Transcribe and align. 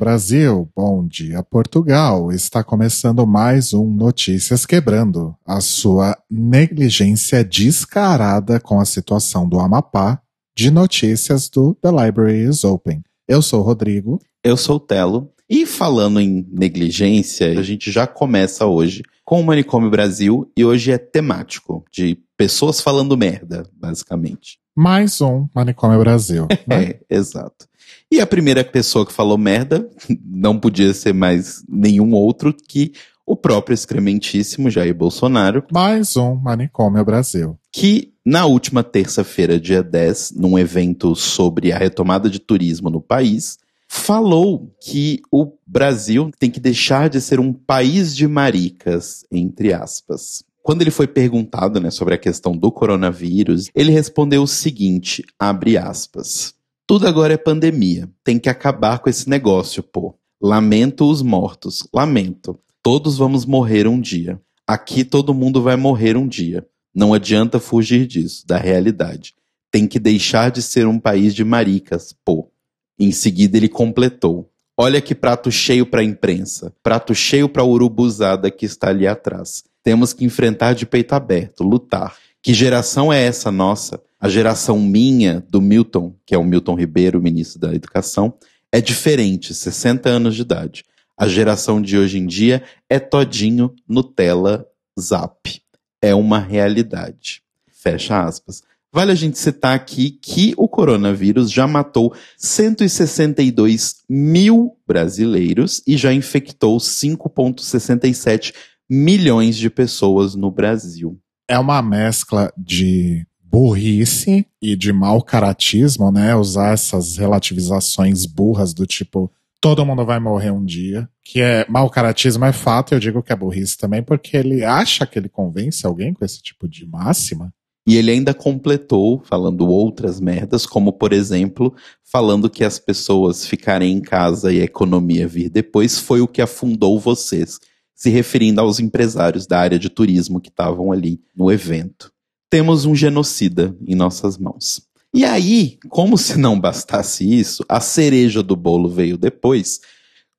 Brasil. 0.00 0.66
Bom 0.74 1.06
dia, 1.06 1.42
Portugal. 1.42 2.32
Está 2.32 2.64
começando 2.64 3.26
mais 3.26 3.74
um 3.74 3.84
Notícias 3.84 4.64
Quebrando. 4.64 5.36
A 5.46 5.60
sua 5.60 6.16
negligência 6.30 7.44
descarada 7.44 8.58
com 8.58 8.80
a 8.80 8.86
situação 8.86 9.46
do 9.46 9.60
Amapá 9.60 10.18
de 10.56 10.70
notícias 10.70 11.50
do 11.50 11.74
The 11.74 11.90
Library 11.90 12.48
is 12.48 12.64
Open. 12.64 13.02
Eu 13.28 13.42
sou 13.42 13.60
o 13.60 13.62
Rodrigo. 13.62 14.18
Eu 14.42 14.56
sou 14.56 14.76
o 14.76 14.80
Telo. 14.80 15.34
E 15.46 15.66
falando 15.66 16.18
em 16.18 16.48
negligência, 16.50 17.58
a 17.58 17.62
gente 17.62 17.92
já 17.92 18.06
começa 18.06 18.64
hoje 18.64 19.02
com 19.22 19.38
o 19.38 19.44
Manicômio 19.44 19.90
Brasil 19.90 20.50
e 20.56 20.64
hoje 20.64 20.92
é 20.92 20.96
temático, 20.96 21.84
de 21.92 22.18
pessoas 22.38 22.80
falando 22.80 23.18
merda, 23.18 23.68
basicamente. 23.74 24.58
Mais 24.74 25.20
um 25.20 25.46
Manicômio 25.54 25.98
Brasil. 25.98 26.48
Né? 26.66 26.84
é, 26.84 27.00
exato. 27.10 27.68
E 28.12 28.20
a 28.20 28.26
primeira 28.26 28.64
pessoa 28.64 29.06
que 29.06 29.12
falou 29.12 29.38
merda 29.38 29.88
não 30.26 30.58
podia 30.58 30.92
ser 30.92 31.14
mais 31.14 31.62
nenhum 31.68 32.12
outro 32.12 32.52
que 32.52 32.92
o 33.24 33.36
próprio 33.36 33.72
excrementíssimo 33.72 34.68
Jair 34.68 34.92
Bolsonaro. 34.92 35.64
Mais 35.72 36.16
um 36.16 36.34
Manicômio 36.34 37.04
Brasil. 37.04 37.56
Que 37.72 38.12
na 38.26 38.46
última 38.46 38.82
terça-feira, 38.82 39.60
dia 39.60 39.80
10, 39.80 40.32
num 40.32 40.58
evento 40.58 41.14
sobre 41.14 41.70
a 41.70 41.78
retomada 41.78 42.28
de 42.28 42.40
turismo 42.40 42.90
no 42.90 43.00
país, 43.00 43.58
falou 43.86 44.74
que 44.82 45.20
o 45.30 45.52
Brasil 45.64 46.32
tem 46.36 46.50
que 46.50 46.58
deixar 46.58 47.08
de 47.08 47.20
ser 47.20 47.38
um 47.38 47.52
país 47.52 48.14
de 48.14 48.26
maricas, 48.26 49.24
entre 49.30 49.72
aspas. 49.72 50.42
Quando 50.64 50.82
ele 50.82 50.90
foi 50.90 51.06
perguntado 51.06 51.80
né, 51.80 51.90
sobre 51.90 52.14
a 52.14 52.18
questão 52.18 52.56
do 52.56 52.72
coronavírus, 52.72 53.70
ele 53.72 53.92
respondeu 53.92 54.42
o 54.42 54.48
seguinte, 54.48 55.24
abre 55.38 55.78
aspas. 55.78 56.54
Tudo 56.90 57.06
agora 57.06 57.32
é 57.32 57.36
pandemia. 57.36 58.10
Tem 58.24 58.36
que 58.36 58.48
acabar 58.48 58.98
com 58.98 59.08
esse 59.08 59.30
negócio, 59.30 59.80
pô. 59.80 60.18
Lamento 60.42 61.08
os 61.08 61.22
mortos. 61.22 61.86
Lamento. 61.94 62.58
Todos 62.82 63.16
vamos 63.16 63.46
morrer 63.46 63.86
um 63.86 64.00
dia. 64.00 64.40
Aqui 64.66 65.04
todo 65.04 65.32
mundo 65.32 65.62
vai 65.62 65.76
morrer 65.76 66.16
um 66.16 66.26
dia. 66.26 66.66
Não 66.92 67.14
adianta 67.14 67.60
fugir 67.60 68.08
disso, 68.08 68.44
da 68.44 68.58
realidade. 68.58 69.36
Tem 69.70 69.86
que 69.86 70.00
deixar 70.00 70.50
de 70.50 70.60
ser 70.60 70.88
um 70.88 70.98
país 70.98 71.32
de 71.32 71.44
maricas, 71.44 72.12
pô. 72.24 72.50
Em 72.98 73.12
seguida 73.12 73.56
ele 73.56 73.68
completou. 73.68 74.50
Olha 74.76 75.00
que 75.00 75.14
prato 75.14 75.48
cheio 75.48 75.86
para 75.86 76.00
a 76.00 76.04
imprensa. 76.04 76.74
Prato 76.82 77.14
cheio 77.14 77.48
para 77.48 77.62
a 77.62 77.66
urubuzada 77.66 78.50
que 78.50 78.66
está 78.66 78.88
ali 78.88 79.06
atrás. 79.06 79.62
Temos 79.84 80.12
que 80.12 80.24
enfrentar 80.24 80.72
de 80.72 80.86
peito 80.86 81.14
aberto, 81.14 81.62
lutar. 81.62 82.16
Que 82.42 82.52
geração 82.52 83.12
é 83.12 83.22
essa 83.22 83.52
nossa? 83.52 84.02
A 84.20 84.28
geração 84.28 84.78
minha, 84.78 85.42
do 85.48 85.62
Milton, 85.62 86.14
que 86.26 86.34
é 86.34 86.38
o 86.38 86.44
Milton 86.44 86.74
Ribeiro, 86.74 87.22
ministro 87.22 87.58
da 87.58 87.74
Educação, 87.74 88.34
é 88.70 88.78
diferente, 88.78 89.54
60 89.54 90.10
anos 90.10 90.36
de 90.36 90.42
idade. 90.42 90.84
A 91.16 91.26
geração 91.26 91.80
de 91.80 91.96
hoje 91.96 92.18
em 92.18 92.26
dia 92.26 92.62
é 92.88 92.98
todinho 92.98 93.74
Nutella 93.88 94.66
Zap. 95.00 95.62
É 96.02 96.14
uma 96.14 96.38
realidade. 96.38 97.42
Fecha 97.70 98.22
aspas. 98.22 98.62
Vale 98.92 99.12
a 99.12 99.14
gente 99.14 99.38
citar 99.38 99.74
aqui 99.74 100.10
que 100.10 100.52
o 100.56 100.68
coronavírus 100.68 101.50
já 101.50 101.66
matou 101.66 102.14
162 102.36 104.02
mil 104.06 104.76
brasileiros 104.86 105.82
e 105.86 105.96
já 105.96 106.12
infectou 106.12 106.76
5,67 106.76 108.52
milhões 108.88 109.56
de 109.56 109.70
pessoas 109.70 110.34
no 110.34 110.50
Brasil. 110.50 111.18
É 111.48 111.58
uma 111.58 111.80
mescla 111.80 112.52
de 112.56 113.26
burrice 113.50 114.46
e 114.62 114.76
de 114.76 114.92
mau 114.92 115.20
caratismo, 115.20 116.12
né? 116.12 116.36
Usar 116.36 116.74
essas 116.74 117.16
relativizações 117.16 118.24
burras 118.24 118.72
do 118.72 118.86
tipo 118.86 119.30
todo 119.60 119.84
mundo 119.84 120.06
vai 120.06 120.18
morrer 120.18 120.50
um 120.50 120.64
dia, 120.64 121.08
que 121.22 121.40
é 121.40 121.66
mau 121.68 121.90
caratismo 121.90 122.44
é 122.46 122.52
fato, 122.52 122.94
eu 122.94 122.98
digo 122.98 123.22
que 123.22 123.32
é 123.32 123.36
burrice 123.36 123.76
também, 123.76 124.02
porque 124.02 124.36
ele 124.36 124.64
acha 124.64 125.04
que 125.04 125.18
ele 125.18 125.28
convence 125.28 125.86
alguém 125.86 126.14
com 126.14 126.24
esse 126.24 126.40
tipo 126.42 126.66
de 126.66 126.86
máxima. 126.86 127.52
E 127.86 127.96
ele 127.96 128.10
ainda 128.10 128.32
completou 128.32 129.20
falando 129.24 129.66
outras 129.66 130.20
merdas, 130.20 130.64
como 130.64 130.92
por 130.92 131.12
exemplo, 131.12 131.74
falando 132.04 132.48
que 132.48 132.64
as 132.64 132.78
pessoas 132.78 133.46
ficarem 133.46 133.92
em 133.92 134.00
casa 134.00 134.52
e 134.52 134.60
a 134.60 134.64
economia 134.64 135.26
vir 135.26 135.50
depois 135.50 135.98
foi 135.98 136.20
o 136.20 136.28
que 136.28 136.40
afundou 136.40 136.98
vocês, 136.98 137.58
se 137.94 138.08
referindo 138.08 138.60
aos 138.60 138.80
empresários 138.80 139.46
da 139.46 139.58
área 139.58 139.78
de 139.78 139.90
turismo 139.90 140.40
que 140.40 140.48
estavam 140.48 140.92
ali 140.92 141.20
no 141.36 141.50
evento 141.50 142.10
temos 142.50 142.84
um 142.84 142.94
genocida 142.94 143.74
em 143.86 143.94
nossas 143.94 144.36
mãos. 144.36 144.82
E 145.14 145.24
aí, 145.24 145.78
como 145.88 146.18
se 146.18 146.38
não 146.38 146.58
bastasse 146.58 147.24
isso, 147.24 147.64
a 147.68 147.80
cereja 147.80 148.42
do 148.42 148.54
bolo 148.54 148.88
veio 148.88 149.16
depois, 149.16 149.80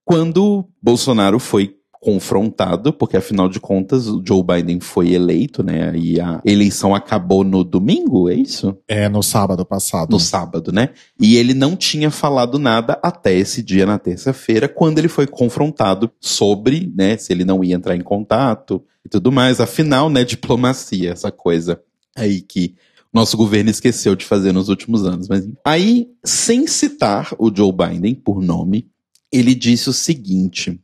quando 0.05 0.65
Bolsonaro 0.81 1.39
foi 1.39 1.75
confrontado, 2.01 2.91
porque 2.91 3.15
afinal 3.15 3.47
de 3.47 3.59
contas 3.59 4.07
o 4.07 4.23
Joe 4.25 4.41
Biden 4.43 4.79
foi 4.79 5.13
eleito, 5.13 5.61
né? 5.61 5.95
E 5.95 6.19
a 6.19 6.41
eleição 6.43 6.95
acabou 6.95 7.43
no 7.43 7.63
domingo, 7.63 8.27
é 8.27 8.33
isso? 8.33 8.75
É, 8.87 9.07
no 9.07 9.21
sábado 9.21 9.63
passado. 9.63 10.09
No 10.09 10.19
sábado, 10.19 10.71
né? 10.71 10.89
E 11.19 11.35
ele 11.35 11.53
não 11.53 11.75
tinha 11.75 12.09
falado 12.09 12.57
nada 12.57 12.99
até 13.03 13.35
esse 13.35 13.61
dia, 13.61 13.85
na 13.85 13.99
terça-feira, 13.99 14.67
quando 14.67 14.97
ele 14.97 15.07
foi 15.07 15.27
confrontado 15.27 16.11
sobre, 16.19 16.91
né, 16.95 17.17
se 17.17 17.31
ele 17.31 17.45
não 17.45 17.63
ia 17.63 17.75
entrar 17.75 17.95
em 17.95 18.01
contato 18.01 18.83
e 19.05 19.09
tudo 19.09 19.31
mais. 19.31 19.61
Afinal, 19.61 20.09
né, 20.09 20.23
diplomacia, 20.23 21.11
essa 21.11 21.31
coisa 21.31 21.79
aí 22.15 22.41
que 22.41 22.75
nosso 23.13 23.35
governo 23.35 23.69
esqueceu 23.69 24.15
de 24.15 24.25
fazer 24.25 24.51
nos 24.51 24.69
últimos 24.69 25.05
anos. 25.05 25.27
Mas 25.27 25.47
aí, 25.65 26.07
sem 26.23 26.65
citar 26.67 27.33
o 27.37 27.53
Joe 27.53 27.71
Biden 27.71 28.15
por 28.15 28.41
nome, 28.41 28.87
ele 29.31 29.53
disse 29.53 29.89
o 29.89 29.93
seguinte 29.93 30.79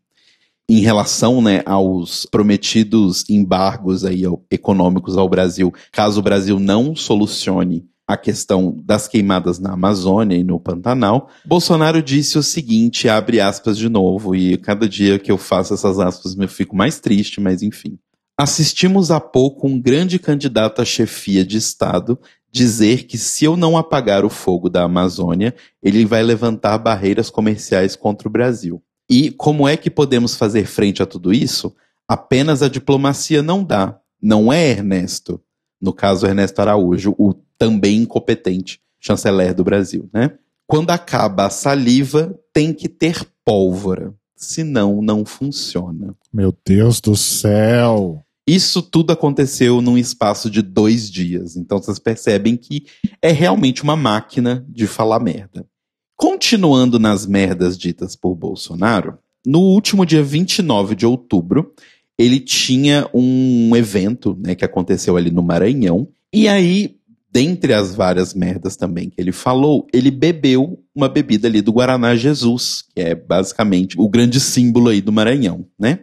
em 0.69 0.79
relação 0.79 1.41
né, 1.41 1.61
aos 1.65 2.25
prometidos 2.25 3.23
embargos 3.29 4.03
aí 4.03 4.23
econômicos 4.51 5.17
ao 5.17 5.29
Brasil, 5.29 5.73
caso 5.93 6.19
o 6.19 6.23
Brasil 6.23 6.59
não 6.59 6.93
solucione 6.93 7.87
a 8.05 8.15
questão 8.15 8.75
das 8.83 9.07
queimadas 9.07 9.59
na 9.59 9.73
Amazônia 9.73 10.37
e 10.37 10.43
no 10.43 10.59
Pantanal, 10.59 11.29
Bolsonaro 11.45 12.01
disse 12.01 12.37
o 12.37 12.43
seguinte, 12.43 13.09
abre 13.09 13.41
aspas 13.41 13.77
de 13.77 13.89
novo, 13.89 14.33
e 14.33 14.57
cada 14.57 14.87
dia 14.87 15.19
que 15.19 15.31
eu 15.31 15.37
faço 15.37 15.73
essas 15.73 15.99
aspas 15.99 16.37
eu 16.37 16.47
fico 16.47 16.75
mais 16.75 16.99
triste, 16.99 17.41
mas 17.41 17.61
enfim. 17.61 17.99
Assistimos 18.39 19.09
há 19.09 19.19
pouco 19.19 19.67
um 19.67 19.81
grande 19.81 20.19
candidato 20.19 20.79
à 20.79 20.85
chefia 20.85 21.43
de 21.43 21.57
Estado 21.57 22.19
dizer 22.51 23.07
que 23.07 23.17
se 23.17 23.45
eu 23.45 23.57
não 23.57 23.75
apagar 23.75 24.23
o 24.23 24.29
fogo 24.29 24.69
da 24.69 24.83
Amazônia, 24.83 25.55
ele 25.81 26.05
vai 26.05 26.21
levantar 26.21 26.77
barreiras 26.77 27.31
comerciais 27.31 27.95
contra 27.95 28.27
o 28.27 28.31
Brasil. 28.31 28.81
E 29.09 29.31
como 29.31 29.67
é 29.67 29.75
que 29.75 29.89
podemos 29.89 30.35
fazer 30.35 30.67
frente 30.67 31.01
a 31.01 31.05
tudo 31.05 31.33
isso? 31.33 31.75
Apenas 32.07 32.61
a 32.61 32.69
diplomacia 32.69 33.41
não 33.41 33.63
dá. 33.63 33.99
Não 34.21 34.53
é 34.53 34.69
Ernesto, 34.69 35.41
no 35.81 35.91
caso 35.91 36.27
Ernesto 36.27 36.61
Araújo, 36.61 37.15
o 37.17 37.33
também 37.57 38.01
incompetente 38.03 38.79
chanceler 38.99 39.53
do 39.53 39.63
Brasil, 39.63 40.09
né? 40.13 40.37
Quando 40.67 40.91
acaba 40.91 41.45
a 41.45 41.49
saliva, 41.49 42.37
tem 42.53 42.73
que 42.73 42.89
ter 42.89 43.25
pólvora, 43.43 44.13
senão 44.35 45.01
não 45.01 45.25
funciona. 45.25 46.15
Meu 46.33 46.53
Deus 46.65 46.99
do 46.99 47.15
céu! 47.15 48.26
Isso 48.47 48.81
tudo 48.81 49.11
aconteceu 49.11 49.81
num 49.81 49.97
espaço 49.97 50.49
de 50.49 50.61
dois 50.61 51.11
dias. 51.11 51.57
Então 51.57 51.77
vocês 51.79 51.99
percebem 51.99 52.55
que 52.55 52.85
é 53.21 53.31
realmente 53.31 53.83
uma 53.83 53.97
máquina 53.97 54.65
de 54.69 54.87
falar 54.87 55.19
merda. 55.19 55.67
Continuando 56.15 56.97
nas 56.97 57.25
merdas 57.25 57.77
ditas 57.77 58.15
por 58.15 58.33
Bolsonaro, 58.35 59.19
no 59.45 59.59
último 59.59 60.05
dia 60.05 60.23
29 60.23 60.95
de 60.95 61.05
outubro, 61.05 61.73
ele 62.17 62.39
tinha 62.39 63.07
um 63.13 63.75
evento 63.75 64.35
né, 64.41 64.55
que 64.55 64.65
aconteceu 64.65 65.17
ali 65.17 65.29
no 65.29 65.43
Maranhão. 65.43 66.07
E 66.33 66.47
aí, 66.47 66.95
dentre 67.31 67.73
as 67.73 67.93
várias 67.93 68.33
merdas 68.33 68.75
também 68.75 69.09
que 69.09 69.21
ele 69.21 69.31
falou, 69.31 69.85
ele 69.93 70.09
bebeu 70.09 70.81
uma 70.95 71.07
bebida 71.07 71.47
ali 71.47 71.61
do 71.61 71.71
Guaraná 71.71 72.15
Jesus, 72.15 72.83
que 72.95 73.01
é 73.01 73.13
basicamente 73.13 73.99
o 73.99 74.09
grande 74.09 74.39
símbolo 74.39 74.89
aí 74.89 75.01
do 75.01 75.11
Maranhão, 75.11 75.67
né? 75.77 75.99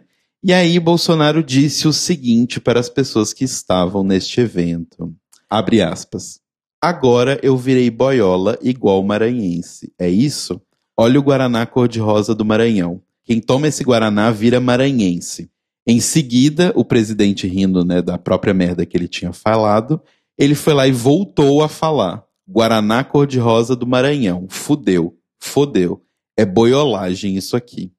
E 0.47 0.53
aí 0.53 0.79
Bolsonaro 0.79 1.43
disse 1.43 1.87
o 1.87 1.91
seguinte 1.91 2.59
para 2.59 2.79
as 2.79 2.87
pessoas 2.87 3.33
que 3.33 3.43
estavam 3.43 4.03
neste 4.03 4.41
evento. 4.41 5.11
Abre 5.49 5.81
aspas. 5.81 6.39
Agora 6.79 7.39
eu 7.41 7.57
virei 7.57 7.89
boiola 7.89 8.55
igual 8.61 9.01
maranhense. 9.01 9.91
É 9.97 10.07
isso? 10.07 10.61
Olha 10.95 11.19
o 11.19 11.23
Guaraná 11.23 11.65
cor-de-rosa 11.65 12.35
do 12.35 12.45
Maranhão. 12.45 13.01
Quem 13.23 13.41
toma 13.41 13.69
esse 13.69 13.83
Guaraná 13.83 14.29
vira 14.29 14.59
maranhense. 14.59 15.49
Em 15.87 15.99
seguida, 15.99 16.71
o 16.75 16.85
presidente 16.85 17.47
rindo 17.47 17.83
né, 17.83 17.99
da 17.99 18.19
própria 18.19 18.53
merda 18.53 18.85
que 18.85 18.95
ele 18.95 19.07
tinha 19.07 19.33
falado, 19.33 19.99
ele 20.37 20.53
foi 20.53 20.75
lá 20.75 20.87
e 20.87 20.91
voltou 20.91 21.63
a 21.63 21.67
falar. 21.67 22.23
Guaraná 22.47 23.03
cor-de-rosa 23.03 23.75
do 23.75 23.87
Maranhão. 23.87 24.45
Fudeu. 24.47 25.17
Fodeu. 25.39 26.03
É 26.37 26.45
boiolagem 26.45 27.35
isso 27.35 27.57
aqui. 27.57 27.94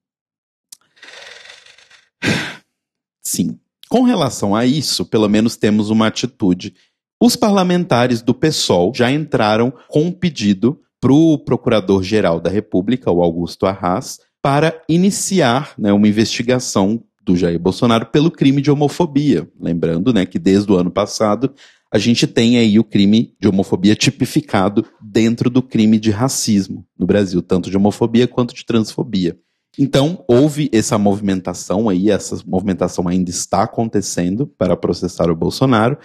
Sim. 3.23 3.59
Com 3.89 4.03
relação 4.03 4.55
a 4.55 4.67
isso, 4.67 5.05
pelo 5.05 5.29
menos 5.29 5.57
temos 5.57 5.91
uma 5.91 6.07
atitude. 6.07 6.75
Os 7.21 7.37
parlamentares 7.37 8.21
do 8.21 8.35
PSOL 8.35 8.93
já 8.95 9.11
entraram 9.11 9.73
com 9.89 10.03
um 10.03 10.13
pedido 10.13 10.81
para 11.01 11.13
o 11.13 11.39
Procurador-Geral 11.39 12.41
da 12.41 12.51
República, 12.51 13.11
o 13.11 13.23
Augusto 13.23 13.67
Arras, 13.67 14.19
para 14.43 14.83
iniciar 14.89 15.75
né, 15.79 15.93
uma 15.93 16.09
investigação 16.09 17.03
do 17.23 17.37
Jair 17.37 17.59
Bolsonaro 17.59 18.07
pelo 18.07 18.31
crime 18.31 18.61
de 18.63 18.71
homofobia. 18.71 19.49
Lembrando 19.61 20.13
né, 20.13 20.25
que 20.25 20.39
desde 20.39 20.71
o 20.71 20.77
ano 20.77 20.91
passado 20.91 21.53
a 21.93 21.99
gente 21.99 22.27
tem 22.27 22.59
aí 22.59 22.79
o 22.79 22.85
crime 22.85 23.35
de 23.41 23.49
homofobia 23.49 23.95
tipificado 23.95 24.85
dentro 25.01 25.49
do 25.49 25.63
crime 25.63 25.99
de 25.99 26.11
racismo 26.11 26.87
no 26.99 27.07
Brasil, 27.07 27.41
tanto 27.43 27.71
de 27.71 27.77
homofobia 27.77 28.29
quanto 28.29 28.55
de 28.55 28.65
transfobia. 28.65 29.37
Então, 29.79 30.25
houve 30.27 30.71
essa 30.73 30.97
movimentação 30.97 31.89
aí, 31.89 32.11
essa 32.11 32.39
movimentação 32.47 33.07
ainda 33.07 33.31
está 33.31 33.63
acontecendo 33.63 34.47
para 34.47 34.77
processar 34.77 35.31
o 35.31 35.37
Bolsonaro, 35.37 35.99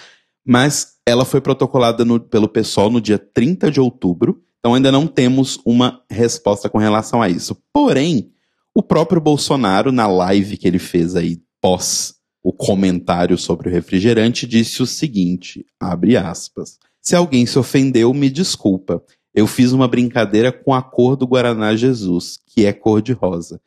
mas 0.45 0.97
ela 1.05 1.23
foi 1.23 1.39
protocolada 1.39 2.03
no, 2.03 2.19
pelo 2.19 2.49
PSOL 2.49 2.89
no 2.89 2.99
dia 2.99 3.17
30 3.17 3.71
de 3.71 3.79
outubro, 3.79 4.43
então 4.59 4.73
ainda 4.73 4.91
não 4.91 5.07
temos 5.07 5.59
uma 5.65 6.01
resposta 6.09 6.69
com 6.69 6.77
relação 6.77 7.21
a 7.21 7.29
isso. 7.29 7.55
Porém, 7.73 8.31
o 8.75 8.83
próprio 8.83 9.21
Bolsonaro, 9.21 9.91
na 9.91 10.07
live 10.07 10.57
que 10.57 10.67
ele 10.67 10.79
fez 10.79 11.15
aí 11.15 11.41
pós 11.61 12.15
o 12.43 12.51
comentário 12.51 13.37
sobre 13.37 13.69
o 13.69 13.71
refrigerante, 13.71 14.47
disse 14.47 14.81
o 14.81 14.87
seguinte: 14.87 15.65
abre 15.79 16.17
aspas. 16.17 16.77
Se 17.01 17.15
alguém 17.15 17.45
se 17.45 17.57
ofendeu, 17.57 18.13
me 18.13 18.29
desculpa. 18.29 19.03
Eu 19.33 19.47
fiz 19.47 19.71
uma 19.71 19.87
brincadeira 19.87 20.51
com 20.51 20.73
a 20.73 20.81
cor 20.81 21.15
do 21.15 21.25
Guaraná 21.25 21.75
Jesus, 21.75 22.37
que 22.47 22.65
é 22.65 22.73
cor 22.73 23.01
de 23.01 23.13
rosa. 23.13 23.61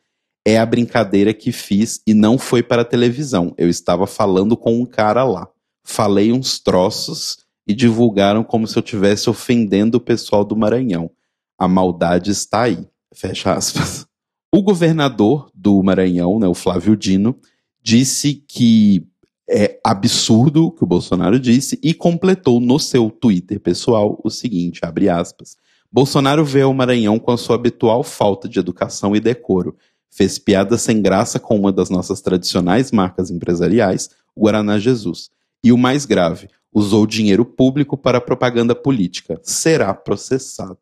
É 0.45 0.59
a 0.59 0.65
brincadeira 0.65 1.33
que 1.33 1.51
fiz 1.51 2.01
e 2.05 2.13
não 2.13 2.37
foi 2.37 2.61
para 2.61 2.83
a 2.83 2.85
televisão. 2.85 3.53
Eu 3.57 3.67
estava 3.67 4.05
falando 4.05 4.55
com 4.55 4.79
um 4.79 4.85
cara 4.85 5.23
lá. 5.23 5.47
Falei 5.83 6.31
uns 6.31 6.59
troços 6.59 7.37
e 7.67 7.73
divulgaram 7.73 8.43
como 8.43 8.67
se 8.67 8.77
eu 8.77 8.81
estivesse 8.81 9.29
ofendendo 9.29 9.97
o 9.97 10.01
pessoal 10.01 10.45
do 10.45 10.55
Maranhão. 10.55 11.09
A 11.57 11.67
maldade 11.67 12.29
está 12.29 12.63
aí. 12.63 12.87
Fecha 13.13 13.53
aspas. 13.53 14.05
O 14.53 14.61
governador 14.61 15.49
do 15.53 15.81
Maranhão, 15.81 16.39
né, 16.39 16.47
o 16.47 16.53
Flávio 16.53 16.95
Dino, 16.95 17.35
disse 17.81 18.35
que 18.47 19.05
é 19.49 19.79
absurdo 19.83 20.65
o 20.65 20.71
que 20.71 20.83
o 20.83 20.87
Bolsonaro 20.87 21.39
disse 21.39 21.79
e 21.83 21.93
completou 21.93 22.59
no 22.59 22.79
seu 22.79 23.09
Twitter 23.09 23.59
pessoal 23.59 24.19
o 24.23 24.29
seguinte, 24.29 24.81
abre 24.83 25.07
aspas, 25.09 25.57
Bolsonaro 25.91 26.43
vê 26.43 26.63
o 26.63 26.73
Maranhão 26.73 27.17
com 27.19 27.31
a 27.31 27.37
sua 27.37 27.55
habitual 27.55 28.03
falta 28.03 28.49
de 28.49 28.59
educação 28.59 29.15
e 29.15 29.19
decoro. 29.19 29.77
Fez 30.09 30.37
piada 30.37 30.77
sem 30.77 31.01
graça 31.01 31.39
com 31.39 31.57
uma 31.57 31.71
das 31.71 31.89
nossas 31.89 32.21
tradicionais 32.21 32.91
marcas 32.91 33.31
empresariais, 33.31 34.09
o 34.35 34.41
Guaraná 34.41 34.77
Jesus. 34.77 35.29
E 35.63 35.71
o 35.71 35.77
mais 35.77 36.05
grave, 36.05 36.49
usou 36.73 37.07
dinheiro 37.07 37.45
público 37.45 37.95
para 37.95 38.19
propaganda 38.19 38.75
política. 38.75 39.39
Será 39.41 39.93
processado. 39.93 40.77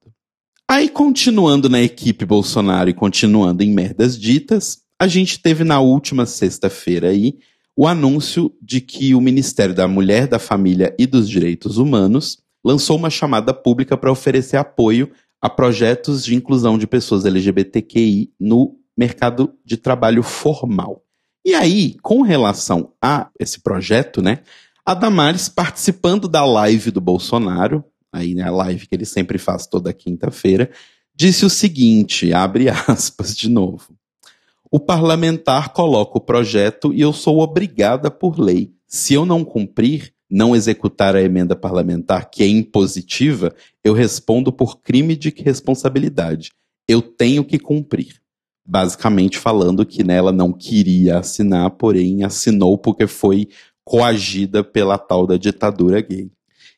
Aí, 0.68 0.90
continuando 0.90 1.70
na 1.70 1.82
equipe 1.82 2.26
Bolsonaro 2.26 2.90
e 2.90 2.94
continuando 2.94 3.62
em 3.62 3.72
merdas 3.72 4.18
ditas, 4.18 4.82
a 5.00 5.08
gente 5.08 5.40
teve 5.40 5.64
na 5.64 5.80
última 5.80 6.26
sexta-feira 6.26 7.10
aí 7.10 7.38
o 7.76 7.88
anúncio 7.88 8.54
de 8.62 8.80
que 8.80 9.16
o 9.16 9.22
Ministério 9.22 9.74
da 9.74 9.88
Mulher, 9.88 10.28
da 10.28 10.40
Família 10.40 10.96
e 10.98 11.08
dos 11.08 11.28
Direitos 11.28 11.78
Humanos 11.78 12.38
lançou 12.64 12.98
uma 12.98 13.10
chamada 13.10 13.54
pública 13.54 13.98
para 13.98 14.12
oferecer 14.12 14.58
apoio 14.58 15.12
a 15.42 15.50
projetos 15.50 16.24
de 16.24 16.36
inclusão 16.36 16.78
de 16.78 16.88
pessoas 16.88 17.26
LGBTQI 17.26 18.32
no 18.40 18.78
mercado 18.98 19.54
de 19.66 19.76
trabalho 19.76 20.24
formal. 20.24 21.04
E 21.46 21.54
aí, 21.54 21.98
com 22.02 22.22
relação 22.22 22.94
a 23.02 23.30
esse 23.38 23.60
projeto, 23.60 24.22
né, 24.22 24.40
a 24.86 24.94
Damares 24.94 25.50
participando 25.50 26.30
da 26.30 26.46
live 26.46 26.92
do 26.92 27.02
Bolsonaro, 27.02 27.84
aí 28.14 28.34
né, 28.34 28.44
a 28.44 28.52
live 28.52 28.88
que 28.88 28.96
ele 28.96 29.06
sempre 29.06 29.38
faz 29.38 29.68
toda 29.68 29.92
quinta-feira, 29.92 30.70
disse 31.14 31.46
o 31.46 31.50
seguinte, 31.50 32.32
abre 32.32 32.70
aspas 32.70 33.36
de 33.36 33.50
novo. 33.50 33.96
O 34.76 34.80
parlamentar 34.80 35.72
coloca 35.72 36.18
o 36.18 36.20
projeto 36.20 36.92
e 36.92 37.00
eu 37.00 37.14
sou 37.14 37.42
obrigada 37.42 38.10
por 38.10 38.40
lei. 38.40 38.74
Se 38.88 39.14
eu 39.14 39.24
não 39.24 39.46
cumprir, 39.46 40.12
não 40.28 40.56
executar 40.56 41.16
a 41.16 41.22
emenda 41.22 41.56
parlamentar, 41.56 42.32
que 42.32 42.42
é 42.42 42.48
impositiva, 42.48 43.54
eu 43.84 43.94
respondo 43.94 44.52
por 44.52 44.82
crime 44.82 45.16
de 45.16 45.30
responsabilidade. 45.30 46.50
Eu 46.88 47.04
tenho 47.04 47.46
que 47.46 47.60
cumprir. 47.60 48.20
Basicamente 48.66 49.38
falando 49.38 49.86
que 49.86 50.04
nela 50.04 50.32
não 50.32 50.52
queria 50.52 51.20
assinar, 51.20 51.70
porém 51.70 52.24
assinou 52.24 52.76
porque 52.76 53.06
foi 53.06 53.50
coagida 53.86 54.64
pela 54.64 54.98
tal 54.98 55.28
da 55.28 55.38
ditadura 55.38 56.02
gay. 56.02 56.32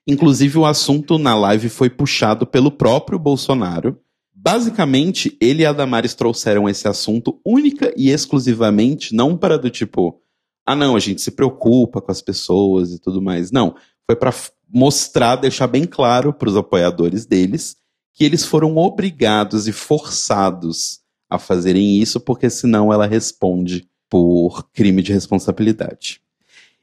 Inclusive, 0.05 0.57
o 0.57 0.65
assunto 0.65 1.17
na 1.17 1.33
live 1.33 1.69
foi 1.69 1.89
puxado 1.89 2.45
pelo 2.45 2.71
próprio 2.71 3.17
Bolsonaro, 3.17 3.97
Basicamente, 4.45 5.35
ele 5.41 5.63
e 5.63 5.65
a 5.65 5.73
Damares 5.73 6.13
trouxeram 6.13 6.69
esse 6.69 6.87
assunto 6.87 7.41
única 7.43 7.91
e 7.97 8.11
exclusivamente, 8.11 9.15
não 9.15 9.35
para 9.35 9.57
do 9.57 9.71
tipo, 9.71 10.21
ah 10.63 10.75
não, 10.75 10.95
a 10.95 10.99
gente 10.99 11.19
se 11.19 11.31
preocupa 11.31 11.99
com 11.99 12.11
as 12.11 12.21
pessoas 12.21 12.91
e 12.91 12.99
tudo 12.99 13.19
mais. 13.19 13.49
Não, 13.49 13.75
foi 14.05 14.15
para 14.15 14.31
mostrar, 14.71 15.37
deixar 15.37 15.65
bem 15.65 15.85
claro 15.85 16.31
para 16.31 16.47
os 16.47 16.55
apoiadores 16.55 17.25
deles 17.25 17.75
que 18.13 18.23
eles 18.23 18.45
foram 18.45 18.77
obrigados 18.77 19.67
e 19.67 19.71
forçados 19.71 20.99
a 21.27 21.39
fazerem 21.39 21.97
isso, 21.99 22.19
porque 22.19 22.47
senão 22.47 22.93
ela 22.93 23.07
responde 23.07 23.89
por 24.07 24.69
crime 24.71 25.01
de 25.01 25.11
responsabilidade. 25.11 26.21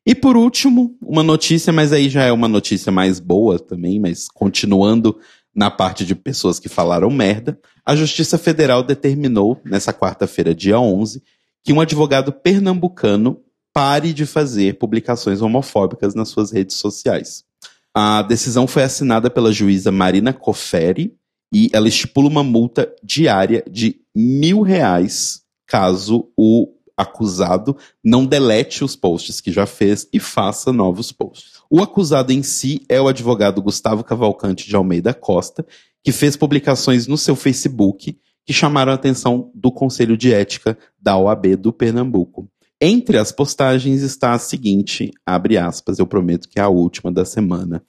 E 0.04 0.16
por 0.16 0.36
último, 0.36 0.96
uma 1.00 1.22
notícia, 1.22 1.72
mas 1.72 1.92
aí 1.92 2.08
já 2.08 2.24
é 2.24 2.32
uma 2.32 2.48
notícia 2.48 2.90
mais 2.90 3.20
boa 3.20 3.56
também, 3.56 4.00
mas 4.00 4.26
continuando 4.28 5.16
na 5.54 5.70
parte 5.70 6.04
de 6.04 6.14
pessoas 6.14 6.58
que 6.58 6.68
falaram 6.68 7.10
merda, 7.10 7.58
a 7.84 7.94
Justiça 7.94 8.38
Federal 8.38 8.82
determinou, 8.82 9.60
nessa 9.64 9.92
quarta-feira, 9.92 10.54
dia 10.54 10.78
11, 10.78 11.22
que 11.64 11.72
um 11.72 11.80
advogado 11.80 12.32
pernambucano 12.32 13.40
pare 13.72 14.12
de 14.12 14.26
fazer 14.26 14.78
publicações 14.78 15.40
homofóbicas 15.40 16.14
nas 16.14 16.28
suas 16.28 16.50
redes 16.50 16.76
sociais. 16.76 17.44
A 17.94 18.22
decisão 18.22 18.66
foi 18.66 18.82
assinada 18.82 19.30
pela 19.30 19.52
juíza 19.52 19.92
Marina 19.92 20.32
Coferi 20.32 21.14
e 21.52 21.68
ela 21.72 21.88
estipula 21.88 22.28
uma 22.28 22.42
multa 22.42 22.90
diária 23.02 23.62
de 23.70 24.00
mil 24.14 24.62
reais 24.62 25.42
caso 25.66 26.30
o 26.36 26.68
acusado 26.96 27.76
não 28.04 28.24
delete 28.24 28.84
os 28.84 28.94
posts 28.94 29.40
que 29.40 29.50
já 29.50 29.66
fez 29.66 30.06
e 30.12 30.20
faça 30.20 30.72
novos 30.72 31.12
posts. 31.12 31.61
O 31.74 31.80
acusado 31.80 32.34
em 32.34 32.42
si 32.42 32.84
é 32.86 33.00
o 33.00 33.08
advogado 33.08 33.62
Gustavo 33.62 34.04
Cavalcante 34.04 34.68
de 34.68 34.76
Almeida 34.76 35.14
Costa, 35.14 35.64
que 36.04 36.12
fez 36.12 36.36
publicações 36.36 37.06
no 37.06 37.16
seu 37.16 37.34
Facebook 37.34 38.18
que 38.44 38.52
chamaram 38.52 38.92
a 38.92 38.94
atenção 38.94 39.50
do 39.54 39.72
Conselho 39.72 40.14
de 40.14 40.34
Ética 40.34 40.76
da 41.00 41.16
OAB 41.16 41.56
do 41.56 41.72
Pernambuco. 41.72 42.46
Entre 42.78 43.16
as 43.16 43.32
postagens 43.32 44.02
está 44.02 44.34
a 44.34 44.38
seguinte, 44.38 45.12
abre 45.24 45.56
aspas, 45.56 45.98
eu 45.98 46.06
prometo 46.06 46.46
que 46.46 46.58
é 46.58 46.62
a 46.62 46.68
última 46.68 47.10
da 47.10 47.24
semana. 47.24 47.82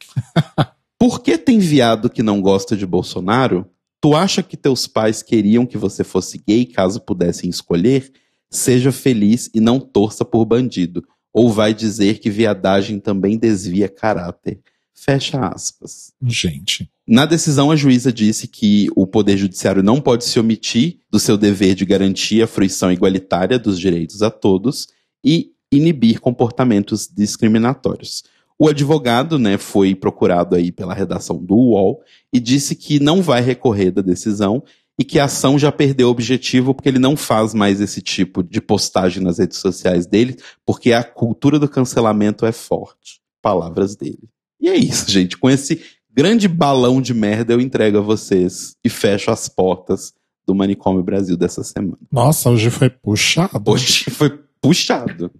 Por 0.97 1.19
que 1.19 1.37
tem 1.37 1.59
viado 1.59 2.09
que 2.09 2.23
não 2.23 2.41
gosta 2.41 2.77
de 2.77 2.85
Bolsonaro? 2.85 3.69
Tu 3.99 4.15
acha 4.15 4.41
que 4.41 4.55
teus 4.55 4.87
pais 4.87 5.21
queriam 5.21 5.65
que 5.65 5.77
você 5.77 6.05
fosse 6.05 6.41
gay 6.47 6.65
caso 6.65 7.01
pudessem 7.01 7.49
escolher? 7.49 8.13
Seja 8.49 8.93
feliz 8.93 9.49
e 9.53 9.59
não 9.59 9.77
torça 9.77 10.23
por 10.23 10.45
bandido 10.45 11.03
ou 11.33 11.51
vai 11.51 11.73
dizer 11.73 12.19
que 12.19 12.29
viadagem 12.29 12.99
também 12.99 13.37
desvia 13.37 13.89
caráter. 13.89 14.59
Fecha 14.93 15.39
aspas. 15.47 16.13
Gente. 16.25 16.89
Na 17.05 17.25
decisão, 17.25 17.71
a 17.71 17.75
juíza 17.75 18.13
disse 18.13 18.47
que 18.47 18.87
o 18.95 19.05
Poder 19.05 19.35
Judiciário 19.35 19.83
não 19.83 19.99
pode 19.99 20.23
se 20.23 20.39
omitir 20.39 20.99
do 21.11 21.19
seu 21.19 21.35
dever 21.35 21.75
de 21.75 21.83
garantir 21.83 22.41
a 22.41 22.47
fruição 22.47 22.91
igualitária 22.91 23.59
dos 23.59 23.79
direitos 23.79 24.21
a 24.21 24.29
todos 24.29 24.87
e 25.25 25.51
inibir 25.71 26.21
comportamentos 26.21 27.09
discriminatórios. 27.11 28.23
O 28.57 28.69
advogado 28.69 29.39
né, 29.39 29.57
foi 29.57 29.95
procurado 29.95 30.55
aí 30.55 30.71
pela 30.71 30.93
redação 30.93 31.43
do 31.43 31.55
UOL 31.55 32.01
e 32.31 32.39
disse 32.39 32.75
que 32.75 32.99
não 32.99 33.21
vai 33.21 33.41
recorrer 33.41 33.91
da 33.91 34.01
decisão 34.01 34.63
e 34.99 35.03
que 35.03 35.19
a 35.19 35.25
ação 35.25 35.57
já 35.57 35.71
perdeu 35.71 36.07
o 36.07 36.11
objetivo 36.11 36.73
porque 36.73 36.89
ele 36.89 36.99
não 36.99 37.17
faz 37.17 37.53
mais 37.53 37.81
esse 37.81 38.01
tipo 38.01 38.43
de 38.43 38.61
postagem 38.61 39.23
nas 39.23 39.39
redes 39.39 39.57
sociais 39.57 40.05
dele, 40.05 40.37
porque 40.65 40.93
a 40.93 41.03
cultura 41.03 41.57
do 41.57 41.67
cancelamento 41.67 42.45
é 42.45 42.51
forte. 42.51 43.21
Palavras 43.41 43.95
dele. 43.95 44.29
E 44.59 44.69
é 44.69 44.75
isso, 44.75 45.09
gente. 45.09 45.37
Com 45.37 45.49
esse 45.49 45.81
grande 46.11 46.47
balão 46.47 47.01
de 47.01 47.13
merda 47.13 47.53
eu 47.53 47.59
entrego 47.59 47.97
a 47.97 48.01
vocês 48.01 48.75
e 48.83 48.89
fecho 48.89 49.31
as 49.31 49.49
portas 49.49 50.13
do 50.45 50.53
Manicômio 50.53 51.03
Brasil 51.03 51.35
dessa 51.35 51.63
semana. 51.63 51.97
Nossa, 52.11 52.49
hoje 52.49 52.69
foi 52.69 52.89
puxado. 52.89 53.63
Hoje 53.65 54.05
foi 54.11 54.39
puxado. 54.61 55.31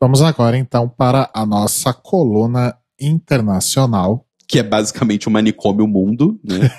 Vamos 0.00 0.20
agora 0.20 0.58
então 0.58 0.88
para 0.88 1.30
a 1.32 1.46
nossa 1.46 1.92
coluna 1.92 2.76
internacional 3.00 4.26
que 4.52 4.58
é 4.58 4.62
basicamente 4.62 5.26
o 5.26 5.30
um 5.30 5.32
manicômio 5.32 5.88
mundo, 5.88 6.38
né? 6.44 6.70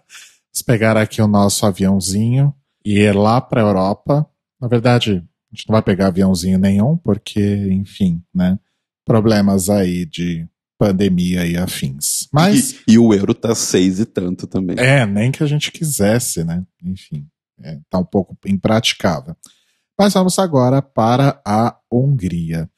Pegar 0.66 0.96
aqui 0.96 1.20
o 1.22 1.28
nosso 1.28 1.64
aviãozinho 1.66 2.54
e 2.84 2.98
ir 2.98 3.14
lá 3.14 3.38
para 3.38 3.60
a 3.60 3.64
Europa. 3.64 4.26
Na 4.60 4.66
verdade, 4.66 5.22
a 5.52 5.54
gente 5.54 5.68
não 5.68 5.74
vai 5.74 5.82
pegar 5.82 6.08
aviãozinho 6.08 6.58
nenhum, 6.58 6.96
porque, 6.96 7.68
enfim, 7.70 8.22
né? 8.34 8.58
Problemas 9.04 9.70
aí 9.70 10.04
de 10.04 10.48
pandemia 10.78 11.46
e 11.46 11.56
afins. 11.56 12.28
Mas. 12.32 12.72
E, 12.88 12.94
e, 12.94 12.98
o 12.98 13.14
euro 13.14 13.34
tá 13.34 13.54
seis 13.54 14.00
e 14.00 14.06
tanto 14.06 14.46
também. 14.46 14.76
É, 14.78 15.06
nem 15.06 15.30
que 15.30 15.42
a 15.42 15.46
gente 15.46 15.70
quisesse, 15.70 16.42
né? 16.42 16.64
Enfim, 16.82 17.26
é, 17.62 17.78
tá 17.88 17.98
um 17.98 18.04
pouco 18.04 18.36
impraticável. 18.46 19.36
Mas 19.98 20.14
vamos 20.14 20.38
agora 20.38 20.82
para 20.82 21.40
a 21.44 21.76
Hungria. 21.92 22.68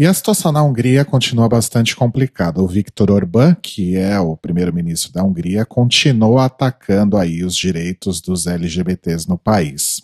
E 0.00 0.06
a 0.06 0.14
situação 0.14 0.50
na 0.50 0.62
Hungria 0.62 1.04
continua 1.04 1.46
bastante 1.46 1.94
complicada. 1.94 2.62
O 2.62 2.66
Viktor 2.66 3.10
Orbán, 3.10 3.54
que 3.54 3.96
é 3.96 4.18
o 4.18 4.34
primeiro-ministro 4.34 5.12
da 5.12 5.22
Hungria, 5.22 5.66
continua 5.66 6.46
atacando 6.46 7.18
aí 7.18 7.44
os 7.44 7.54
direitos 7.54 8.18
dos 8.18 8.46
LGBTs 8.46 9.28
no 9.28 9.36
país. 9.36 10.00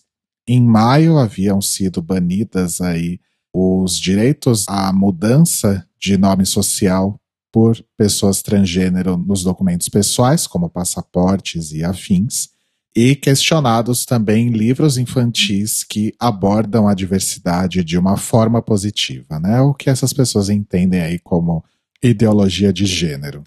Em 0.47 0.63
maio 0.63 1.17
haviam 1.17 1.63
sido 1.63 2.03
banidas 2.03 2.83
aí 2.83 3.19
os 3.55 3.99
direitos 3.99 4.67
à 4.69 4.93
mudança 4.93 5.89
de 5.99 6.19
nome 6.19 6.45
social 6.45 7.19
por 7.51 7.83
pessoas 7.97 8.43
transgênero 8.43 9.17
nos 9.17 9.43
documentos 9.43 9.89
pessoais, 9.89 10.47
como 10.47 10.69
passaportes 10.69 11.73
e 11.73 11.83
afins 11.83 12.51
e 12.97 13.15
questionados 13.15 14.07
também 14.07 14.49
livros 14.49 14.97
infantis 14.97 15.85
que 15.85 16.15
abordam 16.19 16.89
a 16.89 16.95
diversidade 16.95 17.85
de 17.85 17.99
uma 17.99 18.17
forma 18.17 18.63
positiva, 18.63 19.39
né? 19.39 19.61
O 19.61 19.75
que 19.75 19.91
essas 19.91 20.15
pessoas 20.15 20.49
entendem 20.49 21.03
aí 21.03 21.19
como 21.19 21.63
ideologia 22.03 22.73
de 22.73 22.87
gênero. 22.87 23.45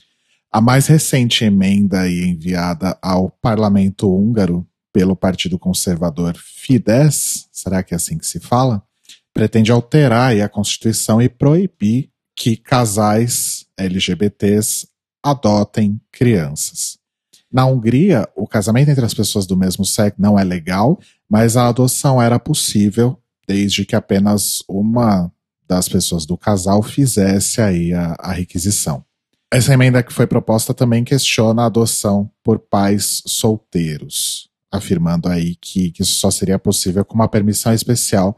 A 0.51 0.62
mais 0.62 0.86
recente 0.86 1.44
emenda 1.44 2.08
enviada 2.08 2.96
ao 3.01 3.32
parlamento 3.41 4.08
húngaro 4.08 4.68
pelo 4.94 5.15
Partido 5.15 5.58
Conservador 5.58 6.38
Fidesz, 6.38 7.48
será 7.51 7.82
que 7.82 7.96
é 7.96 7.98
assim 7.98 8.20
que 8.20 8.27
se 8.27 8.39
fala? 8.39 8.84
Pretende 9.34 9.72
alterar 9.72 10.39
a 10.39 10.48
Constituição 10.48 11.20
e 11.20 11.27
proibir 11.27 12.12
que 12.36 12.56
casais 12.56 13.65
LGBTs 13.75 14.88
adotem 15.24 16.00
crianças. 16.12 16.99
Na 17.51 17.65
Hungria, 17.65 18.29
o 18.36 18.48
casamento 18.48 18.89
entre 18.89 19.03
as 19.03 19.13
pessoas 19.13 19.48
do 19.48 19.58
mesmo 19.58 19.84
sexo 19.84 20.22
não 20.22 20.38
é 20.38 20.44
legal, 20.44 21.00
mas 21.27 21.58
a 21.58 21.68
adoção 21.68 22.22
era 22.22 22.39
possível 22.39 23.18
desde 23.48 23.84
que 23.84 23.96
apenas 23.96 24.63
uma 24.70 25.32
das 25.68 25.89
pessoas 25.89 26.25
do 26.25 26.38
casal 26.38 26.84
fizesse 26.84 27.60
aí 27.60 27.94
a, 27.94 28.15
a 28.20 28.32
requisição. 28.32 29.03
Essa 29.51 29.74
emenda 29.74 30.03
que 30.03 30.13
foi 30.13 30.27
proposta 30.27 30.75
também 30.75 31.03
questiona 31.03 31.63
a 31.63 31.65
adoção 31.65 32.29
por 32.44 32.60
pais 32.60 33.24
solteiros, 33.25 34.48
afirmando 34.72 35.27
aí 35.27 35.56
que, 35.56 35.89
que 35.89 36.03
isso 36.03 36.13
só 36.13 36.29
seria 36.29 36.60
possível 36.60 37.03
com 37.03 37.15
uma 37.15 37.27
permissão 37.27 37.74
especial 37.74 38.38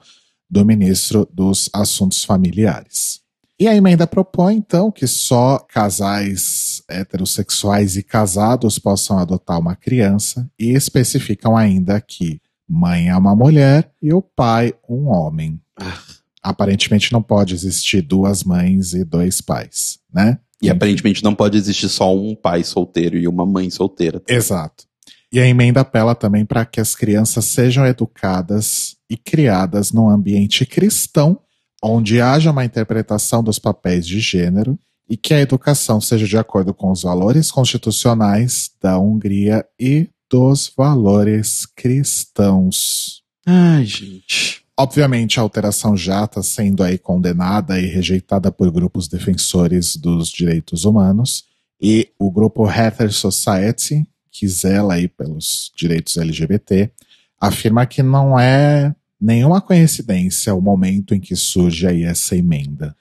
do 0.50 0.66
ministro 0.66 1.28
dos 1.34 1.70
Assuntos 1.74 2.24
Familiares. 2.24 3.20
E 3.60 3.68
a 3.68 3.76
emenda 3.76 4.08
propõe, 4.08 4.56
então, 4.56 4.90
que 4.90 5.06
só 5.06 5.60
casais 5.60 6.71
heterossexuais 6.92 7.96
e 7.96 8.04
casados 8.04 8.78
possam 8.78 9.18
adotar 9.18 9.60
uma 9.60 9.76
criança 9.76 10.50
e 10.60 10.72
especificam 10.72 11.56
ainda 11.56 12.00
que 12.00 12.42
mãe 12.68 13.10
é 13.10 13.16
uma 13.16 13.36
mulher 13.36 13.92
e 14.02 14.14
o 14.14 14.22
pai 14.22 14.74
um 14.88 15.08
homem. 15.08 15.60
Ah. 15.78 16.00
Aparentemente 16.44 17.12
não 17.12 17.22
pode 17.22 17.54
existir 17.54 18.02
duas 18.02 18.44
mães 18.44 18.94
e 18.94 19.04
dois 19.04 19.42
pais, 19.42 20.00
né? 20.12 20.40
E 20.62 20.68
Enfim. 20.68 20.76
aparentemente 20.76 21.24
não 21.24 21.36
pode 21.36 21.58
existir 21.58 21.90
só 21.90 22.16
um 22.16 22.36
pai 22.36 22.64
solteiro 22.64 23.18
e 23.18 23.28
uma 23.28 23.46
mãe 23.46 23.70
solteira. 23.70 24.20
Também. 24.20 24.38
Exato. 24.38 24.86
E 25.32 25.40
a 25.40 25.48
emenda 25.48 25.82
apela 25.82 26.14
também 26.14 26.46
para 26.46 26.66
que 26.66 26.80
as 26.80 26.96
crianças 26.96 27.46
sejam 27.46 27.86
educadas 27.86 28.96
e 29.10 29.16
criadas 29.16 29.92
num 29.92 30.10
ambiente 30.10 30.66
cristão 30.66 31.40
onde 31.82 32.22
haja 32.22 32.52
uma 32.52 32.66
interpretação 32.66 33.44
dos 33.44 33.58
papéis 33.58 34.06
de 34.06 34.20
gênero 34.20 34.78
e 35.12 35.18
que 35.18 35.34
a 35.34 35.42
educação 35.42 36.00
seja 36.00 36.26
de 36.26 36.38
acordo 36.38 36.74
com 36.74 36.90
os 36.90 37.02
valores 37.02 37.52
constitucionais 37.52 38.72
da 38.82 38.98
Hungria 38.98 39.66
e 39.78 40.10
dos 40.30 40.72
valores 40.74 41.66
cristãos. 41.66 43.22
Ai, 43.46 43.84
gente. 43.84 44.64
Obviamente, 44.80 45.38
a 45.38 45.44
alteração 45.44 45.98
já 45.98 46.24
está 46.24 46.42
sendo 46.42 46.82
aí 46.82 46.98
condenada 46.98 47.78
e 47.78 47.88
rejeitada 47.88 48.54
por 48.54 48.72
grupos 48.72 49.10
defensores 49.10 49.98
dos 49.98 50.30
direitos 50.30 50.86
humanos. 50.86 51.44
E 51.82 52.08
o 52.18 52.32
grupo 52.32 52.66
Heather 52.72 53.12
Society, 53.12 54.08
que 54.32 54.48
zela 54.48 54.94
aí 54.94 55.10
pelos 55.10 55.74
direitos 55.76 56.16
LGBT, 56.16 56.90
afirma 57.38 57.86
que 57.86 58.02
não 58.02 58.40
é 58.40 58.96
nenhuma 59.20 59.60
coincidência 59.60 60.56
o 60.56 60.62
momento 60.62 61.14
em 61.14 61.20
que 61.20 61.36
surge 61.36 61.86
aí 61.86 62.04
essa 62.04 62.34
emenda, 62.34 62.96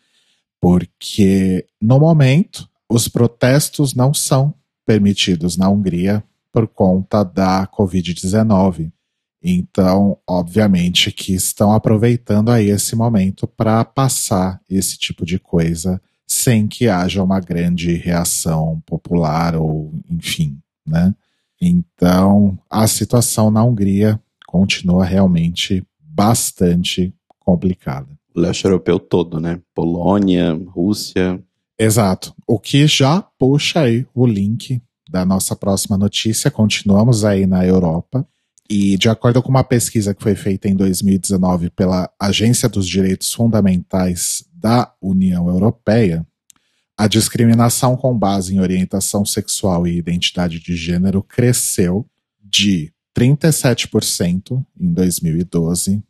porque 0.61 1.67
no 1.81 1.99
momento 1.99 2.69
os 2.88 3.09
protestos 3.09 3.95
não 3.95 4.12
são 4.12 4.55
permitidos 4.85 5.57
na 5.57 5.69
Hungria 5.69 6.23
por 6.52 6.67
conta 6.67 7.25
da 7.25 7.67
Covid-19. 7.67 8.93
Então, 9.43 10.19
obviamente 10.29 11.11
que 11.11 11.33
estão 11.33 11.73
aproveitando 11.73 12.50
aí 12.50 12.69
esse 12.69 12.95
momento 12.95 13.47
para 13.47 13.85
passar 13.85 14.61
esse 14.69 14.99
tipo 14.99 15.25
de 15.25 15.38
coisa 15.38 16.00
sem 16.26 16.69
que 16.69 16.88
haja 16.88 17.23
uma 17.23 17.40
grande 17.40 17.95
reação 17.95 18.83
popular 18.87 19.57
ou 19.57 19.93
enfim, 20.09 20.59
né? 20.87 21.14
Então, 21.61 22.59
a 22.69 22.87
situação 22.87 23.50
na 23.50 23.62
Hungria 23.64 24.21
continua 24.47 25.05
realmente 25.05 25.85
bastante 26.00 27.14
complicada. 27.38 28.19
Leste 28.34 28.64
europeu 28.64 28.99
todo, 28.99 29.40
né? 29.40 29.60
Polônia, 29.75 30.52
Rússia. 30.52 31.42
Exato. 31.78 32.34
O 32.46 32.58
que 32.58 32.87
já 32.87 33.22
puxa 33.38 33.80
aí 33.80 34.06
o 34.14 34.26
link 34.26 34.80
da 35.10 35.25
nossa 35.25 35.56
próxima 35.56 35.99
notícia. 35.99 36.50
Continuamos 36.50 37.25
aí 37.25 37.46
na 37.46 37.66
Europa. 37.66 38.26
E 38.68 38.96
de 38.96 39.08
acordo 39.08 39.42
com 39.42 39.49
uma 39.49 39.64
pesquisa 39.64 40.14
que 40.14 40.22
foi 40.22 40.37
feita 40.37 40.68
em 40.68 40.76
2019 40.76 41.70
pela 41.70 42.08
Agência 42.20 42.68
dos 42.68 42.87
Direitos 42.87 43.32
Fundamentais 43.32 44.44
da 44.54 44.94
União 45.02 45.49
Europeia, 45.49 46.25
a 46.96 47.08
discriminação 47.08 47.96
com 47.96 48.16
base 48.16 48.54
em 48.54 48.60
orientação 48.60 49.25
sexual 49.25 49.88
e 49.88 49.96
identidade 49.96 50.60
de 50.60 50.76
gênero 50.76 51.22
cresceu 51.22 52.06
de 52.40 52.92
37% 53.18 54.64
em 54.78 54.92
2012 54.92 56.02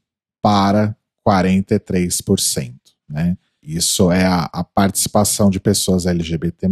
para 0.43 0.97
43%. 1.27 2.75
Né? 3.09 3.37
Isso 3.63 4.11
é 4.11 4.25
a, 4.25 4.49
a 4.53 4.65
participação 4.65 5.51
de 5.51 5.61
pessoas 5.61 6.07
LGBT 6.07 6.67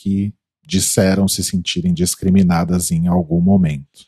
que 0.00 0.34
disseram 0.66 1.26
se 1.26 1.42
sentirem 1.42 1.94
discriminadas 1.94 2.90
em 2.90 3.06
algum 3.08 3.40
momento. 3.40 4.06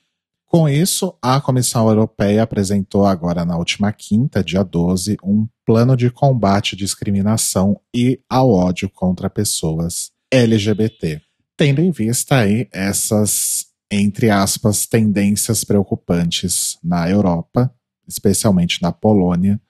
Com 0.51 0.69
isso, 0.69 1.17
a 1.23 1.41
Comissão 1.41 1.89
Europeia 1.89 2.43
apresentou 2.43 3.07
agora 3.07 3.45
na 3.45 3.57
última 3.57 3.93
quinta, 3.93 4.43
dia 4.43 4.65
12, 4.65 5.17
um 5.23 5.47
plano 5.65 5.97
de 5.97 6.11
combate 6.11 6.75
à 6.75 6.79
discriminação 6.79 7.81
e 7.95 8.21
ao 8.29 8.51
ódio 8.51 8.91
contra 8.91 9.31
pessoas 9.31 10.11
LGBT, 10.29 11.23
tendo 11.57 11.81
em 11.81 11.93
vista 11.93 12.41
aí 12.41 12.69
essas, 12.73 13.67
entre 13.89 14.29
aspas, 14.29 14.87
tendências 14.87 15.63
preocupantes 15.63 16.77
na 16.83 17.09
Europa, 17.09 17.73
especialmente 18.09 18.83
na 18.83 18.91
Polônia. 18.91 19.61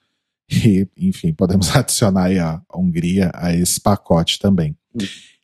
E, 0.66 0.88
enfim, 0.96 1.32
podemos 1.32 1.70
adicionar 1.76 2.30
a 2.36 2.60
Hungria 2.76 3.30
a 3.32 3.54
esse 3.54 3.80
pacote 3.80 4.38
também. 4.38 4.76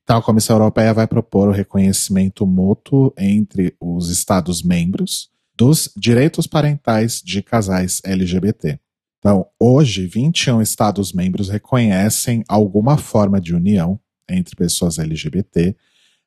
Então, 0.03 0.19
a 0.19 0.23
Comissão 0.23 0.57
Europeia 0.57 0.93
vai 0.93 1.07
propor 1.07 1.49
o 1.49 1.53
reconhecimento 1.53 2.47
mútuo 2.47 3.13
entre 3.17 3.75
os 3.81 4.11
Estados-membros 4.11 5.31
dos 5.57 5.91
direitos 5.97 6.47
parentais 6.47 7.23
de 7.25 7.43
casais 7.43 8.01
LGBT. 8.05 8.79
Então, 9.19 9.47
hoje, 9.59 10.07
21 10.07 10.61
Estados-membros 10.61 11.49
reconhecem 11.49 12.45
alguma 12.49 12.97
forma 12.97 13.41
de 13.41 13.55
união 13.55 13.99
entre 14.29 14.55
pessoas 14.55 14.99
LGBT, 14.99 15.75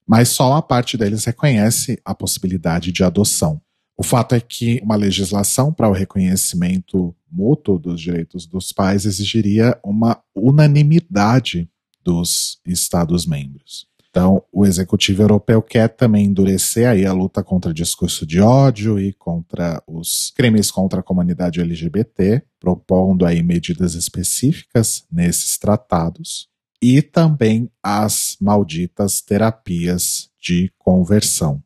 mas 0.06 0.30
só 0.30 0.50
uma 0.50 0.62
parte 0.62 0.98
deles 0.98 1.24
reconhece 1.24 2.02
a 2.04 2.16
possibilidade 2.16 2.92
de 2.92 3.04
adoção. 3.04 3.62
O 4.00 4.04
fato 4.04 4.34
é 4.34 4.40
que 4.40 4.80
uma 4.82 4.96
legislação 4.96 5.74
para 5.74 5.90
o 5.90 5.92
reconhecimento 5.92 7.14
mútuo 7.30 7.78
dos 7.78 8.00
direitos 8.00 8.46
dos 8.46 8.72
pais 8.72 9.06
exigiria 9.06 9.78
uma 9.84 10.24
unanimidade 10.34 11.70
dos 12.02 12.62
Estados-membros. 12.66 13.88
Então, 14.10 14.42
o 14.54 14.66
Executivo 14.66 15.24
Europeu 15.24 15.62
quer 15.62 15.90
também 15.90 16.28
endurecer 16.28 16.88
aí 16.88 17.06
a 17.06 17.12
luta 17.12 17.44
contra 17.44 17.72
o 17.72 17.74
discurso 17.74 18.26
de 18.26 18.40
ódio 18.40 18.98
e 18.98 19.12
contra 19.12 19.84
os 19.86 20.32
crimes 20.34 20.72
contra 20.72 21.02
a 21.02 21.04
comunidade 21.04 21.60
LGBT, 21.60 22.42
propondo 22.58 23.26
aí 23.26 23.44
medidas 23.44 23.96
específicas 23.96 25.04
nesses 25.12 25.58
tratados 25.58 26.48
e 26.82 27.02
também 27.02 27.70
as 27.84 28.38
malditas 28.40 29.20
terapias 29.20 30.30
de 30.42 30.72
conversão. 30.78 31.62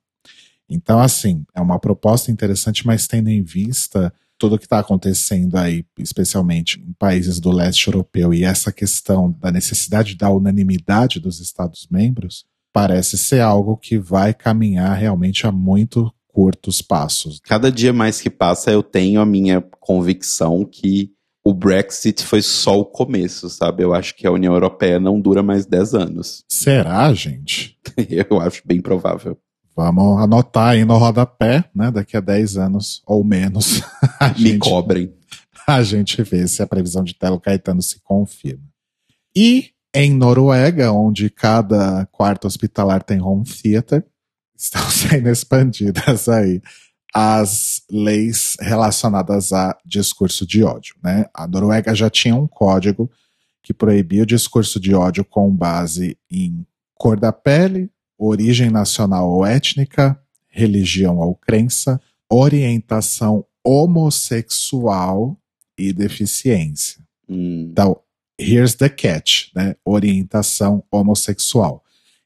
Então, 0.69 0.99
assim, 0.99 1.45
é 1.55 1.61
uma 1.61 1.79
proposta 1.79 2.31
interessante, 2.31 2.85
mas 2.85 3.07
tendo 3.07 3.29
em 3.29 3.43
vista 3.43 4.13
tudo 4.37 4.55
o 4.55 4.59
que 4.59 4.65
está 4.65 4.79
acontecendo 4.79 5.55
aí, 5.57 5.85
especialmente 5.97 6.79
em 6.79 6.93
países 6.93 7.39
do 7.39 7.51
leste 7.51 7.87
europeu, 7.87 8.33
e 8.33 8.43
essa 8.43 8.71
questão 8.71 9.31
da 9.39 9.51
necessidade 9.51 10.15
da 10.15 10.29
unanimidade 10.29 11.19
dos 11.19 11.39
Estados-membros, 11.39 12.45
parece 12.73 13.17
ser 13.17 13.41
algo 13.41 13.77
que 13.77 13.97
vai 13.97 14.33
caminhar 14.33 14.97
realmente 14.97 15.45
a 15.45 15.51
muito 15.51 16.11
curtos 16.27 16.81
passos. 16.81 17.39
Cada 17.43 17.71
dia 17.71 17.93
mais 17.93 18.19
que 18.19 18.29
passa, 18.29 18.71
eu 18.71 18.81
tenho 18.81 19.21
a 19.21 19.25
minha 19.25 19.61
convicção 19.79 20.65
que 20.65 21.11
o 21.45 21.53
Brexit 21.53 22.23
foi 22.23 22.41
só 22.41 22.79
o 22.79 22.85
começo, 22.85 23.49
sabe? 23.49 23.83
Eu 23.83 23.93
acho 23.93 24.15
que 24.15 24.25
a 24.25 24.31
União 24.31 24.53
Europeia 24.53 24.99
não 24.99 25.19
dura 25.19 25.43
mais 25.43 25.65
10 25.65 25.93
anos. 25.93 26.43
Será, 26.49 27.13
gente? 27.13 27.77
eu 28.29 28.39
acho 28.39 28.61
bem 28.65 28.81
provável. 28.81 29.37
Vamos 29.75 30.21
anotar 30.21 30.69
aí 30.69 30.85
no 30.85 30.97
rodapé, 30.97 31.65
né? 31.75 31.89
Daqui 31.89 32.15
a 32.15 32.19
10 32.19 32.57
anos 32.57 33.01
ou 33.05 33.23
menos. 33.23 33.81
Me 34.37 34.51
gente, 34.51 34.59
cobrem. 34.59 35.13
A 35.67 35.81
gente 35.81 36.21
vê 36.21 36.47
se 36.47 36.61
a 36.61 36.67
previsão 36.67 37.03
de 37.03 37.15
Telo 37.15 37.39
Caetano 37.39 37.81
se 37.81 37.99
confirma. 38.01 38.63
E 39.35 39.71
em 39.93 40.13
Noruega, 40.13 40.91
onde 40.91 41.29
cada 41.29 42.05
quarto 42.07 42.45
hospitalar 42.45 43.03
tem 43.03 43.21
home 43.21 43.45
theater, 43.45 44.05
estão 44.55 44.87
sendo 44.89 45.29
expandidas 45.29 46.29
aí 46.29 46.61
as 47.13 47.83
leis 47.91 48.55
relacionadas 48.59 49.53
a 49.53 49.77
discurso 49.85 50.47
de 50.47 50.63
ódio. 50.63 50.95
Né? 51.03 51.25
A 51.33 51.47
Noruega 51.47 51.93
já 51.93 52.09
tinha 52.09 52.35
um 52.35 52.47
código 52.47 53.09
que 53.61 53.73
proibia 53.73 54.23
o 54.23 54.27
discurso 54.27 54.79
de 54.79 54.95
ódio 54.95 55.23
com 55.23 55.55
base 55.55 56.17
em 56.29 56.65
cor 56.95 57.19
da 57.19 57.31
pele, 57.31 57.91
origem 58.17 58.69
nacional 58.69 59.29
ou 59.29 59.45
étnica, 59.45 60.19
religião 60.47 61.17
ou 61.17 61.35
crença, 61.35 61.99
orientação 62.29 63.45
homossexual 63.63 65.37
e 65.77 65.91
deficiência. 65.93 67.01
Hum. 67.27 67.69
Então, 67.71 67.99
here's 68.37 68.75
the 68.75 68.89
catch, 68.89 69.47
né? 69.55 69.75
Orientação 69.83 70.83
homossexual. 70.91 71.83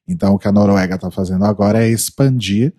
Então, 0.08 0.36
o 0.36 0.40
que 0.40 0.48
a 0.48 0.52
Noruega 0.52 0.96
está 0.96 1.12
fazendo 1.12 1.46
agora 1.46 1.86
é 1.86 1.90
expandir, 1.90 2.74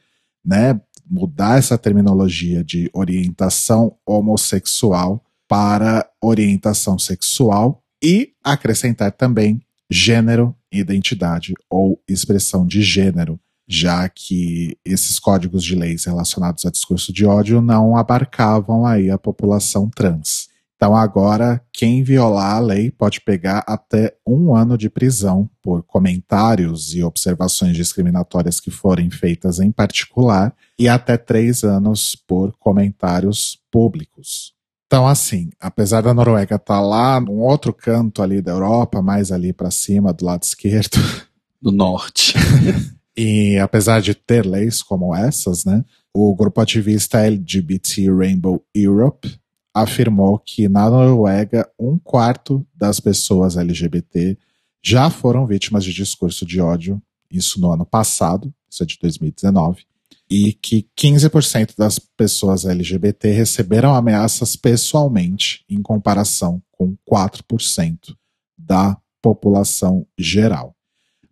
né? 0.44 0.80
Mudar 1.10 1.58
essa 1.58 1.78
terminologia 1.78 2.62
de 2.62 2.90
orientação 2.92 3.96
homossexual 4.04 5.24
para 5.46 6.06
orientação 6.20 6.98
sexual 6.98 7.82
e 8.02 8.34
acrescentar 8.44 9.12
também 9.12 9.60
gênero, 9.90 10.54
identidade 10.72 11.54
ou 11.70 12.00
expressão 12.08 12.66
de 12.66 12.82
gênero, 12.82 13.40
já 13.66 14.08
que 14.08 14.76
esses 14.84 15.18
códigos 15.18 15.64
de 15.64 15.74
leis 15.74 16.04
relacionados 16.04 16.64
a 16.64 16.70
discurso 16.70 17.12
de 17.12 17.24
ódio 17.24 17.60
não 17.60 17.96
abarcavam 17.96 18.86
aí 18.86 19.10
a 19.10 19.18
população 19.18 19.88
trans. 19.88 20.48
Então, 20.78 20.94
agora, 20.94 21.60
quem 21.72 22.04
violar 22.04 22.54
a 22.54 22.60
lei 22.60 22.88
pode 22.88 23.20
pegar 23.20 23.64
até 23.66 24.14
um 24.24 24.54
ano 24.54 24.78
de 24.78 24.88
prisão 24.88 25.50
por 25.60 25.82
comentários 25.82 26.94
e 26.94 27.02
observações 27.02 27.76
discriminatórias 27.76 28.60
que 28.60 28.70
forem 28.70 29.10
feitas 29.10 29.58
em 29.58 29.72
particular, 29.72 30.54
e 30.78 30.88
até 30.88 31.16
três 31.16 31.64
anos 31.64 32.14
por 32.14 32.56
comentários 32.60 33.58
públicos. 33.72 34.54
Então, 34.88 35.06
assim, 35.06 35.50
apesar 35.60 36.00
da 36.00 36.14
Noruega 36.14 36.56
estar 36.56 36.76
tá 36.76 36.80
lá 36.80 37.20
num 37.20 37.40
outro 37.40 37.74
canto 37.74 38.22
ali 38.22 38.40
da 38.40 38.52
Europa, 38.52 39.02
mais 39.02 39.30
ali 39.30 39.52
para 39.52 39.70
cima, 39.70 40.14
do 40.14 40.24
lado 40.24 40.42
esquerdo. 40.44 40.96
Do 41.60 41.70
norte. 41.70 42.34
e 43.14 43.58
apesar 43.58 44.00
de 44.00 44.14
ter 44.14 44.46
leis 44.46 44.82
como 44.82 45.14
essas, 45.14 45.64
né, 45.64 45.84
o 46.14 46.34
grupo 46.34 46.60
ativista 46.60 47.18
LGBT 47.26 48.10
Rainbow 48.10 48.64
Europe 48.74 49.38
afirmou 49.74 50.38
que 50.38 50.68
na 50.68 50.88
Noruega 50.88 51.68
um 51.78 51.98
quarto 51.98 52.66
das 52.74 52.98
pessoas 52.98 53.58
LGBT 53.58 54.38
já 54.82 55.10
foram 55.10 55.46
vítimas 55.46 55.84
de 55.84 55.92
discurso 55.92 56.46
de 56.46 56.60
ódio, 56.60 57.02
isso 57.30 57.60
no 57.60 57.72
ano 57.72 57.84
passado, 57.84 58.54
isso 58.70 58.82
é 58.82 58.86
de 58.86 58.96
2019, 59.02 59.84
e 60.30 60.52
que 60.52 60.86
15% 60.96 61.74
das 61.76 61.98
pessoas 61.98 62.66
LGBT 62.66 63.30
receberam 63.30 63.94
ameaças 63.94 64.56
pessoalmente, 64.56 65.64
em 65.68 65.80
comparação 65.80 66.62
com 66.72 66.96
4% 67.10 68.14
da 68.56 68.96
população 69.22 70.06
geral. 70.18 70.74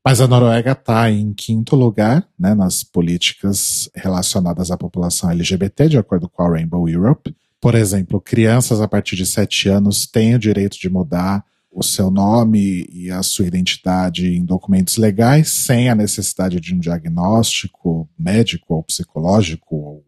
Mas 0.05 0.21
a 0.21 0.29
Noruega 0.29 0.73
está 0.73 1.11
em 1.11 1.33
quinto 1.35 1.75
lugar 1.75 2.27
né, 2.39 2.55
nas 2.55 2.85
políticas 2.85 3.91
relacionadas 3.95 4.71
à 4.71 4.77
população 4.77 5.31
LGBT, 5.31 5.89
de 5.89 5.99
acordo 5.99 6.29
com 6.29 6.43
a 6.43 6.49
Rainbow 6.49 6.89
Europe. 6.89 7.35
Por 7.61 7.75
exemplo, 7.75 8.21
crianças 8.21 8.81
a 8.81 8.87
partir 8.87 9.17
de 9.17 9.27
7 9.27 9.69
anos 9.69 10.07
têm 10.07 10.37
o 10.37 10.39
direito 10.39 10.79
de 10.79 10.89
mudar 10.89 11.45
o 11.77 11.83
seu 11.83 12.11
nome 12.11 12.89
e 12.91 13.11
a 13.11 13.23
sua 13.23 13.47
identidade 13.47 14.35
em 14.35 14.43
documentos 14.43 14.97
legais 14.97 15.51
sem 15.51 15.91
a 15.91 15.95
necessidade 15.95 16.59
de 16.59 16.75
um 16.75 16.79
diagnóstico 16.79 18.09
médico 18.19 18.75
ou 18.75 18.83
psicológico 18.83 19.77
ou 19.77 20.05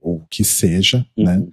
o 0.00 0.26
que 0.28 0.42
seja, 0.42 1.06
uhum. 1.16 1.24
né? 1.24 1.46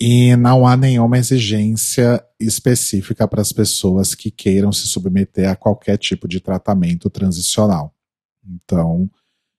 E 0.00 0.34
não 0.36 0.66
há 0.66 0.76
nenhuma 0.76 1.18
exigência 1.18 2.22
específica 2.40 3.28
para 3.28 3.42
as 3.42 3.52
pessoas 3.52 4.14
que 4.14 4.30
queiram 4.30 4.72
se 4.72 4.86
submeter 4.86 5.50
a 5.50 5.56
qualquer 5.56 5.98
tipo 5.98 6.26
de 6.26 6.40
tratamento 6.40 7.10
transicional. 7.10 7.94
Então, 8.44 9.10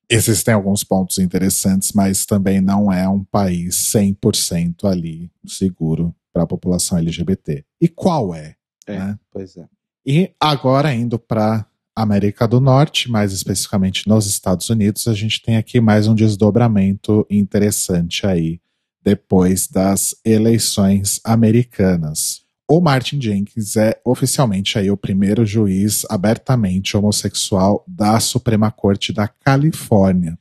Existem 0.10 0.54
alguns 0.54 0.86
pontos 0.86 1.18
interessantes, 1.18 1.92
mas 1.92 2.26
também 2.26 2.62
não 2.62 2.90
é 2.90 3.10
um 3.10 3.26
país 3.26 3.76
100% 3.94 4.86
ali 4.86 5.30
seguro 5.46 6.16
para 6.32 6.44
a 6.44 6.48
população 6.48 6.98
LGBT. 6.98 7.66
E 7.82 7.90
qual 7.90 8.34
é? 8.34 8.56
É, 8.88 9.00
né? 9.00 9.20
pois 9.32 9.58
é. 9.58 9.66
E 10.06 10.32
agora 10.40 10.94
indo 10.94 11.20
para 11.20 11.66
América 11.96 12.48
do 12.48 12.62
Norte, 12.62 13.10
mais 13.10 13.34
especificamente 13.34 14.08
nos 14.08 14.28
Estados 14.28 14.70
Unidos, 14.70 15.08
a 15.08 15.14
gente 15.14 15.42
tem 15.42 15.58
aqui 15.58 15.82
mais 15.82 16.08
um 16.08 16.16
desdobramento 16.16 17.26
interessante 17.30 18.26
aí 18.26 18.62
depois 19.04 19.68
das 19.68 20.16
eleições 20.24 21.20
americanas. 21.24 22.42
O 22.70 22.82
Martin 22.82 23.22
Jenkins 23.22 23.78
é 23.78 24.00
oficialmente 24.06 24.78
aí 24.78 24.92
o 24.92 24.98
primeiro 24.98 25.46
juiz 25.46 26.06
abertamente 26.10 26.98
homossexual 26.98 27.84
da 27.88 28.20
Suprema 28.20 28.70
Corte 28.70 29.14
da 29.14 29.28
Califórnia. 29.28 30.38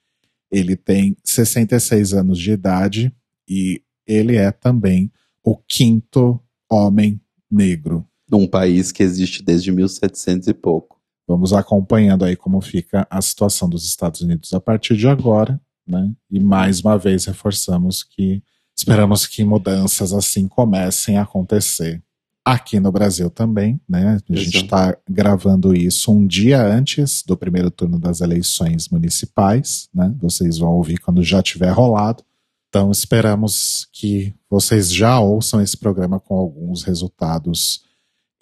Ele 0.50 0.76
tem 0.76 1.16
66 1.22 2.12
anos 2.12 2.38
de 2.38 2.50
idade 2.50 3.12
e 3.48 3.80
ele 4.06 4.36
é 4.36 4.50
também 4.50 5.10
o 5.42 5.56
quinto 5.56 6.40
homem 6.68 7.20
negro. 7.50 8.04
Num 8.30 8.46
país 8.46 8.92
que 8.92 9.02
existe 9.02 9.42
desde 9.42 9.70
1700 9.70 10.48
e 10.48 10.54
pouco. 10.54 10.96
Vamos 11.28 11.52
acompanhando 11.52 12.24
aí 12.24 12.36
como 12.36 12.60
fica 12.60 13.06
a 13.10 13.20
situação 13.20 13.68
dos 13.68 13.84
Estados 13.86 14.20
Unidos 14.20 14.52
a 14.52 14.60
partir 14.60 14.96
de 14.96 15.08
agora, 15.08 15.60
né? 15.86 16.12
E 16.30 16.38
mais 16.38 16.80
uma 16.80 16.96
vez 16.96 17.24
reforçamos 17.24 18.02
que 18.02 18.42
esperamos 18.76 19.26
que 19.26 19.44
mudanças 19.44 20.12
assim 20.12 20.46
comecem 20.46 21.18
a 21.18 21.22
acontecer 21.22 22.02
aqui 22.44 22.78
no 22.78 22.92
Brasil 22.92 23.28
também, 23.28 23.80
né? 23.88 24.20
A 24.30 24.36
gente 24.36 24.58
está 24.58 24.96
gravando 25.10 25.74
isso 25.74 26.12
um 26.12 26.24
dia 26.24 26.64
antes 26.64 27.24
do 27.26 27.36
primeiro 27.36 27.72
turno 27.72 27.98
das 27.98 28.20
eleições 28.20 28.88
municipais, 28.88 29.88
né? 29.92 30.14
Vocês 30.20 30.58
vão 30.58 30.70
ouvir 30.70 30.98
quando 30.98 31.24
já 31.24 31.42
tiver 31.42 31.70
rolado. 31.70 32.22
Então 32.68 32.92
esperamos 32.92 33.88
que 33.92 34.32
vocês 34.48 34.92
já 34.92 35.18
ouçam 35.18 35.60
esse 35.60 35.76
programa 35.76 36.20
com 36.20 36.36
alguns 36.36 36.84
resultados 36.84 37.85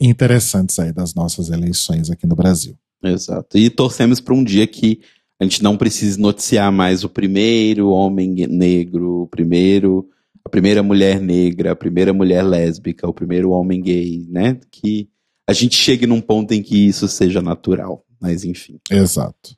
interessantes 0.01 0.79
aí 0.79 0.93
das 0.93 1.15
nossas 1.15 1.51
eleições 1.51 2.11
aqui 2.11 2.27
no 2.27 2.37
Brasil. 2.37 2.77
Exato. 3.03 3.59
E 3.59 3.71
torcemos 3.71 4.21
para 4.21 4.35
um 4.35 4.43
dia 4.43 4.67
que 4.67 5.01
a 5.41 5.45
gente 5.45 5.63
não 5.63 5.77
precise 5.77 6.19
noticiar 6.19 6.73
mais 6.73 7.05
o 7.05 7.09
primeiro 7.09 7.89
homem 7.89 8.31
negro, 8.49 9.23
o 9.23 9.27
primeiro 9.27 10.09
a 10.45 10.49
primeira 10.49 10.83
mulher 10.83 11.21
negra, 11.21 11.73
a 11.73 11.77
primeira 11.77 12.13
mulher 12.13 12.43
lésbica, 12.43 13.09
o 13.09 13.15
primeiro 13.15 13.51
homem 13.51 13.81
gay, 13.81 14.27
né? 14.29 14.59
Que 14.71 15.09
a 15.49 15.53
gente 15.53 15.75
chegue 15.75 16.07
num 16.07 16.21
ponto 16.21 16.53
em 16.53 16.63
que 16.63 16.77
isso 16.87 17.09
seja 17.09 17.41
natural, 17.41 18.05
mas 18.21 18.45
enfim. 18.45 18.79
Exato. 18.91 19.57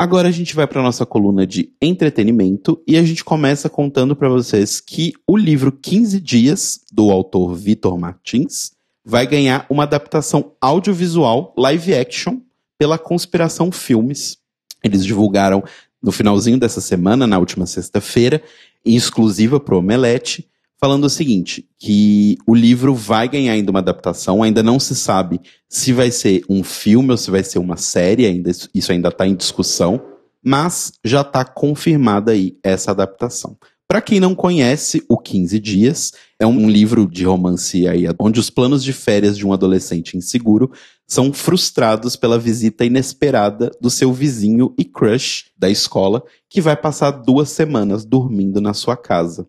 Agora 0.00 0.28
a 0.28 0.30
gente 0.30 0.54
vai 0.54 0.64
para 0.64 0.80
nossa 0.80 1.04
coluna 1.04 1.44
de 1.44 1.72
entretenimento 1.82 2.80
e 2.86 2.96
a 2.96 3.02
gente 3.02 3.24
começa 3.24 3.68
contando 3.68 4.14
para 4.14 4.28
vocês 4.28 4.80
que 4.80 5.12
o 5.26 5.36
livro 5.36 5.72
15 5.72 6.20
Dias, 6.20 6.80
do 6.92 7.10
autor 7.10 7.52
Vitor 7.56 7.98
Martins, 7.98 8.70
vai 9.04 9.26
ganhar 9.26 9.66
uma 9.68 9.82
adaptação 9.82 10.52
audiovisual 10.60 11.52
live 11.58 11.96
action 11.96 12.38
pela 12.78 12.96
Conspiração 12.96 13.72
Filmes. 13.72 14.38
Eles 14.84 15.04
divulgaram 15.04 15.64
no 16.00 16.12
finalzinho 16.12 16.60
dessa 16.60 16.80
semana, 16.80 17.26
na 17.26 17.40
última 17.40 17.66
sexta-feira, 17.66 18.40
exclusiva 18.84 19.58
para 19.58 19.74
o 19.74 19.78
Omelete, 19.78 20.48
falando 20.80 21.04
o 21.04 21.10
seguinte, 21.10 21.68
que 21.78 22.38
o 22.46 22.54
livro 22.54 22.94
vai 22.94 23.28
ganhar 23.28 23.52
ainda 23.52 23.70
uma 23.70 23.80
adaptação, 23.80 24.42
ainda 24.42 24.62
não 24.62 24.78
se 24.78 24.94
sabe 24.94 25.40
se 25.68 25.92
vai 25.92 26.10
ser 26.10 26.42
um 26.48 26.62
filme 26.62 27.10
ou 27.10 27.16
se 27.16 27.30
vai 27.30 27.42
ser 27.42 27.58
uma 27.58 27.76
série, 27.76 28.26
ainda, 28.26 28.50
isso 28.74 28.92
ainda 28.92 29.08
está 29.08 29.26
em 29.26 29.34
discussão, 29.34 30.00
mas 30.42 30.92
já 31.04 31.22
está 31.22 31.44
confirmada 31.44 32.32
aí 32.32 32.56
essa 32.62 32.92
adaptação. 32.92 33.56
Para 33.88 34.02
quem 34.02 34.20
não 34.20 34.34
conhece, 34.34 35.02
o 35.08 35.16
15 35.16 35.58
Dias 35.58 36.12
É 36.38 36.46
um 36.46 36.68
livro 36.68 37.08
de 37.10 37.24
romance 37.24 37.88
aí, 37.88 38.04
onde 38.20 38.38
os 38.38 38.50
planos 38.50 38.84
de 38.84 38.92
férias 38.92 39.36
de 39.36 39.46
um 39.46 39.52
adolescente 39.52 40.16
inseguro 40.16 40.70
são 41.06 41.32
frustrados 41.32 42.14
pela 42.14 42.38
visita 42.38 42.84
inesperada 42.84 43.70
do 43.80 43.88
seu 43.88 44.12
vizinho 44.12 44.74
e 44.78 44.84
crush 44.84 45.46
da 45.58 45.70
escola, 45.70 46.22
que 46.50 46.60
vai 46.60 46.76
passar 46.76 47.10
duas 47.10 47.48
semanas 47.48 48.04
dormindo 48.04 48.60
na 48.60 48.74
sua 48.74 48.96
casa. 48.96 49.48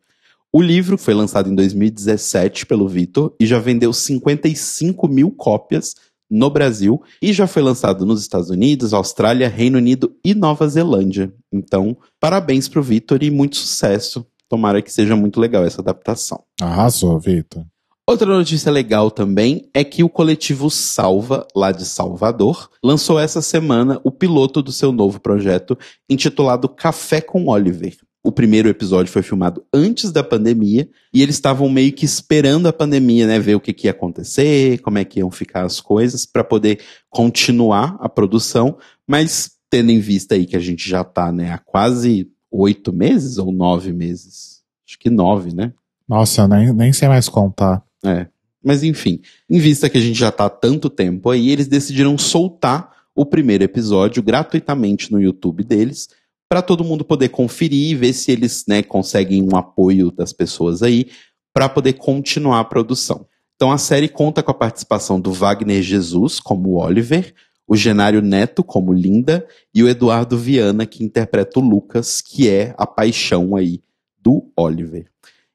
O 0.52 0.64
livro 0.64 0.98
foi 0.98 1.14
lançado 1.14 1.48
em 1.48 1.54
2017 1.54 2.66
pelo 2.66 2.88
Vitor 2.88 3.36
e 3.40 3.46
já 3.46 3.60
vendeu 3.60 3.94
55 3.94 5.08
mil 5.08 5.30
cópias 5.30 5.94
no 6.30 6.50
Brasil 6.50 7.02
e 7.22 7.32
já 7.32 7.46
foi 7.46 7.62
lançado 7.62 8.04
nos 8.04 8.20
Estados 8.20 8.50
Unidos, 8.50 8.92
Austrália, 8.92 9.48
Reino 9.48 9.78
Unido 9.78 10.16
e 10.26 10.34
Nova 10.34 10.68
Zelândia. 10.68 11.32
Então, 11.54 11.96
parabéns 12.20 12.68
pro 12.68 12.82
Vitor 12.82 13.22
e 13.22 13.30
muito 13.30 13.58
sucesso. 13.58 14.26
Tomara 14.50 14.82
que 14.82 14.92
seja 14.92 15.16
muito 15.16 15.40
legal 15.40 15.64
essa 15.64 15.82
adaptação. 15.82 16.44
Arrasou, 16.60 17.20
Vitor. 17.20 17.64
Outra 18.08 18.26
notícia 18.26 18.72
legal 18.72 19.12
também 19.12 19.70
é 19.72 19.84
que 19.84 20.04
o 20.04 20.10
coletivo 20.10 20.68
Salva, 20.72 21.46
lá 21.56 21.72
de 21.72 21.86
Salvador, 21.86 22.72
lançou 22.84 23.20
essa 23.20 23.40
semana 23.40 24.02
o 24.04 24.10
piloto 24.10 24.64
do 24.64 24.72
seu 24.72 24.92
novo 24.92 25.20
projeto, 25.20 25.78
intitulado 26.10 26.68
Café 26.68 27.22
com 27.22 27.48
Oliver. 27.50 27.96
O 28.24 28.32
primeiro 28.32 28.68
episódio 28.68 29.12
foi 29.12 29.22
filmado 29.22 29.64
antes 29.74 30.12
da 30.12 30.24
pandemia 30.24 30.90
e 31.14 31.22
eles 31.22 31.36
estavam 31.36 31.70
meio 31.70 31.94
que 31.94 32.04
esperando 32.04 32.68
a 32.68 32.74
pandemia, 32.74 33.26
né, 33.26 33.40
ver 33.40 33.56
o 33.56 33.62
que, 33.62 33.74
que 33.74 33.88
ia 33.88 33.92
acontecer, 33.92 34.80
como 34.80 34.98
é 34.98 35.06
que 35.06 35.20
iam 35.20 35.32
ficar 35.32 35.64
as 35.64 35.80
coisas 35.80 36.26
para 36.26 36.44
poder 36.44 36.80
continuar 37.10 37.98
a 38.00 38.10
produção, 38.10 38.78
mas 39.08 39.52
tendo 39.70 39.92
em 39.92 40.00
vista 40.00 40.36
aí 40.36 40.46
que 40.46 40.58
a 40.58 40.60
gente 40.60 40.88
já 40.88 41.04
tá, 41.04 41.32
né, 41.32 41.54
há 41.54 41.58
quase 41.58 42.30
oito 42.52 42.92
meses 42.92 43.38
ou 43.38 43.52
nove 43.52 43.94
meses, 43.94 44.64
acho 44.86 45.00
que 45.00 45.10
nove, 45.10 45.54
né? 45.54 45.72
Nossa, 46.08 46.48
nem, 46.48 46.74
nem 46.74 46.92
sei 46.92 47.08
mais 47.08 47.30
contar. 47.30 47.84
É. 48.04 48.28
Mas 48.64 48.84
enfim, 48.84 49.22
em 49.50 49.60
vista 49.60 49.90
que 49.90 49.98
a 49.98 50.02
gente 50.02 50.20
já 50.20 50.32
tá 50.32 50.46
há 50.46 50.50
tanto 50.50 50.90
tempo 50.90 51.30
aí, 51.30 51.50
eles 51.50 51.68
decidiram 51.68 52.18
soltar 52.18 52.92
o 53.16 53.26
primeiro 53.26 53.64
episódio 53.64 54.24
gratuitamente 54.24 55.12
no 55.12 55.22
YouTube 55.22 55.64
deles, 55.64 56.10
para 56.50 56.64
todo 56.64 56.84
mundo 56.84 57.06
poder 57.06 57.30
conferir 57.30 57.92
e 57.92 57.96
ver 57.96 58.12
se 58.12 58.32
eles 58.32 58.66
né, 58.68 58.82
conseguem 58.82 59.44
um 59.44 59.56
apoio 59.56 60.12
das 60.12 60.34
pessoas 60.34 60.82
aí 60.82 61.12
para 61.54 61.70
poder 61.70 61.94
continuar 61.94 62.60
a 62.60 62.66
produção. 62.66 63.28
Então 63.56 63.72
a 63.72 63.78
série 63.78 64.10
conta 64.10 64.42
com 64.42 64.52
a 64.52 64.56
participação 64.56 65.22
do 65.22 65.32
Wagner 65.32 65.84
Jesus 65.84 66.40
como 66.40 66.78
Oliver, 66.78 67.34
o 67.68 67.76
Genário 67.76 68.22
Neto 68.22 68.64
como 68.64 68.92
Linda 68.92 69.48
e 69.76 69.84
o 69.84 69.88
Eduardo 69.88 70.38
Viana 70.38 70.88
que 70.88 71.04
interpreta 71.04 71.60
o 71.60 71.62
Lucas, 71.62 72.20
que 72.20 72.50
é 72.50 72.74
a 72.78 72.88
paixão 72.88 73.56
aí 73.56 73.84
do 74.20 74.52
Oliver. 74.58 75.06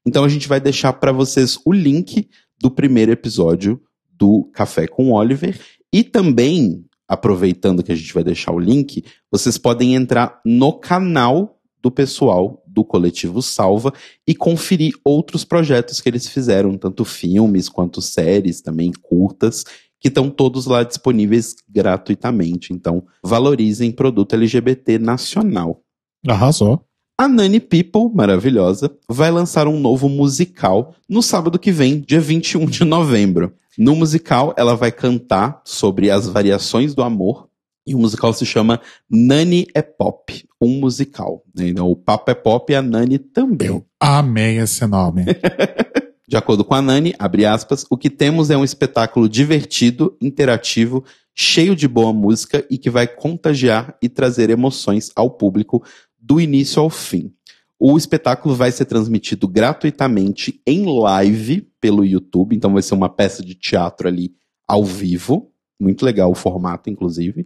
Então 0.07 0.23
a 0.23 0.29
gente 0.29 0.47
vai 0.47 0.61
deixar 0.61 0.93
para 0.93 1.11
vocês 1.11 1.59
o 1.65 1.73
link 1.73 2.29
do 2.61 2.71
primeiro 2.71 3.11
episódio 3.11 3.83
do 4.13 4.49
Café 4.53 4.87
com 4.87 5.11
Oliver 5.11 5.59
e 5.93 6.05
também, 6.05 6.85
aproveitando 7.09 7.83
que 7.83 7.93
a 7.93 7.95
gente 7.95 8.13
vai 8.13 8.25
deixar 8.25 8.53
o 8.53 8.59
link, 8.59 9.05
vocês 9.31 9.59
podem 9.59 9.95
entrar 9.95 10.41
no 10.45 10.73
canal 10.73 11.59
do 11.83 11.91
pessoal 11.91 12.63
do 12.67 12.83
coletivo 12.83 13.43
Salva 13.43 13.93
e 14.27 14.35
conferir 14.35 14.95
outros 15.05 15.45
projetos 15.45 16.01
que 16.01 16.09
eles 16.09 16.27
fizeram, 16.27 16.79
tanto 16.79 17.05
filmes 17.05 17.69
quanto 17.69 18.01
séries, 18.01 18.63
também 18.63 18.91
curtas, 19.03 19.65
que 20.01 20.09
estão 20.09 20.29
todos 20.31 20.67
lá 20.67 20.83
disponíveis 20.83 21.55
gratuitamente. 21.69 22.73
Então, 22.73 23.05
valorizem 23.23 23.93
produto 23.93 24.35
LGBT 24.35 24.99
nacional. 24.99 25.83
Arrasou. 26.27 26.85
A 27.17 27.29
Nani 27.29 27.61
People, 27.61 28.13
maravilhosa, 28.13 28.91
vai 29.09 29.31
lançar 29.31 29.69
um 29.69 29.79
novo 29.79 30.09
musical 30.09 30.97
no 31.09 31.23
sábado 31.23 31.59
que 31.59 31.71
vem, 31.71 32.01
dia 32.01 32.21
21 32.21 32.67
de 32.67 32.85
novembro. 32.85 33.55
No 33.79 33.95
musical, 33.97 34.55
ela 34.57 34.75
vai 34.75 34.93
cantar 34.93 35.61
sobre 35.65 36.11
as 36.11 36.29
variações 36.29 36.95
do 36.95 37.03
amor. 37.03 37.49
E 37.87 37.95
o 37.95 37.99
musical 37.99 38.33
se 38.33 38.47
chama 38.47 38.81
Nani 39.11 39.67
é 39.75 39.83
Pop, 39.83 40.49
um 40.61 40.81
musical. 40.81 41.45
Então, 41.59 41.91
o 41.91 41.97
Papo 41.97 42.31
é 42.31 42.35
Pop 42.35 42.73
e 42.73 42.77
a 42.77 42.81
Nani 42.81 43.19
também. 43.19 43.69
Eu 43.69 43.85
amei 44.01 44.59
esse 44.59 44.87
nome. 44.87 45.25
De 46.27 46.39
acordo 46.39 46.65
com 46.65 46.75
a 46.75 46.81
Nani, 46.81 47.15
abre 47.19 47.45
aspas, 47.45 47.85
o 47.91 47.99
que 47.99 48.09
temos 48.09 48.51
é 48.51 48.57
um 48.57 48.65
espetáculo 48.65 49.29
divertido, 49.29 50.17
interativo, 50.23 51.05
cheio 51.35 51.77
de 51.77 51.87
boa 51.87 52.13
música 52.13 52.65
e 52.71 52.79
que 52.79 52.89
vai 52.89 53.07
contagiar 53.07 53.97
e 54.01 54.09
trazer 54.09 54.49
emoções 54.49 55.11
ao 55.15 55.31
público 55.31 55.85
do 56.19 56.41
início 56.41 56.81
ao 56.81 56.89
fim. 56.89 57.31
O 57.79 57.97
espetáculo 57.97 58.55
vai 58.55 58.71
ser 58.71 58.85
transmitido 58.85 59.49
gratuitamente 59.49 60.61
em 60.67 60.85
live 60.87 61.69
pelo 61.81 62.05
YouTube, 62.05 62.55
então 62.55 62.73
vai 62.73 62.83
ser 62.83 62.95
uma 62.95 63.09
peça 63.09 63.45
de 63.45 63.55
teatro 63.55 64.09
ali 64.09 64.33
ao 64.67 64.85
vivo. 64.85 65.51
Muito 65.79 66.05
legal 66.05 66.31
o 66.31 66.35
formato, 66.35 66.89
inclusive. 66.89 67.45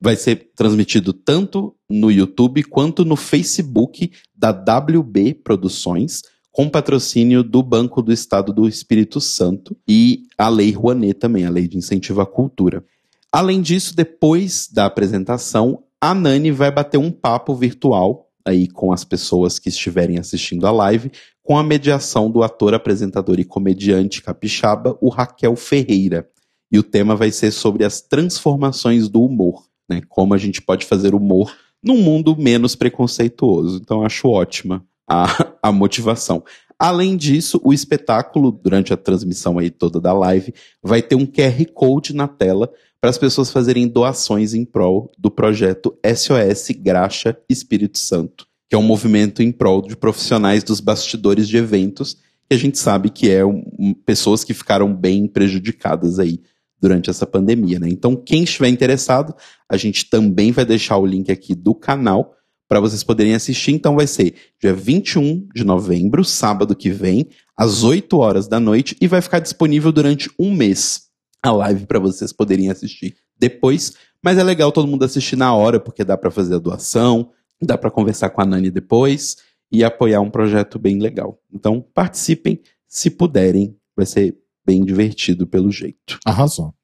Vai 0.00 0.16
ser 0.16 0.50
transmitido 0.54 1.12
tanto 1.12 1.74
no 1.88 2.10
YouTube 2.10 2.62
quanto 2.64 3.04
no 3.04 3.16
Facebook 3.16 4.12
da 4.34 4.50
WB 4.50 5.34
Produções, 5.34 6.22
com 6.50 6.68
patrocínio 6.68 7.42
do 7.42 7.62
Banco 7.62 8.02
do 8.02 8.12
Estado 8.12 8.52
do 8.52 8.68
Espírito 8.68 9.20
Santo 9.20 9.76
e 9.88 10.24
a 10.36 10.48
Lei 10.48 10.70
Rouanet 10.72 11.14
também, 11.14 11.46
a 11.46 11.50
Lei 11.50 11.66
de 11.66 11.78
Incentivo 11.78 12.20
à 12.20 12.26
Cultura. 12.26 12.84
Além 13.32 13.62
disso, 13.62 13.96
depois 13.96 14.68
da 14.70 14.84
apresentação, 14.84 15.82
a 15.98 16.14
Nani 16.14 16.50
vai 16.50 16.70
bater 16.70 16.98
um 16.98 17.10
papo 17.10 17.54
virtual 17.54 18.28
aí 18.44 18.68
com 18.68 18.92
as 18.92 19.04
pessoas 19.04 19.58
que 19.58 19.68
estiverem 19.68 20.18
assistindo 20.18 20.66
a 20.66 20.70
live, 20.70 21.10
com 21.42 21.58
a 21.58 21.62
mediação 21.62 22.30
do 22.30 22.42
ator, 22.42 22.74
apresentador 22.74 23.38
e 23.40 23.44
comediante 23.44 24.22
capixaba, 24.22 24.96
o 25.00 25.08
Raquel 25.08 25.56
Ferreira. 25.56 26.28
E 26.70 26.78
o 26.78 26.82
tema 26.82 27.14
vai 27.14 27.30
ser 27.30 27.50
sobre 27.50 27.84
as 27.84 28.00
transformações 28.00 29.08
do 29.08 29.22
humor, 29.22 29.64
né? 29.88 30.02
Como 30.08 30.32
a 30.32 30.38
gente 30.38 30.62
pode 30.62 30.86
fazer 30.86 31.14
humor 31.14 31.54
num 31.82 32.00
mundo 32.00 32.36
menos 32.36 32.74
preconceituoso. 32.74 33.80
Então 33.82 34.04
acho 34.04 34.28
ótima 34.28 34.84
a, 35.08 35.52
a 35.62 35.72
motivação. 35.72 36.42
Além 36.78 37.16
disso, 37.16 37.60
o 37.62 37.72
espetáculo, 37.72 38.50
durante 38.50 38.92
a 38.92 38.96
transmissão 38.96 39.58
aí 39.58 39.70
toda 39.70 40.00
da 40.00 40.12
live, 40.12 40.52
vai 40.82 41.00
ter 41.00 41.14
um 41.14 41.26
QR 41.26 41.64
Code 41.72 42.14
na 42.14 42.26
tela 42.26 42.72
para 43.02 43.10
as 43.10 43.18
pessoas 43.18 43.50
fazerem 43.50 43.88
doações 43.88 44.54
em 44.54 44.64
prol 44.64 45.10
do 45.18 45.28
projeto 45.28 45.98
SOS 46.06 46.68
Graxa 46.78 47.36
Espírito 47.48 47.98
Santo, 47.98 48.46
que 48.70 48.76
é 48.76 48.78
um 48.78 48.82
movimento 48.82 49.42
em 49.42 49.50
prol 49.50 49.82
de 49.82 49.96
profissionais 49.96 50.62
dos 50.62 50.78
bastidores 50.78 51.48
de 51.48 51.56
eventos, 51.56 52.14
que 52.48 52.54
a 52.54 52.56
gente 52.56 52.78
sabe 52.78 53.10
que 53.10 53.28
é 53.28 53.44
um, 53.44 53.92
pessoas 54.06 54.44
que 54.44 54.54
ficaram 54.54 54.94
bem 54.94 55.26
prejudicadas 55.26 56.20
aí 56.20 56.38
durante 56.80 57.10
essa 57.10 57.26
pandemia, 57.26 57.80
né? 57.80 57.88
Então, 57.88 58.14
quem 58.14 58.44
estiver 58.44 58.68
interessado, 58.68 59.34
a 59.68 59.76
gente 59.76 60.08
também 60.08 60.52
vai 60.52 60.64
deixar 60.64 60.96
o 60.96 61.06
link 61.06 61.32
aqui 61.32 61.56
do 61.56 61.74
canal 61.74 62.36
para 62.68 62.78
vocês 62.78 63.02
poderem 63.02 63.34
assistir. 63.34 63.72
Então, 63.72 63.96
vai 63.96 64.06
ser 64.06 64.34
dia 64.60 64.72
21 64.72 65.48
de 65.52 65.64
novembro, 65.64 66.24
sábado 66.24 66.76
que 66.76 66.90
vem, 66.90 67.26
às 67.56 67.82
8 67.82 68.16
horas 68.16 68.46
da 68.46 68.60
noite, 68.60 68.96
e 69.00 69.08
vai 69.08 69.20
ficar 69.20 69.40
disponível 69.40 69.90
durante 69.90 70.30
um 70.38 70.54
mês 70.54 71.10
a 71.42 71.50
live 71.50 71.86
para 71.86 71.98
vocês 71.98 72.32
poderem 72.32 72.70
assistir 72.70 73.16
depois. 73.38 73.94
Mas 74.22 74.38
é 74.38 74.42
legal 74.42 74.70
todo 74.70 74.86
mundo 74.86 75.04
assistir 75.04 75.36
na 75.36 75.54
hora, 75.54 75.80
porque 75.80 76.04
dá 76.04 76.16
para 76.16 76.30
fazer 76.30 76.54
a 76.54 76.58
doação, 76.58 77.30
dá 77.60 77.76
para 77.76 77.90
conversar 77.90 78.30
com 78.30 78.40
a 78.40 78.46
Nani 78.46 78.70
depois 78.70 79.36
e 79.70 79.82
apoiar 79.82 80.20
um 80.20 80.30
projeto 80.30 80.78
bem 80.78 80.98
legal. 80.98 81.40
Então, 81.52 81.84
participem 81.94 82.60
se 82.86 83.10
puderem, 83.10 83.76
vai 83.96 84.06
ser 84.06 84.36
bem 84.64 84.84
divertido 84.84 85.46
pelo 85.46 85.70
jeito. 85.70 86.18
Arrasou. 86.24 86.74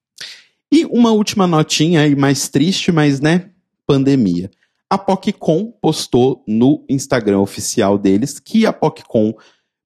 E 0.73 0.85
uma 0.87 1.13
última 1.13 1.47
notinha 1.47 2.03
aí 2.03 2.17
mais 2.17 2.49
triste, 2.49 2.91
mas 2.91 3.21
né, 3.21 3.51
pandemia. 3.87 4.51
A 4.91 4.97
PocCon 4.97 5.71
postou 5.83 6.43
no 6.47 6.85
Instagram 6.89 7.41
oficial 7.41 7.99
deles 7.99 8.39
que 8.39 8.65
a 8.67 8.73
PocCon 8.73 9.35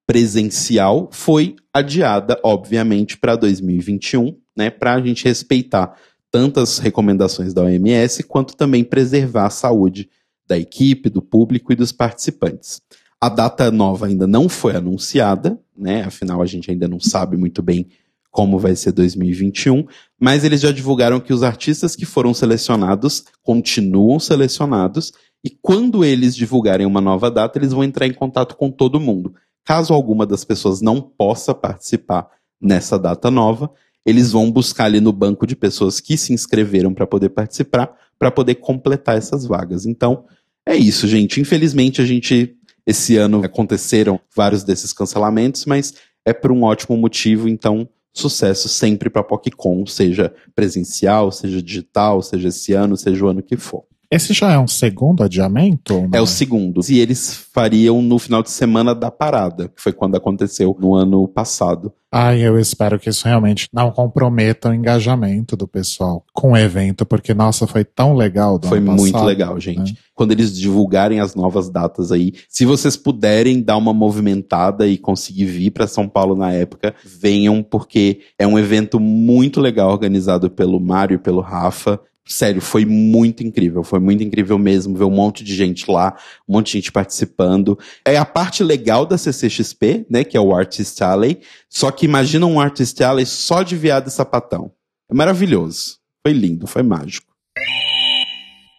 presencial 0.07 1.09
foi 1.13 1.57
adiada, 1.73 2.41
obviamente, 2.45 3.17
para 3.17 3.37
2021, 3.37 4.37
né, 4.57 4.71
para 4.71 4.95
a 4.95 5.01
gente 5.01 5.25
respeitar 5.25 5.97
tantas 6.31 6.79
recomendações 6.79 7.53
da 7.53 7.63
OMS, 7.63 8.23
quanto 8.25 8.57
também 8.57 8.83
preservar 8.83 9.47
a 9.47 9.51
saúde 9.51 10.09
da 10.47 10.59
equipe, 10.59 11.11
do 11.11 11.21
público 11.21 11.73
e 11.73 11.77
dos 11.77 11.93
participantes. 11.93 12.81
A 13.21 13.29
data 13.29 13.71
nova 13.71 14.07
ainda 14.07 14.27
não 14.27 14.49
foi 14.49 14.75
anunciada, 14.75 15.59
né? 15.77 16.03
Afinal, 16.03 16.43
a 16.43 16.47
gente 16.47 16.71
ainda 16.71 16.89
não 16.89 16.99
sabe 16.99 17.37
muito 17.37 17.63
bem 17.63 17.87
como 18.31 18.59
vai 18.59 18.75
ser 18.75 18.93
2021, 18.93 19.87
mas 20.19 20.43
eles 20.43 20.61
já 20.61 20.73
divulgaram 20.73 21.21
que 21.21 21.35
os 21.35 21.43
artistas 21.43 21.95
que 21.95 22.07
foram 22.07 22.33
selecionados 22.33 23.25
continuam 23.43 24.19
selecionados 24.19 25.13
e 25.45 25.51
quando 25.51 26.05
eles 26.05 26.35
divulgarem 26.35 26.87
uma 26.87 27.01
nova 27.01 27.31
data, 27.31 27.59
eles 27.59 27.73
vão 27.73 27.85
entrar 27.85 28.07
em 28.07 28.13
contato 28.13 28.57
com 28.57 28.71
todo 28.71 28.99
mundo. 28.99 29.35
Caso 29.65 29.93
alguma 29.93 30.25
das 30.25 30.45
pessoas 30.45 30.81
não 30.81 31.01
possa 31.01 31.55
participar 31.55 32.29
nessa 32.61 32.99
data 32.99 33.31
nova, 33.31 33.71
eles 34.05 34.33
vão 34.33 34.51
buscar 34.51 34.87
ali 34.87 35.01
no 35.01 35.13
banco 35.13 35.47
de 35.47 35.55
pessoas 35.55 36.01
que 36.01 36.17
se 36.17 36.33
inscreveram 36.33 36.93
para 36.93 37.07
poder 37.07 37.31
participar, 37.31 37.95
para 38.19 38.31
poder 38.31 38.57
completar 38.57 39.17
essas 39.17 39.47
vagas. 39.47 39.87
Então, 39.87 40.25
é 40.67 40.77
isso, 40.77 41.07
gente. 41.07 41.41
Infelizmente, 41.41 42.01
a 42.01 42.05
gente 42.05 42.57
esse 42.87 43.17
ano 43.17 43.45
aconteceram 43.45 44.21
vários 44.35 44.65
desses 44.65 44.93
cancelamentos, 44.93 45.67
mas 45.67 45.95
é 46.25 46.33
por 46.33 46.51
um 46.51 46.63
ótimo 46.65 46.97
motivo, 46.97 47.49
então 47.49 47.89
sucesso 48.13 48.69
sempre 48.69 49.09
para 49.09 49.23
PocCon, 49.23 49.87
seja 49.87 50.35
presencial, 50.55 51.33
seja 51.33 51.63
digital, 51.63 52.21
seja 52.23 52.49
esse 52.49 52.73
ano, 52.73 52.97
seja 52.97 53.25
o 53.25 53.29
ano 53.29 53.43
que 53.43 53.57
for. 53.57 53.85
Esse 54.13 54.35
já 54.35 54.53
é 54.53 54.59
um 54.59 54.69
segundo 54.69 55.23
adiamento? 55.23 56.07
É 56.13 56.21
o 56.21 56.27
segundo. 56.27 56.83
E 56.87 57.01
eles 57.01 57.35
fariam 57.51 58.03
no 58.03 58.19
final 58.19 58.43
de 58.43 58.51
semana 58.51 58.95
da 58.95 59.11
parada, 59.11 59.69
que 59.69 59.81
foi 59.81 59.91
quando 59.91 60.17
aconteceu 60.17 60.77
no 60.79 60.95
ano 60.95 61.27
passado. 61.27 61.91
Ai, 62.15 62.43
eu 62.43 62.59
espero 62.59 63.01
que 63.01 63.09
isso 63.09 63.27
realmente 63.27 63.67
não 63.73 63.91
comprometa 63.91 64.69
o 64.69 64.75
engajamento 64.75 65.57
do 65.57 65.67
pessoal 65.67 66.27
com 66.35 66.53
o 66.53 66.57
evento, 66.59 67.07
porque, 67.07 67.33
nossa, 67.33 67.67
foi 67.67 67.85
tão 67.85 68.15
legal. 68.15 68.61
foi 68.63 68.81
muito 68.81 69.25
legal, 69.25 69.59
gente. 69.59 69.95
Né? 69.95 69.99
Quando 70.15 70.33
eles 70.33 70.55
divulgarem 70.55 71.19
as 71.21 71.35
novas 71.35 71.71
datas 71.71 72.13
aí, 72.13 72.35
se 72.51 72.67
vocês 72.67 72.99
puderem 72.99 73.63
dar 73.63 73.79
uma 73.79 73.95
movimentada 73.95 74.87
e 74.87 74.99
conseguir 74.99 75.47
vir 75.47 75.71
para 75.71 75.87
São 75.87 76.07
Paulo 76.07 76.37
na 76.37 76.53
época, 76.53 76.95
venham, 77.03 77.63
porque 77.63 78.21
é 78.39 78.47
um 78.47 78.59
evento 78.59 79.01
muito 79.01 79.59
legal 79.59 79.91
organizado 79.91 80.51
pelo 80.51 80.79
Mário 80.79 81.15
e 81.15 81.19
pelo 81.19 81.41
Rafa. 81.41 81.99
Sério, 82.25 82.61
foi 82.61 82.85
muito 82.85 83.43
incrível, 83.43 83.83
foi 83.83 83.99
muito 83.99 84.23
incrível 84.23 84.57
mesmo 84.57 84.97
ver 84.97 85.05
um 85.05 85.11
monte 85.11 85.43
de 85.43 85.55
gente 85.55 85.91
lá, 85.91 86.17
um 86.49 86.55
monte 86.55 86.67
de 86.67 86.73
gente 86.75 86.93
participando. 86.93 87.77
É 88.05 88.17
a 88.17 88.25
parte 88.25 88.63
legal 88.63 89.05
da 89.05 89.19
CCXP, 89.19 90.07
né, 90.09 90.23
que 90.23 90.37
é 90.37 90.41
o 90.41 90.55
Artist 90.55 91.03
Alley, 91.03 91.41
só 91.69 91.91
que 91.91 92.07
imagina 92.07 92.47
um 92.47 92.61
Artist 92.61 93.01
Alley 93.03 93.27
só 93.27 93.63
de 93.63 93.77
viado 93.77 94.07
e 94.07 94.11
sapatão. 94.11 94.71
É 95.11 95.15
maravilhoso. 95.15 95.99
Foi 96.25 96.33
lindo, 96.33 96.67
foi 96.67 96.85
mágico. 96.85 97.33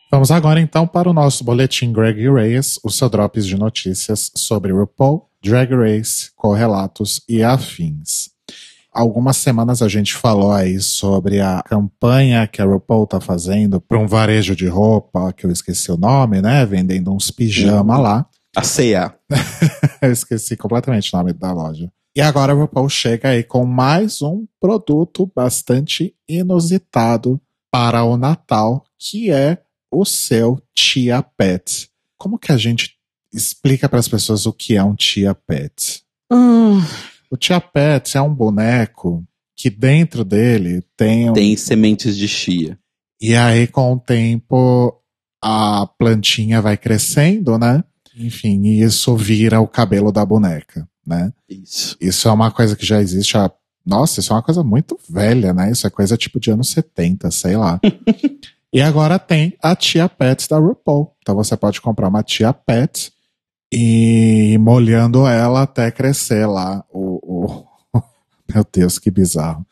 Vamos 0.09 0.31
agora 0.31 0.61
então 0.61 0.87
para 0.87 1.09
o 1.09 1.13
nosso 1.13 1.43
boletim 1.43 1.91
Greg 1.91 2.29
Reyes, 2.29 2.79
o 2.83 2.89
seu 2.89 3.09
drops 3.09 3.45
de 3.45 3.57
notícias 3.57 4.31
sobre 4.35 4.71
RuPaul, 4.71 5.27
Drag 5.43 5.73
Race, 5.73 6.31
correlatos 6.35 7.21
e 7.27 7.43
afins 7.43 8.32
algumas 8.93 9.37
semanas 9.37 9.81
a 9.81 9.87
gente 9.87 10.13
falou 10.13 10.51
aí 10.51 10.79
sobre 10.79 11.41
a 11.41 11.61
campanha 11.63 12.47
que 12.47 12.61
a 12.61 12.65
RuPaul 12.65 13.07
tá 13.07 13.19
fazendo 13.19 13.81
para 13.81 13.97
um 13.97 14.07
varejo 14.07 14.55
de 14.55 14.67
roupa, 14.67 15.33
que 15.33 15.45
eu 15.45 15.51
esqueci 15.51 15.91
o 15.91 15.97
nome, 15.97 16.41
né? 16.41 16.65
Vendendo 16.65 17.11
uns 17.11 17.31
pijama 17.31 17.97
lá. 17.97 18.25
A 18.55 18.61
ceia. 18.61 19.15
eu 20.01 20.11
esqueci 20.11 20.55
completamente 20.55 21.13
o 21.13 21.17
nome 21.17 21.33
da 21.33 21.51
loja. 21.51 21.91
E 22.15 22.21
agora 22.21 22.53
a 22.53 22.55
RuPaul 22.55 22.87
chega 22.87 23.29
aí 23.29 23.43
com 23.43 23.65
mais 23.65 24.21
um 24.21 24.45
produto 24.61 25.31
bastante 25.35 26.13
inusitado 26.29 27.41
para 27.71 28.03
o 28.03 28.15
Natal, 28.15 28.85
que 28.99 29.31
é 29.31 29.57
o 29.91 30.05
seu 30.05 30.61
Tia 30.75 31.23
Pet. 31.23 31.89
Como 32.15 32.37
que 32.37 32.51
a 32.51 32.57
gente 32.57 32.95
explica 33.33 33.89
para 33.89 33.97
as 33.97 34.07
pessoas 34.07 34.45
o 34.45 34.53
que 34.53 34.77
é 34.77 34.83
um 34.83 34.95
Tia 34.95 35.33
Pet? 35.33 36.03
Hum. 36.31 36.79
O 37.33 37.35
Tia 37.35 37.59
Pet 37.59 38.15
é 38.15 38.21
um 38.21 38.31
boneco 38.31 39.25
que 39.55 39.67
dentro 39.67 40.23
dele 40.23 40.83
tem. 40.95 41.31
Um... 41.31 41.33
Tem 41.33 41.57
sementes 41.57 42.15
de 42.15 42.27
chia. 42.27 42.77
E 43.19 43.35
aí, 43.35 43.65
com 43.65 43.93
o 43.93 43.99
tempo, 43.99 45.01
a 45.41 45.87
plantinha 45.97 46.61
vai 46.61 46.77
crescendo, 46.77 47.57
né? 47.57 47.83
Enfim, 48.15 48.61
e 48.67 48.83
isso 48.83 49.17
vira 49.17 49.59
o 49.59 49.67
cabelo 49.67 50.11
da 50.11 50.23
boneca, 50.23 50.87
né? 51.03 51.33
Isso. 51.49 51.97
Isso 51.99 52.27
é 52.27 52.31
uma 52.31 52.51
coisa 52.51 52.75
que 52.75 52.85
já 52.85 53.01
existe 53.01 53.35
há. 53.35 53.51
Nossa, 53.83 54.19
isso 54.19 54.31
é 54.31 54.35
uma 54.35 54.43
coisa 54.43 54.63
muito 54.63 54.95
velha, 55.09 55.55
né? 55.55 55.71
Isso 55.71 55.87
é 55.87 55.89
coisa 55.89 56.15
tipo 56.15 56.39
de 56.39 56.51
anos 56.51 56.69
70, 56.69 57.31
sei 57.31 57.57
lá. 57.57 57.79
e 58.71 58.79
agora 58.79 59.17
tem 59.17 59.57
a 59.59 59.75
Tia 59.75 60.07
Pet 60.07 60.47
da 60.47 60.59
RuPaul. 60.59 61.11
Então 61.23 61.33
você 61.33 61.57
pode 61.57 61.81
comprar 61.81 62.09
uma 62.09 62.21
Tia 62.21 62.53
Pet 62.53 63.11
e 63.75 64.55
molhando 64.59 65.25
ela 65.25 65.63
até 65.63 65.89
crescer 65.89 66.45
lá 66.45 66.85
o... 66.93 67.12
meu 68.53 68.65
Deus, 68.71 68.99
que 68.99 69.09
bizarro. 69.09 69.65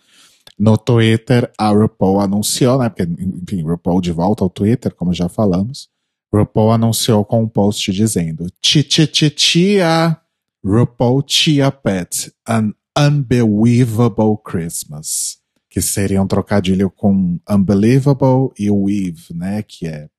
No 0.58 0.78
Twitter, 0.78 1.52
a 1.58 1.70
RuPaul 1.70 2.20
anunciou, 2.20 2.78
né? 2.80 2.90
Porque, 2.90 3.04
enfim, 3.04 3.64
RuPaul 3.64 4.00
de 4.02 4.12
volta 4.12 4.44
ao 4.44 4.50
Twitter, 4.50 4.94
como 4.94 5.14
já 5.14 5.28
falamos. 5.28 5.90
RuPaul 6.34 6.72
anunciou 6.72 7.26
com 7.26 7.44
um 7.44 7.48
post 7.48 7.92
dizendo: 7.92 8.48
Tia 8.62 10.22
RuPaul 10.64 11.24
Tia 11.24 11.72
Pet, 11.72 12.32
an 12.48 12.74
unbelievable 12.98 14.38
Christmas. 14.44 15.40
Que 15.70 15.82
seria 15.82 16.22
um 16.22 16.28
trocadilho 16.28 16.92
com 16.92 17.40
unbelievable 17.50 18.52
e 18.60 18.70
weave, 18.70 19.34
né? 19.34 19.64
Que 19.64 19.88
é 19.88 20.10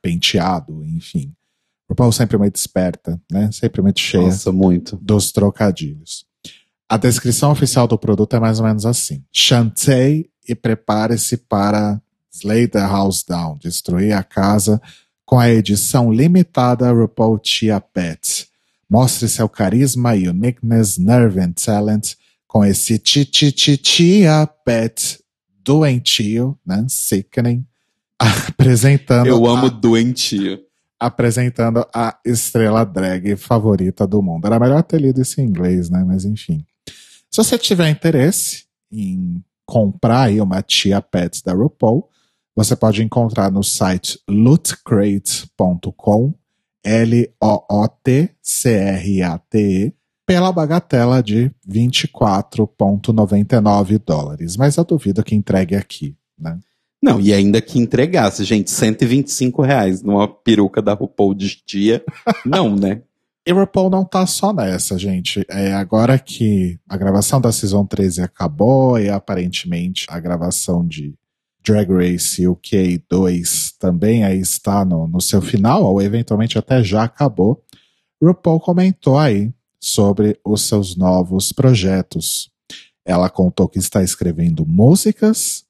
penteado, 0.00 0.84
enfim. 0.84 1.34
RuPaul 1.90 2.12
sempre 2.12 2.38
muito 2.38 2.56
esperta, 2.56 3.20
né? 3.30 3.50
Sempre 3.52 3.82
muito 3.82 4.00
cheia 4.00 4.22
Nossa, 4.22 4.52
muito. 4.52 4.96
dos 4.96 5.32
trocadilhos. 5.32 6.24
A 6.92 6.98
descrição 6.98 7.52
oficial 7.52 7.88
do 7.88 7.96
produto 7.96 8.36
é 8.36 8.38
mais 8.38 8.60
ou 8.60 8.66
menos 8.66 8.84
assim: 8.84 9.24
Chantei 9.32 10.28
e 10.46 10.54
prepare-se 10.54 11.38
para 11.38 11.98
slay 12.30 12.68
the 12.68 12.80
house 12.80 13.24
down, 13.26 13.56
destruir 13.56 14.12
a 14.12 14.22
casa 14.22 14.78
com 15.24 15.38
a 15.38 15.48
edição 15.48 16.12
limitada 16.12 16.92
RuPaul 16.92 17.38
Tia 17.38 17.80
Pet. 17.80 18.46
Mostre 18.90 19.26
seu 19.26 19.48
carisma, 19.48 20.12
uniqueness, 20.12 20.98
nerve 20.98 21.40
and 21.40 21.52
talent 21.52 22.12
com 22.46 22.62
esse 22.62 22.98
Tia 22.98 24.46
Pet 24.62 25.18
doentio, 25.64 26.58
né? 26.66 26.84
Sickening. 26.90 27.64
Apresentando. 28.18 29.28
Eu 29.28 29.46
amo 29.46 29.64
a... 29.64 29.70
doentio 29.70 30.60
apresentando 31.00 31.84
a 31.92 32.16
estrela 32.24 32.84
drag 32.84 33.34
favorita 33.34 34.06
do 34.06 34.22
mundo. 34.22 34.46
Era 34.46 34.60
melhor 34.60 34.84
ter 34.84 35.00
lido 35.00 35.20
isso 35.20 35.40
em 35.40 35.44
inglês, 35.44 35.90
né? 35.90 36.04
Mas 36.06 36.24
enfim. 36.24 36.64
Se 37.32 37.38
você 37.38 37.56
tiver 37.56 37.88
interesse 37.88 38.66
em 38.92 39.42
comprar 39.64 40.24
aí 40.24 40.38
uma 40.38 40.60
Tia 40.60 41.00
Pets 41.00 41.40
da 41.40 41.54
RuPaul, 41.54 42.06
você 42.54 42.76
pode 42.76 43.02
encontrar 43.02 43.50
no 43.50 43.64
site 43.64 44.20
lootcrate.com, 44.28 46.34
L-O-O-T-C-R-A-T-E, 46.84 47.24
pela 50.26 50.52
bagatela 50.52 51.22
de 51.22 51.50
24,99 51.66 53.98
dólares. 54.04 54.58
Mas 54.58 54.76
eu 54.76 54.84
duvido 54.84 55.24
que 55.24 55.34
entregue 55.34 55.74
aqui, 55.74 56.14
né? 56.38 56.60
Não, 57.02 57.18
e 57.18 57.32
ainda 57.32 57.62
que 57.62 57.78
entregasse, 57.78 58.44
gente, 58.44 58.70
125 58.70 59.62
reais 59.62 60.02
numa 60.02 60.28
peruca 60.28 60.82
da 60.82 60.92
RuPaul 60.92 61.34
de 61.34 61.62
dia, 61.66 62.04
não, 62.44 62.76
né? 62.76 63.00
E 63.46 63.52
RuPaul 63.52 63.90
não 63.90 64.04
tá 64.04 64.24
só 64.26 64.52
nessa, 64.52 64.96
gente. 64.96 65.44
É 65.48 65.72
agora 65.72 66.18
que 66.18 66.78
a 66.88 66.96
gravação 66.96 67.40
da 67.40 67.50
Season 67.50 67.84
13 67.84 68.22
acabou 68.22 68.98
e 68.98 69.08
aparentemente 69.08 70.06
a 70.08 70.20
gravação 70.20 70.86
de 70.86 71.14
Drag 71.64 71.90
Race 71.92 72.46
UK 72.46 73.04
2 73.08 73.72
também 73.78 74.24
aí 74.24 74.38
está 74.38 74.84
no, 74.84 75.08
no 75.08 75.20
seu 75.20 75.40
final, 75.42 75.84
ou 75.84 76.00
eventualmente 76.00 76.58
até 76.58 76.82
já 76.84 77.04
acabou. 77.04 77.64
RuPaul 78.22 78.60
comentou 78.60 79.18
aí 79.18 79.52
sobre 79.80 80.38
os 80.44 80.62
seus 80.62 80.96
novos 80.96 81.52
projetos. 81.52 82.48
Ela 83.04 83.28
contou 83.28 83.68
que 83.68 83.80
está 83.80 84.02
escrevendo 84.02 84.64
músicas 84.64 85.64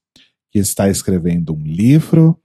que 0.53 0.59
está 0.59 0.89
escrevendo 0.91 1.55
um 1.55 1.63
livro 1.63 2.39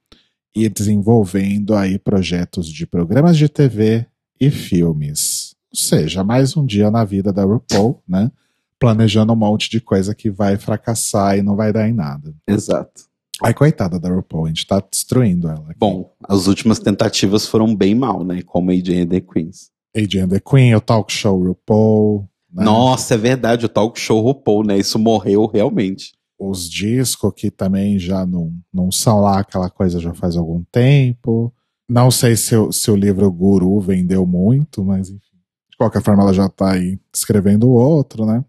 e 0.55 0.69
desenvolvendo 0.69 1.75
aí 1.75 1.99
projetos 1.99 2.67
de 2.67 2.87
programas 2.87 3.37
de 3.37 3.49
TV 3.49 4.07
e 4.39 4.49
filmes. 4.49 5.55
Ou 5.71 5.77
seja, 5.77 6.23
mais 6.23 6.55
um 6.55 6.65
dia 6.65 6.89
na 6.89 7.03
vida 7.03 7.31
da 7.31 7.43
RuPaul, 7.43 8.01
né? 8.07 8.31
Planejando 8.79 9.33
um 9.33 9.35
monte 9.35 9.69
de 9.69 9.81
coisa 9.81 10.13
que 10.13 10.29
vai 10.29 10.57
fracassar 10.57 11.37
e 11.37 11.41
não 11.41 11.55
vai 11.55 11.73
dar 11.73 11.87
em 11.87 11.93
nada. 11.93 12.33
Exato. 12.47 13.03
Ai, 13.43 13.53
coitada 13.53 13.99
da 13.99 14.09
RuPaul, 14.09 14.45
a 14.45 14.47
gente 14.49 14.65
tá 14.65 14.79
destruindo 14.79 15.47
ela. 15.47 15.65
Aqui. 15.69 15.79
Bom, 15.79 16.11
as 16.27 16.47
últimas 16.47 16.79
tentativas 16.79 17.45
foram 17.47 17.75
bem 17.75 17.93
mal, 17.93 18.23
né? 18.23 18.41
Como 18.43 18.71
AJ 18.71 19.01
and 19.01 19.07
the 19.07 19.21
Queens. 19.21 19.69
AJ 19.95 20.21
and 20.21 20.29
the 20.29 20.39
Queen, 20.39 20.75
o 20.75 20.81
talk 20.81 21.11
show 21.11 21.37
RuPaul. 21.41 22.27
Né? 22.51 22.63
Nossa, 22.63 23.13
é 23.13 23.17
verdade, 23.17 23.65
o 23.65 23.69
talk 23.69 23.99
show 23.99 24.21
RuPaul, 24.21 24.63
né? 24.63 24.77
Isso 24.77 24.97
morreu 24.97 25.45
realmente 25.45 26.17
os 26.39 26.69
discos 26.69 27.33
que 27.35 27.49
também 27.49 27.97
já 27.97 28.25
não, 28.25 28.53
não 28.71 28.91
são 28.91 29.21
lá 29.21 29.39
aquela 29.39 29.69
coisa 29.69 29.99
já 29.99 30.13
faz 30.13 30.37
algum 30.37 30.63
tempo. 30.71 31.51
Não 31.89 32.11
sei 32.11 32.35
se, 32.35 32.55
o, 32.55 32.71
se 32.71 32.91
o 32.91 32.95
livro 32.95 33.31
Guru 33.31 33.79
vendeu 33.79 34.25
muito, 34.25 34.83
mas 34.83 35.09
enfim. 35.09 35.37
De 35.69 35.77
qualquer 35.77 36.01
forma, 36.01 36.23
ela 36.23 36.33
já 36.33 36.47
está 36.47 36.73
aí 36.73 36.99
escrevendo 37.13 37.69
outro, 37.69 38.25
né? 38.25 38.43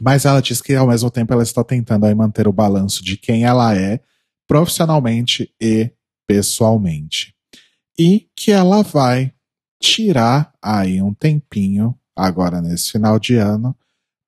Mas 0.00 0.24
ela 0.24 0.42
diz 0.42 0.60
que 0.60 0.74
ao 0.74 0.88
mesmo 0.88 1.10
tempo 1.10 1.32
ela 1.32 1.42
está 1.42 1.62
tentando 1.62 2.06
aí 2.06 2.14
manter 2.14 2.48
o 2.48 2.52
balanço 2.52 3.04
de 3.04 3.16
quem 3.16 3.44
ela 3.44 3.74
é 3.74 4.00
profissionalmente 4.46 5.54
e 5.60 5.90
pessoalmente. 6.26 7.34
E 7.98 8.28
que 8.36 8.50
ela 8.50 8.82
vai 8.82 9.32
tirar 9.80 10.52
aí 10.60 11.00
um 11.00 11.14
tempinho 11.14 11.96
agora 12.16 12.60
nesse 12.60 12.90
final 12.92 13.18
de 13.18 13.36
ano 13.36 13.76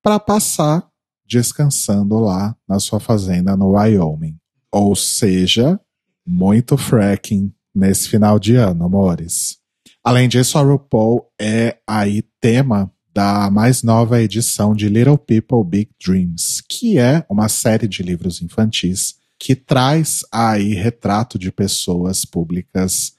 para 0.02 0.18
passar 0.18 0.88
descansando 1.26 2.18
lá 2.18 2.56
na 2.68 2.78
sua 2.78 3.00
fazenda 3.00 3.56
no 3.56 3.72
Wyoming. 3.72 4.36
Ou 4.70 4.94
seja, 4.94 5.80
muito 6.26 6.76
fracking 6.76 7.52
nesse 7.74 8.08
final 8.08 8.38
de 8.38 8.56
ano, 8.56 8.84
amores. 8.84 9.58
Além 10.02 10.28
disso, 10.28 10.58
a 10.58 10.62
RuPaul 10.62 11.26
é 11.40 11.78
aí 11.86 12.22
tema 12.40 12.92
da 13.14 13.48
mais 13.50 13.82
nova 13.82 14.20
edição 14.20 14.74
de 14.74 14.88
Little 14.88 15.16
People 15.16 15.64
Big 15.64 15.90
Dreams, 16.04 16.62
que 16.68 16.98
é 16.98 17.24
uma 17.30 17.48
série 17.48 17.86
de 17.86 18.02
livros 18.02 18.42
infantis 18.42 19.14
que 19.38 19.54
traz 19.54 20.24
aí 20.32 20.74
retrato 20.74 21.38
de 21.38 21.52
pessoas 21.52 22.24
públicas 22.24 23.12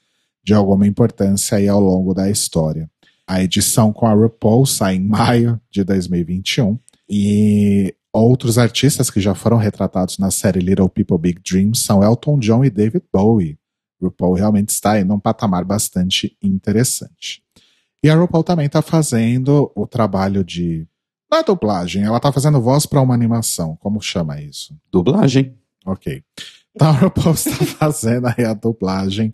de 0.44 0.54
alguma 0.54 0.86
importância 0.86 1.58
aí 1.58 1.68
ao 1.68 1.80
longo 1.80 2.14
da 2.14 2.30
história. 2.30 2.90
A 3.26 3.42
edição 3.42 3.92
com 3.92 4.06
a 4.06 4.12
RuPaul 4.12 4.66
sai 4.66 4.96
em 4.96 5.00
maio 5.00 5.60
de 5.70 5.82
2021 5.82 6.78
e 7.08 7.94
outros 8.12 8.58
artistas 8.58 9.10
que 9.10 9.20
já 9.20 9.34
foram 9.34 9.56
retratados 9.56 10.18
na 10.18 10.30
série 10.30 10.60
Little 10.60 10.88
People 10.88 11.18
Big 11.18 11.40
Dreams 11.42 11.80
são 11.80 12.02
Elton 12.02 12.38
John 12.38 12.64
e 12.64 12.70
David 12.70 13.04
Bowie. 13.12 13.58
RuPaul 14.00 14.34
realmente 14.34 14.70
está 14.70 14.92
aí 14.92 15.04
num 15.04 15.18
patamar 15.18 15.64
bastante 15.64 16.36
interessante. 16.42 17.42
E 18.02 18.10
a 18.10 18.14
RuPaul 18.14 18.44
também 18.44 18.66
está 18.66 18.82
fazendo 18.82 19.70
o 19.74 19.86
trabalho 19.86 20.44
de. 20.44 20.86
Não 21.30 21.38
é 21.38 21.42
dublagem, 21.42 22.04
ela 22.04 22.18
está 22.18 22.30
fazendo 22.30 22.60
voz 22.60 22.86
para 22.86 23.00
uma 23.00 23.14
animação. 23.14 23.76
Como 23.76 24.00
chama 24.00 24.40
isso? 24.40 24.76
Dublagem. 24.92 25.54
Ok. 25.84 26.22
Então 26.74 26.88
a 26.88 26.92
RuPaul 26.92 27.34
está 27.34 27.64
fazendo 27.78 28.26
aí 28.26 28.44
a 28.44 28.54
dublagem 28.54 29.32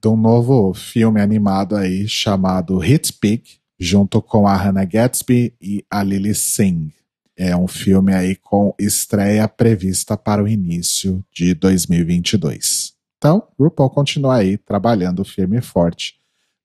de 0.00 0.08
um 0.08 0.16
novo 0.16 0.74
filme 0.74 1.20
animado 1.20 1.76
aí 1.76 2.06
chamado 2.06 2.78
Hit 2.78 3.12
Pick, 3.14 3.58
junto 3.78 4.20
com 4.20 4.46
a 4.46 4.54
Hannah 4.54 4.84
Gatsby 4.84 5.54
e 5.60 5.84
a 5.90 6.02
Lily 6.02 6.34
Singh. 6.34 6.92
É 7.36 7.56
um 7.56 7.66
filme 7.66 8.14
aí 8.14 8.36
com 8.36 8.74
estreia 8.78 9.48
prevista 9.48 10.16
para 10.16 10.42
o 10.42 10.46
início 10.46 11.24
de 11.32 11.52
2022. 11.54 12.83
Então, 13.24 13.48
RuPaul 13.58 13.88
continua 13.88 14.36
aí 14.36 14.58
trabalhando 14.58 15.24
firme 15.24 15.56
e 15.56 15.62
forte 15.62 16.16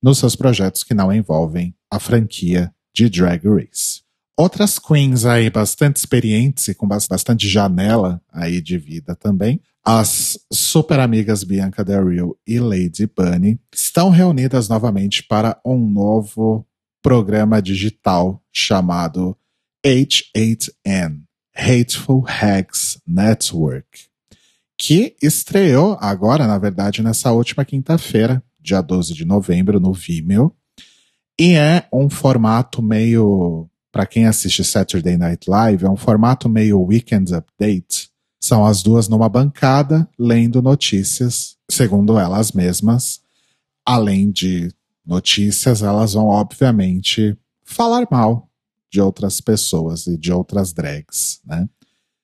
nos 0.03 0.17
seus 0.17 0.35
projetos 0.35 0.83
que 0.83 0.93
não 0.93 1.09
envolvem 1.09 1.73
a 1.89 2.01
franquia 2.01 2.69
de 2.93 3.07
Drag 3.09 3.47
Race. 3.47 4.01
Outras 4.37 4.77
queens 4.77 5.23
aí 5.23 5.49
bastante 5.49 5.95
experientes 5.95 6.67
e 6.67 6.75
com 6.75 6.85
bastante 6.85 7.47
janela 7.47 8.21
aí 8.29 8.59
de 8.59 8.77
vida 8.77 9.15
também, 9.15 9.61
as 9.85 10.37
super 10.51 10.99
amigas 10.99 11.45
Bianca 11.45 11.81
Del 11.81 12.09
Rio 12.09 12.37
e 12.45 12.59
Lady 12.59 13.07
Bunny 13.07 13.57
estão 13.73 14.09
reunidas 14.09 14.67
novamente 14.67 15.23
para 15.23 15.57
um 15.65 15.77
novo 15.77 16.67
programa 17.01 17.61
digital 17.61 18.43
chamado 18.51 19.33
H8N, 19.85 21.21
Hateful 21.55 22.19
Hacks 22.27 23.01
Network, 23.07 24.08
que 24.79 25.13
estreou 25.21 25.97
agora, 25.99 26.47
na 26.47 26.57
verdade, 26.57 27.03
nessa 27.03 27.33
última 27.33 27.65
quinta-feira, 27.65 28.41
dia 28.61 28.81
12 28.81 29.13
de 29.13 29.25
novembro, 29.25 29.77
no 29.77 29.91
Vimeo. 29.91 30.55
E 31.37 31.53
é 31.55 31.85
um 31.93 32.09
formato 32.09 32.81
meio. 32.81 33.69
Para 33.91 34.05
quem 34.05 34.25
assiste 34.25 34.63
Saturday 34.63 35.17
Night 35.17 35.49
Live, 35.49 35.83
é 35.83 35.89
um 35.89 35.97
formato 35.97 36.47
meio 36.47 36.81
Weekend 36.81 37.33
Update. 37.35 38.09
São 38.39 38.65
as 38.65 38.81
duas 38.81 39.09
numa 39.09 39.27
bancada, 39.27 40.07
lendo 40.17 40.61
notícias, 40.61 41.57
segundo 41.69 42.17
elas 42.17 42.53
mesmas. 42.53 43.19
Além 43.85 44.31
de 44.31 44.71
notícias, 45.05 45.81
elas 45.81 46.13
vão, 46.13 46.27
obviamente, 46.27 47.37
falar 47.65 48.07
mal 48.09 48.47
de 48.89 49.01
outras 49.01 49.41
pessoas 49.41 50.07
e 50.07 50.17
de 50.17 50.31
outras 50.31 50.71
drags, 50.71 51.41
né? 51.45 51.67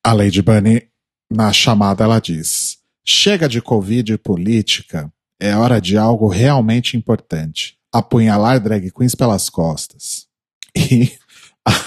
A 0.03 0.13
Lady 0.13 0.41
Bunny, 0.41 0.83
na 1.29 1.51
chamada, 1.51 2.03
ela 2.03 2.19
diz: 2.19 2.77
Chega 3.03 3.47
de 3.47 3.61
Covid 3.61 4.13
e 4.13 4.17
política, 4.17 5.11
é 5.39 5.55
hora 5.55 5.79
de 5.79 5.97
algo 5.97 6.27
realmente 6.27 6.97
importante. 6.97 7.77
Apunhalar 7.91 8.59
drag 8.59 8.91
queens 8.91 9.15
pelas 9.15 9.49
costas. 9.49 10.25
E, 10.77 11.09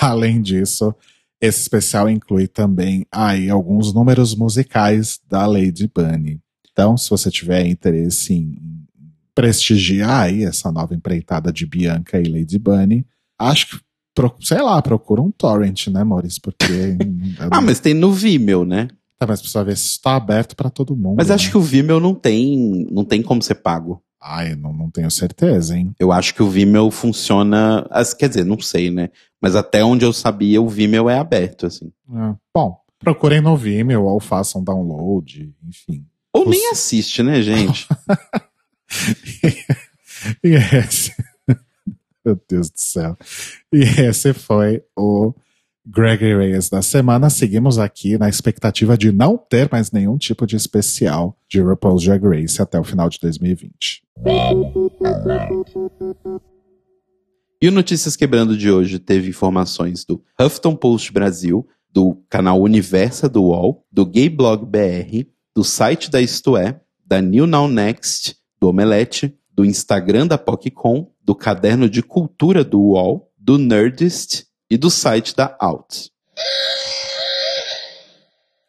além 0.01 0.41
disso, 0.41 0.95
esse 1.41 1.61
especial 1.61 2.09
inclui 2.09 2.49
também 2.49 3.07
aí 3.13 3.49
alguns 3.49 3.93
números 3.93 4.35
musicais 4.35 5.21
da 5.29 5.47
Lady 5.47 5.87
Bunny. 5.95 6.41
Então, 6.73 6.97
se 6.97 7.11
você 7.11 7.31
tiver 7.31 7.67
interesse 7.67 8.35
em 8.35 8.57
prestigiar 9.35 10.23
aí 10.23 10.43
essa 10.43 10.73
nova 10.73 10.95
empreitada 10.95 11.53
de 11.53 11.65
Bianca 11.65 12.21
e 12.21 12.25
Lady 12.25 12.59
Bunny, 12.59 13.07
acho 13.39 13.69
que, 13.69 13.85
sei 14.41 14.61
lá, 14.61 14.81
procura 14.83 15.23
um 15.23 15.31
torrent, 15.31 15.89
né, 15.89 16.03
Maurício? 16.03 16.41
Porque... 16.43 16.97
ah, 17.51 17.61
mas 17.61 17.79
tem 17.79 17.95
no 17.95 18.11
Vimeo, 18.11 18.65
né? 18.65 18.89
Tá, 19.19 19.27
mas 19.27 19.41
precisa 19.41 19.65
ver 19.65 19.77
se 19.77 19.87
está 19.87 20.15
aberto 20.15 20.55
para 20.55 20.71
todo 20.71 20.97
mundo. 20.97 21.17
Mas 21.17 21.29
né? 21.29 21.35
acho 21.35 21.51
que 21.51 21.59
o 21.59 21.61
Vimeo 21.61 21.99
não 21.99 22.15
tem, 22.15 22.87
não 22.91 23.05
tem 23.05 23.21
como 23.21 23.43
ser 23.43 23.57
pago. 23.57 24.01
Ai, 24.21 24.55
não, 24.55 24.73
não 24.73 24.91
tenho 24.91 25.11
certeza, 25.11 25.77
hein? 25.77 25.93
Eu 25.99 26.13
acho 26.13 26.35
que 26.35 26.43
o 26.43 26.49
Vimeo 26.49 26.91
funciona. 26.91 27.87
As, 27.91 28.15
quer 28.15 28.29
dizer, 28.29 28.45
não 28.45 28.61
sei, 28.61 28.91
né? 28.91 29.11
Mas 29.41 29.57
até 29.57 29.85
onde 29.85 30.05
eu 30.05 30.13
sabia, 30.13 30.63
o 30.63 30.69
Vimeo 30.69 31.09
é 31.09 31.19
aberto, 31.19 31.67
assim. 31.67 31.93
É. 32.13 32.35
Bom, 32.55 32.79
procurem 32.99 33.41
no 33.41 33.57
Vimeo 33.57 34.05
ou 34.05 34.21
façam 34.21 34.63
download, 34.63 35.53
enfim. 35.67 36.05
Ou 36.33 36.45
Os... 36.45 36.51
nem 36.51 36.71
assiste, 36.71 37.23
né, 37.23 37.43
gente? 37.43 37.89
e 40.43 40.51
esse. 40.55 41.13
Meu 42.25 42.41
Deus 42.49 42.71
do 42.71 42.79
céu. 42.79 43.17
E 43.73 43.81
esse 43.81 44.33
foi 44.33 44.83
o 44.97 45.33
Gregory 45.91 46.37
Reyes 46.37 46.69
da 46.69 46.83
semana. 46.83 47.31
Seguimos 47.31 47.79
aqui 47.79 48.19
na 48.19 48.29
expectativa 48.29 48.97
de 48.97 49.11
não 49.11 49.39
ter 49.39 49.71
mais 49.73 49.91
nenhum 49.91 50.19
tipo 50.19 50.47
de 50.47 50.55
especial 50.55 51.35
de 51.49 51.63
RuPaul's 51.63 52.05
Drag 52.05 52.23
Race 52.23 52.61
até 52.61 52.79
o 52.79 52.85
final 52.85 53.09
de 53.09 53.19
2020. 53.19 54.03
E 57.61 57.69
o 57.69 57.73
Notícias 57.73 58.17
Quebrando 58.17 58.55
de 58.55 58.71
hoje 58.71 58.99
teve 58.99 59.31
informações 59.31 60.05
do 60.05 60.23
Huffington 60.39 60.77
Post 60.77 61.11
Brasil, 61.11 61.67
do 61.91 62.23
canal 62.29 62.61
Universa 62.61 63.27
do 63.27 63.45
UOL, 63.45 63.83
do 63.91 64.05
Gay 64.05 64.29
Blog 64.29 64.67
BR, 64.67 65.27
do 65.57 65.65
site 65.65 66.11
da 66.11 66.21
Isto 66.21 66.55
É, 66.57 66.79
da 67.05 67.23
New 67.23 67.47
Now 67.47 67.67
Next, 67.67 68.37
do 68.61 68.69
Omelete, 68.69 69.35
do 69.55 69.65
Instagram 69.65 70.27
da 70.27 70.37
PocCon, 70.37 71.11
do 71.25 71.35
Caderno 71.35 71.89
de 71.89 72.03
Cultura 72.03 72.63
do 72.63 72.79
UOL, 72.79 73.33
do 73.39 73.57
Nerdist 73.57 74.48
e 74.71 74.77
do 74.77 74.91
site 74.91 75.35
da 75.35 75.57
Out. 75.59 76.11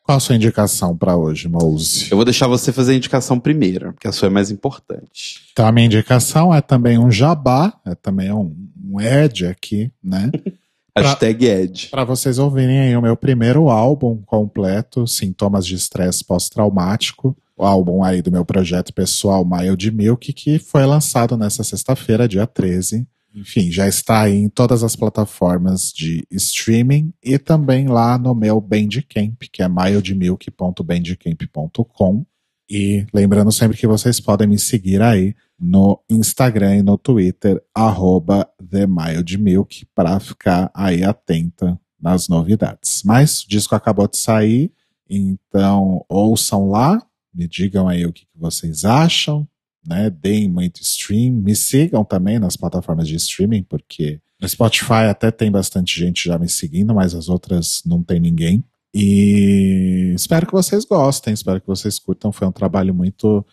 Qual 0.03 0.17
a 0.17 0.19
sua 0.19 0.35
indicação 0.35 0.97
para 0.97 1.15
hoje, 1.15 1.47
Mouse? 1.47 2.07
Eu 2.09 2.17
vou 2.17 2.25
deixar 2.25 2.47
você 2.47 2.71
fazer 2.71 2.93
a 2.93 2.95
indicação 2.95 3.39
primeiro, 3.39 3.93
porque 3.93 4.07
a 4.07 4.11
sua 4.11 4.27
é 4.27 4.31
mais 4.31 4.49
importante. 4.49 5.41
Então, 5.51 5.67
a 5.67 5.71
minha 5.71 5.85
indicação 5.85 6.53
é 6.53 6.61
também 6.61 6.97
um 6.97 7.11
jabá, 7.11 7.73
é 7.85 7.93
também 7.93 8.31
um, 8.31 8.55
um 8.83 8.99
Ed 8.99 9.45
aqui, 9.45 9.91
né? 10.03 10.31
Hashtag 10.97 11.45
Ed. 11.45 11.89
Para 11.91 12.03
vocês 12.03 12.39
ouvirem 12.39 12.79
aí 12.79 12.97
o 12.97 13.01
meu 13.01 13.15
primeiro 13.15 13.69
álbum 13.69 14.17
completo, 14.25 15.05
Sintomas 15.05 15.65
de 15.65 15.75
Estresse 15.75 16.25
Pós-Traumático, 16.25 17.37
o 17.55 17.63
álbum 17.63 18.03
aí 18.03 18.21
do 18.21 18.31
meu 18.31 18.43
projeto 18.43 18.91
pessoal 18.91 19.45
Mild 19.45 19.91
Milk, 19.91 20.33
que 20.33 20.57
foi 20.57 20.85
lançado 20.87 21.37
nessa 21.37 21.63
sexta-feira, 21.63 22.27
dia 22.27 22.47
13 22.47 23.07
enfim, 23.33 23.71
já 23.71 23.87
está 23.87 24.21
aí 24.21 24.35
em 24.35 24.49
todas 24.49 24.83
as 24.83 24.95
plataformas 24.95 25.91
de 25.91 26.25
streaming 26.31 27.13
e 27.23 27.37
também 27.37 27.87
lá 27.87 28.17
no 28.17 28.33
meu 28.33 28.59
Bandcamp, 28.59 29.39
que 29.51 29.61
é 29.61 29.69
mildmilk.bandcamp.com. 29.69 32.25
E 32.69 33.05
lembrando 33.13 33.51
sempre 33.51 33.77
que 33.77 33.85
vocês 33.87 34.19
podem 34.19 34.47
me 34.47 34.59
seguir 34.59 35.01
aí 35.01 35.35
no 35.59 36.01
Instagram 36.09 36.77
e 36.77 36.83
no 36.83 36.97
Twitter, 36.97 37.61
arroba 37.73 38.49
TheMildMilk, 38.69 39.85
para 39.93 40.19
ficar 40.19 40.71
aí 40.73 41.03
atenta 41.03 41.79
nas 41.99 42.29
novidades. 42.29 43.03
Mas 43.03 43.43
o 43.43 43.49
disco 43.49 43.75
acabou 43.75 44.07
de 44.07 44.17
sair, 44.17 44.71
então 45.09 46.05
ouçam 46.07 46.69
lá, 46.69 47.01
me 47.33 47.47
digam 47.47 47.87
aí 47.87 48.05
o 48.05 48.13
que, 48.13 48.25
que 48.25 48.37
vocês 48.37 48.85
acham, 48.85 49.47
né? 49.89 50.09
Deem 50.09 50.47
muito 50.47 50.81
stream. 50.81 51.33
Me 51.33 51.55
sigam 51.55 52.05
também 52.05 52.37
nas 52.37 52.55
plataformas 52.55 53.07
de 53.07 53.15
streaming, 53.15 53.63
porque 53.63 54.21
no 54.39 54.47
Spotify 54.47 55.09
até 55.09 55.31
tem 55.31 55.51
bastante 55.51 55.99
gente 55.99 56.25
já 56.25 56.37
me 56.37 56.47
seguindo, 56.47 56.93
mas 56.93 57.15
as 57.15 57.27
outras 57.27 57.81
não 57.85 58.03
tem 58.03 58.19
ninguém. 58.19 58.63
E 58.93 60.13
espero 60.15 60.45
que 60.45 60.53
vocês 60.53 60.85
gostem, 60.85 61.33
espero 61.33 61.59
que 61.59 61.67
vocês 61.67 61.97
curtam. 61.99 62.31
Foi 62.31 62.47
um 62.47 62.51
trabalho 62.51 62.93
muito, 62.93 63.45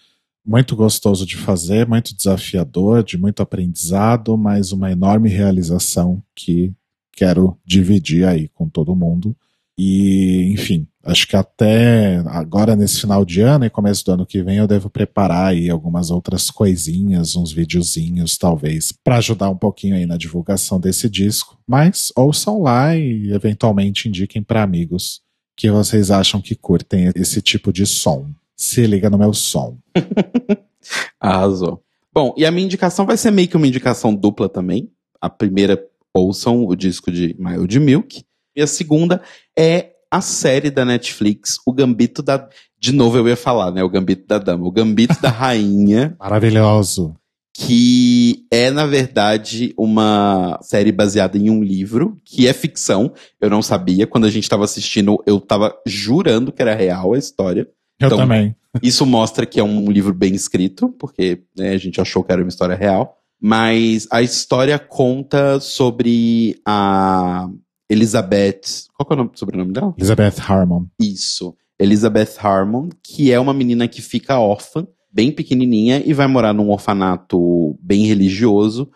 muito 0.44 0.76
gostoso 0.76 1.26
de 1.26 1.36
fazer, 1.36 1.88
muito 1.88 2.14
desafiador, 2.14 3.02
de 3.02 3.18
muito 3.18 3.42
aprendizado, 3.42 4.36
mas 4.36 4.72
uma 4.72 4.92
enorme 4.92 5.28
realização 5.28 6.22
que 6.34 6.72
quero 7.12 7.58
dividir 7.64 8.26
aí 8.26 8.48
com 8.48 8.68
todo 8.68 8.94
mundo. 8.94 9.34
E, 9.78 10.52
enfim, 10.52 10.86
acho 11.04 11.28
que 11.28 11.36
até 11.36 12.22
agora 12.28 12.74
nesse 12.74 13.00
final 13.00 13.26
de 13.26 13.42
ano 13.42 13.66
e 13.66 13.70
começo 13.70 14.04
do 14.04 14.12
ano 14.12 14.26
que 14.26 14.42
vem 14.42 14.56
eu 14.56 14.66
devo 14.66 14.88
preparar 14.88 15.48
aí 15.48 15.68
algumas 15.68 16.10
outras 16.10 16.50
coisinhas, 16.50 17.36
uns 17.36 17.52
videozinhos 17.52 18.38
talvez, 18.38 18.90
para 18.90 19.18
ajudar 19.18 19.50
um 19.50 19.56
pouquinho 19.56 19.94
aí 19.94 20.06
na 20.06 20.16
divulgação 20.16 20.80
desse 20.80 21.10
disco. 21.10 21.58
Mas 21.66 22.10
ouçam 22.16 22.62
lá 22.62 22.96
e 22.96 23.30
eventualmente 23.32 24.08
indiquem 24.08 24.42
para 24.42 24.62
amigos 24.62 25.20
que 25.54 25.70
vocês 25.70 26.10
acham 26.10 26.40
que 26.40 26.54
curtem 26.54 27.10
esse 27.14 27.42
tipo 27.42 27.72
de 27.72 27.86
som. 27.86 28.28
Se 28.56 28.86
liga 28.86 29.10
no 29.10 29.18
meu 29.18 29.34
som. 29.34 29.76
Arrasou. 31.20 31.82
Bom, 32.12 32.34
e 32.36 32.46
a 32.46 32.50
minha 32.50 32.64
indicação 32.64 33.04
vai 33.04 33.16
ser 33.16 33.30
meio 33.30 33.48
que 33.48 33.56
uma 33.56 33.66
indicação 33.66 34.14
dupla 34.14 34.48
também. 34.48 34.90
A 35.20 35.28
primeira 35.28 35.82
ouçam 36.14 36.64
o 36.64 36.74
disco 36.74 37.10
de 37.10 37.36
Mild 37.38 37.78
Milk. 37.78 38.22
E 38.54 38.62
a 38.62 38.66
segunda 38.66 39.20
é 39.58 39.92
a 40.10 40.20
série 40.20 40.70
da 40.70 40.84
Netflix, 40.84 41.58
O 41.66 41.72
Gambito 41.72 42.22
da. 42.22 42.48
De 42.78 42.92
novo 42.92 43.18
eu 43.18 43.28
ia 43.28 43.36
falar, 43.36 43.70
né? 43.70 43.82
O 43.82 43.88
Gambito 43.88 44.26
da 44.26 44.38
Dama. 44.38 44.66
O 44.66 44.70
Gambito 44.70 45.20
da 45.20 45.30
Rainha. 45.30 46.14
Maravilhoso. 46.20 47.14
Que 47.54 48.46
é, 48.50 48.70
na 48.70 48.84
verdade, 48.84 49.74
uma 49.78 50.58
série 50.62 50.92
baseada 50.92 51.38
em 51.38 51.48
um 51.48 51.62
livro, 51.62 52.20
que 52.22 52.46
é 52.46 52.52
ficção. 52.52 53.12
Eu 53.40 53.48
não 53.48 53.62
sabia. 53.62 54.06
Quando 54.06 54.26
a 54.26 54.30
gente 54.30 54.44
estava 54.44 54.64
assistindo, 54.64 55.22
eu 55.26 55.40
tava 55.40 55.74
jurando 55.86 56.52
que 56.52 56.60
era 56.60 56.74
real 56.74 57.14
a 57.14 57.18
história. 57.18 57.66
Eu 57.98 58.06
Então, 58.06 58.18
também. 58.18 58.54
Isso 58.82 59.06
mostra 59.06 59.46
que 59.46 59.58
é 59.58 59.64
um 59.64 59.90
livro 59.90 60.12
bem 60.12 60.34
escrito, 60.34 60.90
porque 60.98 61.44
né, 61.56 61.70
a 61.70 61.78
gente 61.78 61.98
achou 61.98 62.22
que 62.22 62.30
era 62.30 62.42
uma 62.42 62.48
história 62.48 62.76
real. 62.76 63.16
Mas 63.40 64.06
a 64.10 64.20
história 64.20 64.78
conta 64.78 65.58
sobre 65.58 66.60
a 66.66 67.48
Elizabeth. 67.88 68.88
Qual 68.94 69.08
é 69.10 69.14
o 69.14 69.16
nome, 69.16 69.30
sobrenome 69.34 69.72
dela? 69.72 69.94
Elizabeth 69.96 70.40
Harmon. 70.40 70.86
Isso. 71.00 71.54
Elizabeth 71.78 72.36
Harmon, 72.38 72.88
que 73.02 73.30
é 73.30 73.38
uma 73.38 73.52
menina 73.52 73.86
que 73.86 74.00
fica 74.00 74.40
órfã, 74.40 74.86
bem 75.12 75.30
pequenininha, 75.30 76.02
e 76.04 76.12
vai 76.12 76.26
morar 76.26 76.52
num 76.52 76.70
orfanato 76.70 77.78
bem 77.80 78.06
religioso, 78.06 78.90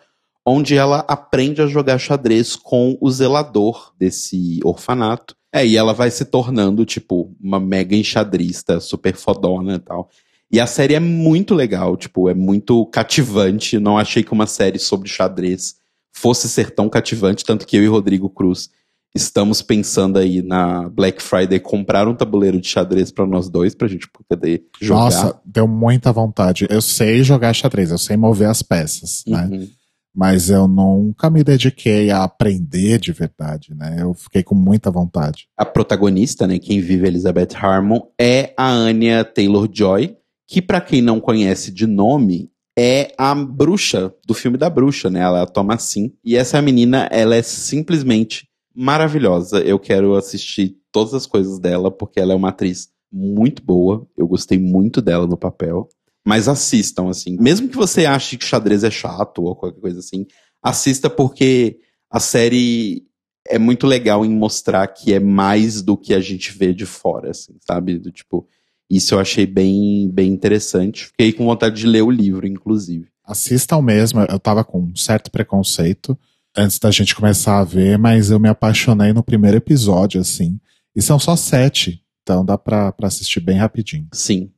onde 0.45 0.75
ela 0.75 1.05
aprende 1.07 1.61
a 1.61 1.67
jogar 1.67 1.99
xadrez 1.99 2.55
com 2.55 2.97
o 2.99 3.11
zelador 3.11 3.93
desse 3.97 4.59
orfanato. 4.63 5.35
É, 5.53 5.65
e 5.65 5.75
ela 5.75 5.93
vai 5.93 6.09
se 6.09 6.25
tornando, 6.25 6.85
tipo, 6.85 7.35
uma 7.39 7.59
mega 7.59 7.95
enxadrista, 7.95 8.79
super 8.79 9.15
fodona 9.15 9.75
e 9.75 9.79
tal. 9.79 10.09
E 10.51 10.59
a 10.59 10.67
série 10.67 10.95
é 10.95 10.99
muito 10.99 11.53
legal, 11.53 11.95
tipo, 11.95 12.29
é 12.29 12.33
muito 12.33 12.85
cativante. 12.87 13.79
Não 13.79 13.97
achei 13.97 14.23
que 14.23 14.33
uma 14.33 14.47
série 14.47 14.79
sobre 14.79 15.09
xadrez 15.09 15.75
fosse 16.11 16.49
ser 16.49 16.71
tão 16.71 16.89
cativante, 16.89 17.45
tanto 17.45 17.65
que 17.65 17.77
eu 17.77 17.83
e 17.83 17.87
Rodrigo 17.87 18.29
Cruz 18.29 18.69
estamos 19.13 19.61
pensando 19.61 20.17
aí 20.17 20.41
na 20.41 20.89
Black 20.89 21.21
Friday 21.21 21.59
comprar 21.59 22.07
um 22.07 22.15
tabuleiro 22.15 22.59
de 22.59 22.67
xadrez 22.67 23.11
pra 23.11 23.25
nós 23.25 23.49
dois, 23.49 23.75
pra 23.75 23.87
gente 23.87 24.07
poder 24.29 24.63
jogar. 24.81 25.01
Nossa, 25.01 25.41
deu 25.45 25.67
muita 25.67 26.11
vontade. 26.11 26.65
Eu 26.69 26.81
sei 26.81 27.23
jogar 27.23 27.53
xadrez, 27.53 27.91
eu 27.91 27.97
sei 27.97 28.15
mover 28.17 28.49
as 28.49 28.61
peças, 28.61 29.23
né? 29.27 29.47
Uhum. 29.51 29.67
Mas 30.13 30.49
eu 30.49 30.67
nunca 30.67 31.29
me 31.29 31.41
dediquei 31.41 32.11
a 32.11 32.23
aprender 32.23 32.99
de 32.99 33.13
verdade, 33.13 33.73
né? 33.73 33.97
Eu 34.01 34.13
fiquei 34.13 34.43
com 34.43 34.55
muita 34.55 34.91
vontade. 34.91 35.47
A 35.55 35.63
protagonista, 35.63 36.45
né, 36.45 36.59
quem 36.59 36.81
vive 36.81 37.07
Elizabeth 37.07 37.55
Harmon, 37.55 38.01
é 38.19 38.53
a 38.57 38.69
Anya 38.69 39.23
Taylor-Joy, 39.23 40.17
que 40.49 40.61
pra 40.61 40.81
quem 40.81 41.01
não 41.01 41.21
conhece 41.21 41.71
de 41.71 41.87
nome, 41.87 42.51
é 42.77 43.13
a 43.17 43.33
bruxa 43.33 44.13
do 44.25 44.33
filme 44.33 44.57
da 44.57 44.69
bruxa, 44.69 45.09
né? 45.09 45.21
Ela 45.21 45.39
é 45.39 45.43
a 45.43 45.45
Thomasin. 45.45 46.13
E 46.25 46.35
essa 46.35 46.61
menina, 46.61 47.07
ela 47.09 47.35
é 47.35 47.41
simplesmente 47.41 48.50
maravilhosa. 48.75 49.59
Eu 49.59 49.79
quero 49.79 50.15
assistir 50.15 50.77
todas 50.91 51.13
as 51.13 51.25
coisas 51.25 51.59
dela, 51.59 51.91
porque 51.91 52.19
ela 52.19 52.33
é 52.33 52.35
uma 52.35 52.49
atriz 52.49 52.89
muito 53.11 53.63
boa. 53.63 54.07
Eu 54.17 54.27
gostei 54.27 54.57
muito 54.57 55.01
dela 55.01 55.27
no 55.27 55.37
papel. 55.37 55.89
Mas 56.25 56.47
assistam, 56.47 57.09
assim. 57.09 57.37
Mesmo 57.39 57.67
que 57.67 57.75
você 57.75 58.05
ache 58.05 58.37
que 58.37 58.45
xadrez 58.45 58.83
é 58.83 58.91
chato 58.91 59.43
ou 59.43 59.55
qualquer 59.55 59.79
coisa 59.79 59.99
assim, 59.99 60.25
assista 60.61 61.09
porque 61.09 61.79
a 62.09 62.19
série 62.19 63.03
é 63.47 63.57
muito 63.57 63.87
legal 63.87 64.23
em 64.23 64.29
mostrar 64.29 64.87
que 64.87 65.13
é 65.13 65.19
mais 65.19 65.81
do 65.81 65.97
que 65.97 66.13
a 66.13 66.19
gente 66.19 66.51
vê 66.51 66.73
de 66.73 66.85
fora, 66.85 67.31
assim, 67.31 67.55
sabe? 67.65 67.97
Do 67.97 68.11
tipo, 68.11 68.47
isso 68.89 69.15
eu 69.15 69.19
achei 69.19 69.47
bem, 69.47 70.09
bem 70.11 70.31
interessante. 70.31 71.07
Fiquei 71.07 71.33
com 71.33 71.45
vontade 71.45 71.81
de 71.81 71.87
ler 71.87 72.03
o 72.03 72.11
livro, 72.11 72.45
inclusive. 72.45 73.07
Assistam 73.25 73.81
mesmo, 73.81 74.21
eu 74.21 74.39
tava 74.39 74.63
com 74.63 74.79
um 74.79 74.95
certo 74.95 75.31
preconceito 75.31 76.17
antes 76.55 76.79
da 76.79 76.91
gente 76.91 77.15
começar 77.15 77.59
a 77.59 77.63
ver, 77.63 77.97
mas 77.97 78.29
eu 78.31 78.39
me 78.39 78.49
apaixonei 78.49 79.13
no 79.13 79.23
primeiro 79.23 79.57
episódio, 79.57 80.19
assim. 80.19 80.59
E 80.95 81.01
são 81.01 81.17
só 81.17 81.35
sete, 81.35 82.03
então 82.21 82.43
dá 82.43 82.57
pra, 82.57 82.91
pra 82.91 83.07
assistir 83.07 83.39
bem 83.39 83.57
rapidinho. 83.57 84.07
Sim. 84.13 84.51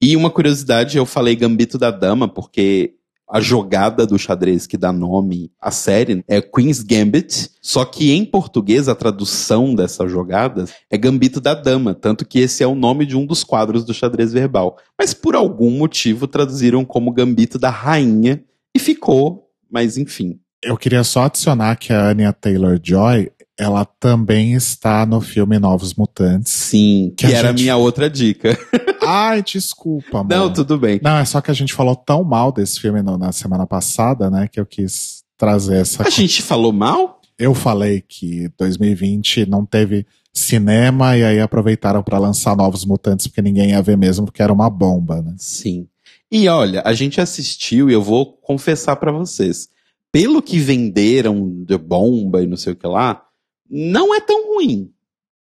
E 0.00 0.14
uma 0.16 0.30
curiosidade, 0.30 0.96
eu 0.96 1.04
falei 1.04 1.34
Gambito 1.34 1.78
da 1.78 1.90
Dama, 1.90 2.28
porque 2.28 2.94
a 3.28 3.40
jogada 3.40 4.06
do 4.06 4.18
xadrez 4.18 4.66
que 4.66 4.78
dá 4.78 4.90
nome 4.90 5.52
à 5.60 5.70
série 5.70 6.24
é 6.26 6.40
Queen's 6.40 6.82
Gambit, 6.82 7.50
só 7.60 7.84
que 7.84 8.12
em 8.12 8.24
português 8.24 8.88
a 8.88 8.94
tradução 8.94 9.74
dessa 9.74 10.08
jogada 10.08 10.64
é 10.90 10.96
Gambito 10.96 11.40
da 11.40 11.52
Dama, 11.52 11.94
tanto 11.94 12.24
que 12.24 12.38
esse 12.38 12.62
é 12.62 12.66
o 12.66 12.74
nome 12.74 13.04
de 13.04 13.16
um 13.16 13.26
dos 13.26 13.44
quadros 13.44 13.84
do 13.84 13.92
xadrez 13.92 14.32
verbal. 14.32 14.78
Mas 14.98 15.12
por 15.12 15.34
algum 15.34 15.70
motivo 15.70 16.26
traduziram 16.26 16.84
como 16.84 17.12
Gambito 17.12 17.58
da 17.58 17.68
Rainha 17.68 18.42
e 18.74 18.78
ficou, 18.78 19.50
mas 19.70 19.98
enfim. 19.98 20.40
Eu 20.62 20.76
queria 20.76 21.04
só 21.04 21.24
adicionar 21.24 21.76
que 21.76 21.92
a 21.92 22.08
Anya 22.08 22.32
Taylor-Joy, 22.32 23.30
ela 23.58 23.84
também 23.84 24.54
está 24.54 25.06
no 25.06 25.20
filme 25.20 25.58
Novos 25.58 25.94
Mutantes. 25.94 26.52
Sim, 26.52 27.12
que, 27.16 27.26
Que 27.26 27.32
era 27.32 27.48
a 27.48 27.50
gente- 27.52 27.62
minha 27.62 27.76
outra 27.76 28.08
dica. 28.10 28.58
Ai, 29.06 29.42
desculpa, 29.42 30.18
amor. 30.20 30.28
Não, 30.28 30.52
tudo 30.52 30.76
bem. 30.78 31.00
Não, 31.02 31.16
é 31.16 31.24
só 31.24 31.40
que 31.40 31.50
a 31.50 31.54
gente 31.54 31.72
falou 31.72 31.94
tão 31.96 32.22
mal 32.24 32.52
desse 32.52 32.80
filme 32.80 33.02
no- 33.02 33.16
na 33.16 33.32
semana 33.32 33.66
passada, 33.66 34.28
né, 34.30 34.48
que 34.48 34.58
eu 34.60 34.66
quis 34.66 35.22
trazer 35.36 35.76
essa. 35.82 36.06
A 36.06 36.10
gente 36.10 36.42
falou 36.42 36.72
mal? 36.72 37.20
Eu 37.38 37.54
falei 37.54 38.02
que 38.06 38.50
2020 38.58 39.46
não 39.46 39.64
teve 39.64 40.04
cinema 40.34 41.16
e 41.16 41.24
aí 41.24 41.40
aproveitaram 41.40 42.02
pra 42.02 42.18
lançar 42.18 42.56
Novos 42.56 42.84
Mutantes 42.84 43.28
porque 43.28 43.40
ninguém 43.42 43.70
ia 43.70 43.80
ver 43.82 43.96
mesmo 43.96 44.26
porque 44.26 44.42
era 44.42 44.52
uma 44.52 44.68
bomba, 44.68 45.22
né? 45.22 45.34
Sim. 45.38 45.86
E 46.30 46.48
olha, 46.48 46.82
a 46.84 46.92
gente 46.92 47.20
assistiu 47.20 47.88
e 47.88 47.92
eu 47.92 48.02
vou 48.02 48.26
confessar 48.42 48.96
pra 48.96 49.10
vocês. 49.12 49.68
Pelo 50.12 50.42
que 50.42 50.58
venderam 50.58 51.64
de 51.64 51.76
bomba 51.76 52.42
e 52.42 52.46
não 52.46 52.56
sei 52.56 52.72
o 52.72 52.76
que 52.76 52.86
lá, 52.86 53.22
não 53.68 54.14
é 54.14 54.20
tão 54.20 54.54
ruim. 54.54 54.90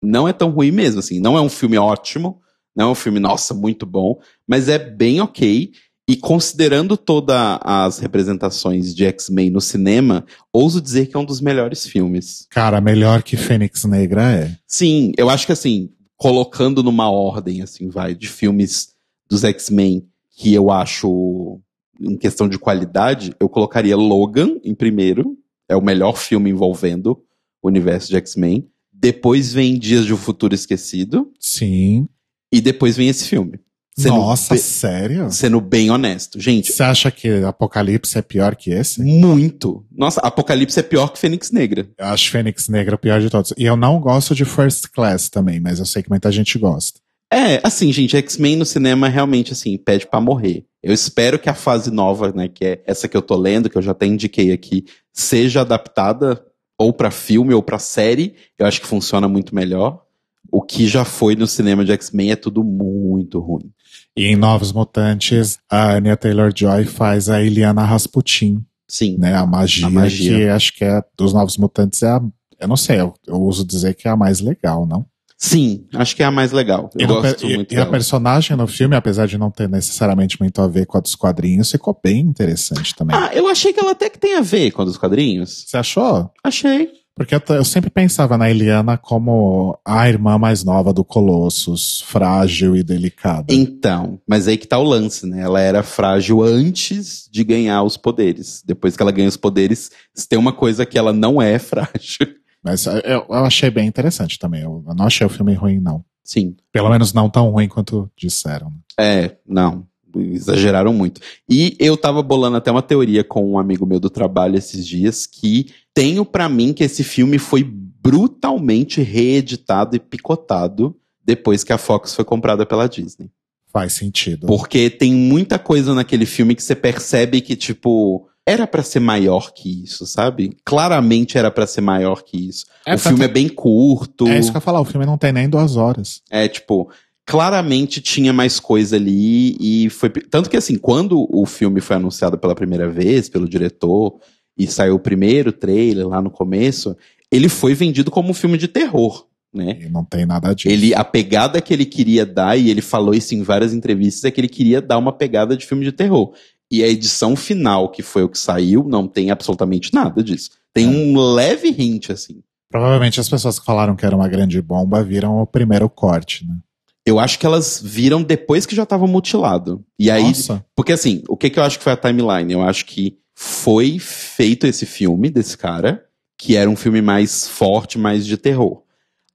Não 0.02 0.28
é 0.28 0.34
tão 0.34 0.50
ruim 0.50 0.72
mesmo, 0.72 1.00
assim. 1.00 1.20
Não 1.20 1.38
é 1.38 1.42
um 1.42 1.50
filme 1.50 1.78
ótimo, 1.78 2.42
não 2.76 2.90
é 2.90 2.92
um 2.92 2.96
filme, 2.96 3.20
nossa, 3.20 3.54
muito 3.54 3.86
bom, 3.86 4.20
mas 4.48 4.70
é 4.70 4.78
bem 4.78 5.22
ok. 5.22 5.72
E 6.08 6.16
considerando 6.16 6.96
todas 6.96 7.58
as 7.62 7.98
representações 7.98 8.94
de 8.94 9.06
X-Men 9.06 9.50
no 9.50 9.60
cinema, 9.60 10.24
ouso 10.54 10.80
dizer 10.80 11.08
que 11.08 11.16
é 11.16 11.20
um 11.20 11.26
dos 11.26 11.42
melhores 11.42 11.88
filmes. 11.88 12.46
Cara, 12.52 12.80
melhor 12.80 13.24
que 13.24 13.36
Fênix 13.36 13.84
Negra 13.86 14.32
é. 14.32 14.56
Sim, 14.68 15.14
eu 15.18 15.30
acho 15.30 15.48
que 15.48 15.52
assim, 15.52 15.90
colocando 16.16 16.84
numa 16.84 17.10
ordem, 17.10 17.64
assim, 17.64 17.90
vai, 17.90 18.14
de 18.14 18.28
filmes 18.28 18.90
dos 19.28 19.44
X-Men 19.44 20.08
que 20.38 20.54
eu 20.54 20.70
acho 20.70 21.60
em 22.00 22.18
questão 22.18 22.48
de 22.48 22.58
qualidade, 22.60 23.34
eu 23.40 23.48
colocaria 23.50 23.96
Logan 23.96 24.58
em 24.64 24.74
primeiro, 24.76 25.38
é 25.70 25.76
o 25.76 25.82
melhor 25.82 26.18
filme 26.18 26.50
envolvendo 26.50 27.22
o 27.62 27.68
universo 27.68 28.10
de 28.10 28.16
X-Men. 28.18 28.68
Depois 28.94 29.52
vem 29.54 29.78
Dias 29.78 30.06
de 30.06 30.14
um 30.14 30.18
Futuro 30.18 30.54
Esquecido, 30.56 31.32
Sim. 31.40 32.08
e 32.52 32.62
depois 32.62 32.96
vem 32.98 33.10
esse 33.10 33.26
filme. 33.28 33.60
Sendo 33.98 34.16
Nossa, 34.18 34.54
be- 34.56 34.60
sério? 34.60 35.32
sendo 35.32 35.62
bem 35.62 35.90
honesto. 35.90 36.38
Gente, 36.38 36.70
Você 36.74 36.84
acha 36.84 37.10
que 37.10 37.30
Apocalipse 37.46 38.18
é 38.18 38.22
pior 38.22 38.54
que 38.56 38.70
esse? 38.70 39.02
muito. 39.02 39.86
Nossa, 39.90 40.20
Apocalipse 40.20 40.78
é 40.78 40.84
pior 40.84 41.08
que 41.14 41.18
Fênix 41.20 41.50
Negra. 41.50 41.88
Eu 41.98 42.06
acho 42.08 42.30
Fênix 42.30 42.68
Negra 42.68 42.96
o 42.96 43.00
pior 43.00 43.22
de 43.22 43.30
todos. 43.30 43.54
E 43.58 43.64
eu 43.64 43.78
não 43.78 43.98
gosto 44.02 44.36
de 44.36 44.44
First 44.44 44.88
Class 44.94 45.30
também, 45.30 45.62
mas 45.62 45.80
eu 45.80 45.86
sei 45.86 46.04
que 46.04 46.10
muita 46.10 46.30
gente 46.30 46.60
gosta. 46.60 47.00
É, 47.32 47.60
assim, 47.64 47.92
gente, 47.92 48.16
X-Men 48.16 48.56
no 48.56 48.66
cinema 48.66 49.08
realmente, 49.08 49.52
assim, 49.52 49.78
pede 49.78 50.06
pra 50.08 50.22
morrer. 50.22 50.66
Eu 50.82 50.94
espero 50.94 51.40
que 51.40 51.50
a 51.50 51.56
fase 51.56 51.90
nova, 51.92 52.32
né, 52.32 52.48
que 52.48 52.64
é 52.64 52.84
essa 52.86 53.08
que 53.08 53.18
eu 53.18 53.22
tô 53.22 53.36
lendo, 53.36 53.70
que 53.70 53.78
eu 53.78 53.82
já 53.82 53.92
até 53.92 54.06
indiquei 54.06 54.52
aqui, 54.52 54.86
seja 55.12 55.62
adaptada 55.62 56.44
ou 56.78 56.94
pra 56.94 57.10
filme 57.10 57.54
ou 57.54 57.64
pra 57.64 57.80
série. 57.80 58.36
Eu 58.58 58.66
acho 58.68 58.80
que 58.80 58.88
funciona 58.88 59.28
muito 59.28 59.56
melhor. 59.56 60.04
O 60.52 60.62
que 60.62 60.88
já 60.88 61.04
foi 61.04 61.36
no 61.36 61.48
cinema 61.48 61.84
de 61.84 61.92
X-Men 61.92 62.32
é 62.32 62.36
tudo 62.36 62.64
muito 62.64 63.40
ruim. 63.40 63.72
E 64.16 64.26
em 64.26 64.36
Novos 64.36 64.72
Mutantes, 64.72 65.58
a 65.70 65.94
Anya 65.94 66.16
Taylor-Joy 66.16 66.86
faz 66.86 67.28
a 67.30 67.42
Iliana 67.42 67.84
Rasputin, 67.84 68.64
Sim. 68.88 69.18
né? 69.18 69.34
A 69.36 69.46
magia, 69.46 69.88
A 69.88 69.90
magia. 69.90 70.38
que 70.38 70.48
acho 70.50 70.74
que 70.74 70.86
é 70.86 71.02
dos 71.18 71.34
Novos 71.34 71.58
Mutantes 71.58 72.04
é 72.04 72.10
a, 72.10 72.22
eu 72.60 72.68
não 72.68 72.78
sei, 72.78 73.02
eu, 73.02 73.14
eu 73.28 73.42
uso 73.42 73.66
dizer 73.66 73.96
que 73.96 74.08
é 74.08 74.12
a 74.12 74.16
mais 74.16 74.40
legal, 74.40 74.86
não? 74.86 75.06
Sim, 75.38 75.86
acho 75.94 76.16
que 76.16 76.24
é 76.24 76.26
a 76.26 76.32
mais 76.32 76.52
legal. 76.52 76.90
Eu 76.96 77.04
E, 77.04 77.08
gosto 77.08 77.46
e- 77.46 77.56
muito 77.56 77.72
e 77.74 77.76
a 77.76 77.80
dela. 77.82 77.92
personagem 77.92 78.56
no 78.56 78.68
filme, 78.68 78.96
apesar 78.96 79.28
de 79.28 79.38
não 79.38 79.52
ter 79.52 79.68
necessariamente 79.70 80.40
muito 80.40 80.62
a 80.62 80.68
ver 80.68 80.86
com 80.86 80.98
a 80.98 81.02
dos 81.02 81.14
quadrinhos, 81.16 81.70
ficou 81.72 81.98
bem 82.02 82.20
interessante 82.22 82.96
também. 82.96 83.16
Ah, 83.18 83.32
eu 83.34 83.48
achei 83.48 83.74
que 83.74 83.80
ela 83.80 83.92
até 83.92 84.10
que 84.10 84.18
tem 84.20 84.36
a 84.38 84.42
ver 84.42 84.72
com 84.72 84.82
a 84.82 84.86
dos 84.86 84.98
quadrinhos. 84.98 85.66
Você 85.68 85.78
achou? 85.78 86.32
Achei. 86.44 86.90
Porque 87.18 87.34
eu, 87.34 87.42
eu 87.56 87.64
sempre 87.64 87.90
pensava 87.90 88.38
na 88.38 88.50
Eliana 88.50 88.98
como 88.98 89.78
a 89.86 90.08
irmã 90.10 90.38
mais 90.38 90.66
nova 90.66 90.92
do 90.92 91.04
Colossus, 91.04 92.02
frágil 92.06 92.76
e 92.76 92.84
delicada. 92.84 93.54
Então, 93.54 94.20
mas 94.28 94.50
aí 94.50 94.58
que 94.58 94.68
tá 94.68 94.78
o 94.78 94.84
lance, 94.84 95.26
né? 95.26 95.42
Ela 95.42 95.62
era 95.62 95.82
frágil 95.82 96.44
antes 96.44 97.30
de 97.32 97.44
ganhar 97.46 97.84
os 97.84 97.96
poderes. 97.96 98.62
Depois 98.66 98.98
que 98.98 99.02
ela 99.02 99.12
ganha 99.14 99.30
os 99.30 99.38
poderes, 99.38 99.92
tem 100.28 100.38
uma 100.38 100.52
coisa 100.52 100.86
que 100.86 100.98
ela 100.98 101.14
não 101.14 101.42
é 101.42 101.58
frágil. 101.60 102.28
Mas 102.66 102.88
eu, 102.88 103.26
eu 103.30 103.46
achei 103.46 103.70
bem 103.70 103.88
interessante 103.88 104.40
também. 104.40 104.64
Eu, 104.64 104.84
eu 104.88 104.96
não 104.96 105.06
achei 105.06 105.26
o 105.26 105.30
filme 105.30 105.54
ruim, 105.54 105.80
não. 105.80 106.04
Sim. 106.24 106.56
Pelo 106.72 106.90
menos 106.90 107.14
não 107.14 107.30
tão 107.30 107.52
ruim 107.52 107.68
quanto 107.68 108.10
disseram. 108.18 108.74
É, 109.00 109.36
não. 109.48 109.86
exageraram 110.16 110.92
muito. 110.92 111.22
E 111.48 111.78
eu 111.80 111.96
tava 111.96 112.24
bolando 112.24 112.58
até 112.58 112.72
uma 112.72 112.82
teoria 112.82 113.24
com 113.24 113.52
um 113.52 113.60
amigo 113.60 113.86
meu 113.86 114.00
do 114.00 114.10
trabalho 114.10 114.58
esses 114.58 114.86
dias 114.88 115.28
que 115.28 115.68
tenho 115.94 116.26
para 116.26 116.50
mim 116.50 116.74
que 116.74 116.84
esse 116.84 117.04
filme 117.04 117.38
foi 117.38 117.64
brutalmente 117.64 119.02
reeditado 119.04 119.96
e 119.96 120.00
picotado 120.00 120.96
depois 121.24 121.64
que 121.64 121.72
a 121.72 121.78
Fox 121.78 122.16
foi 122.16 122.26
comprada 122.26 122.66
pela 122.66 122.90
Disney. 122.90 123.30
Faz 123.72 123.94
sentido. 123.94 124.48
Porque 124.48 124.90
tem 124.90 125.14
muita 125.14 125.60
coisa 125.60 125.94
naquele 125.94 126.26
filme 126.26 126.56
que 126.56 126.64
você 126.64 126.76
percebe 126.76 127.42
que, 127.42 127.56
tipo, 127.56 128.28
era 128.46 128.68
para 128.68 128.84
ser 128.84 129.00
maior 129.00 129.52
que 129.52 129.84
isso, 129.84 130.06
sabe? 130.06 130.56
Claramente 130.64 131.38
era 131.38 131.50
para 131.50 131.66
ser 131.66 131.82
maior 131.82 132.24
que 132.24 132.38
isso. 132.50 132.66
É, 132.86 132.94
o 132.94 133.00
filme 133.00 133.26
é 133.26 133.28
bem 133.28 133.50
curto. 133.50 134.28
É 134.28 134.38
isso 134.38 134.52
que 134.52 134.58
eu 134.58 134.60
ia 134.60 134.62
falar, 134.62 134.80
o 134.80 134.86
filme 134.86 135.06
não 135.06 135.18
tem 135.18 135.34
nem 135.34 135.50
duas 135.50 135.76
horas. 135.76 136.22
É, 136.30 136.48
tipo, 136.48 136.90
claramente 137.26 138.00
tinha 138.02 138.32
mais 138.32 138.60
coisa 138.60 138.96
ali 138.96 139.58
e 139.60 139.90
foi. 139.90 140.10
Tanto 140.10 140.50
que, 140.50 140.58
assim, 140.58 140.78
quando 140.78 141.28
o 141.32 141.46
filme 141.46 141.82
foi 141.82 141.96
anunciado 141.96 142.38
pela 142.38 142.54
primeira 142.54 142.88
vez 142.88 143.28
pelo 143.28 143.50
diretor 143.50 144.20
e 144.56 144.68
saiu 144.68 144.96
o 144.96 145.00
primeiro 145.00 145.52
trailer 145.52 146.08
lá 146.08 146.22
no 146.22 146.30
começo, 146.30 146.96
ele 147.32 147.50
foi 147.50 147.74
vendido 147.74 148.12
como 148.12 148.30
um 148.30 148.34
filme 148.34 148.58
de 148.58 148.68
terror, 148.68 149.26
né? 149.52 149.80
E 149.82 149.90
não 149.90 150.06
tem 150.06 150.26
nada 150.26 150.54
disso. 150.54 150.70
Ele, 150.70 150.94
a 150.94 151.04
pegada 151.04 151.60
que 151.60 151.74
ele 151.74 151.86
queria 151.86 152.26
dar, 152.26 152.58
e 152.58 152.70
ele 152.70 152.82
falou 152.82 153.14
isso 153.16 153.34
em 153.34 153.42
várias 153.42 153.74
entrevistas, 153.74 154.24
é 154.24 154.32
que 154.32 154.40
ele 154.40 154.48
queria 154.48 154.82
dar 154.82 155.00
uma 155.00 155.12
pegada 155.12 155.58
de 155.58 155.66
filme 155.66 155.84
de 155.84 155.92
terror. 155.92 156.34
E 156.72 156.84
a 156.84 156.88
edição 156.88 157.36
final, 157.36 157.90
que 157.90 158.02
foi 158.02 158.24
o 158.24 158.30
que 158.30 158.40
saiu, 158.40 158.84
não 158.84 159.08
tem 159.08 159.32
absolutamente 159.32 159.94
nada 159.94 160.24
disso. 160.24 160.52
Tem 160.74 160.88
um 160.88 161.18
leve 161.18 161.70
hint, 161.70 162.10
assim. 162.10 162.42
Provavelmente 162.70 163.20
as 163.20 163.30
pessoas 163.30 163.60
que 163.60 163.66
falaram 163.66 163.96
que 163.96 164.06
era 164.06 164.16
uma 164.16 164.28
grande 164.28 164.62
bomba 164.62 165.04
viram 165.04 165.40
o 165.40 165.48
primeiro 165.48 165.90
corte, 165.90 166.46
né? 166.46 166.58
Eu 167.06 167.20
acho 167.20 167.38
que 167.38 167.46
elas 167.46 167.80
viram 167.84 168.24
depois 168.24 168.66
que 168.66 168.76
já 168.76 168.86
tava 168.86 169.06
mutilado. 169.06 169.86
E 169.98 170.10
aí, 170.10 170.24
Nossa, 170.24 170.66
Porque 170.76 170.92
assim, 170.92 171.24
o 171.30 171.38
que, 171.38 171.52
que 171.52 171.60
eu 171.60 171.64
acho 171.64 171.78
que 171.78 171.84
foi 171.84 171.94
a 171.94 171.98
timeline? 171.98 172.52
Eu 172.52 172.64
acho 172.64 172.84
que 172.86 173.20
foi 173.36 174.00
feito 174.00 174.66
esse 174.66 174.88
filme 174.88 175.30
desse 175.30 175.56
cara, 175.56 176.04
que 176.38 176.56
era 176.56 176.70
um 176.70 176.76
filme 176.76 177.02
mais 177.02 177.48
forte, 177.48 178.00
mais 178.00 178.26
de 178.26 178.38
terror. 178.38 178.82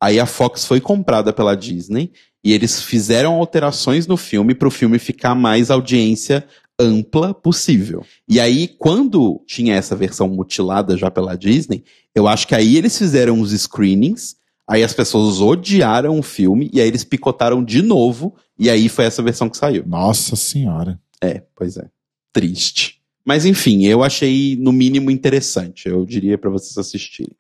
Aí 0.03 0.19
a 0.19 0.27
Fox 0.27 0.65
foi 0.65 0.81
comprada 0.81 1.33
pela 1.33 1.57
Disney 1.57 2.13
e 2.43 2.53
eles 2.53 2.83
fizeram 2.83 3.35
alterações 3.35 4.07
no 4.07 4.17
filme 4.17 4.55
para 4.55 4.67
o 4.67 4.71
filme 4.71 4.99
ficar 4.99 5.35
mais 5.35 5.71
audiência 5.71 6.47
ampla 6.81 7.35
possível. 7.35 8.05
E 8.29 8.41
aí, 8.41 8.67
quando 8.67 9.41
tinha 9.47 9.75
essa 9.75 9.95
versão 9.95 10.29
mutilada 10.29 10.97
já 10.97 11.11
pela 11.11 11.37
Disney, 11.37 11.85
eu 12.15 12.27
acho 12.27 12.49
que 12.49 12.55
aí 12.55 12.77
eles 12.77 12.97
fizeram 12.97 13.41
os 13.41 13.53
screenings, 13.53 14.37
aí 14.67 14.83
as 14.83 14.93
pessoas 14.93 15.41
odiaram 15.41 16.19
o 16.19 16.23
filme 16.23 16.71
e 16.73 16.81
aí 16.81 16.89
eles 16.89 17.05
picotaram 17.05 17.63
de 17.63 17.83
novo 17.83 18.35
e 18.59 18.69
aí 18.71 18.89
foi 18.89 19.05
essa 19.05 19.23
versão 19.23 19.49
que 19.49 19.57
saiu. 19.57 19.85
nossa 19.87 20.35
senhora. 20.35 20.99
É, 21.23 21.43
pois 21.55 21.77
é. 21.77 21.89
Triste. 22.33 23.01
Mas 23.25 23.45
enfim, 23.45 23.85
eu 23.85 24.03
achei 24.03 24.57
no 24.57 24.73
mínimo 24.73 25.11
interessante. 25.11 25.89
Eu 25.89 26.05
diria 26.07 26.39
pra 26.39 26.51
vocês 26.51 26.77
assistirem. 26.79 27.37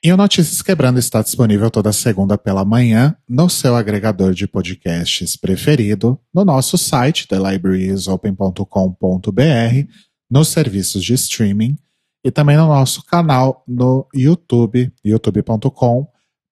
E 0.00 0.12
o 0.12 0.16
Notícias 0.16 0.62
Quebrando 0.62 1.00
está 1.00 1.20
disponível 1.22 1.72
toda 1.72 1.92
segunda 1.92 2.38
pela 2.38 2.64
manhã 2.64 3.16
no 3.28 3.50
seu 3.50 3.74
agregador 3.74 4.32
de 4.32 4.46
podcasts 4.46 5.36
preferido, 5.36 6.16
no 6.32 6.44
nosso 6.44 6.78
site, 6.78 7.26
thelibrariesopen.com.br, 7.26 9.92
nos 10.30 10.46
serviços 10.48 11.02
de 11.02 11.14
streaming 11.14 11.76
e 12.24 12.30
também 12.30 12.56
no 12.56 12.68
nosso 12.68 13.04
canal 13.04 13.64
no 13.66 14.06
YouTube, 14.14 14.92
youtube.com 15.04 16.06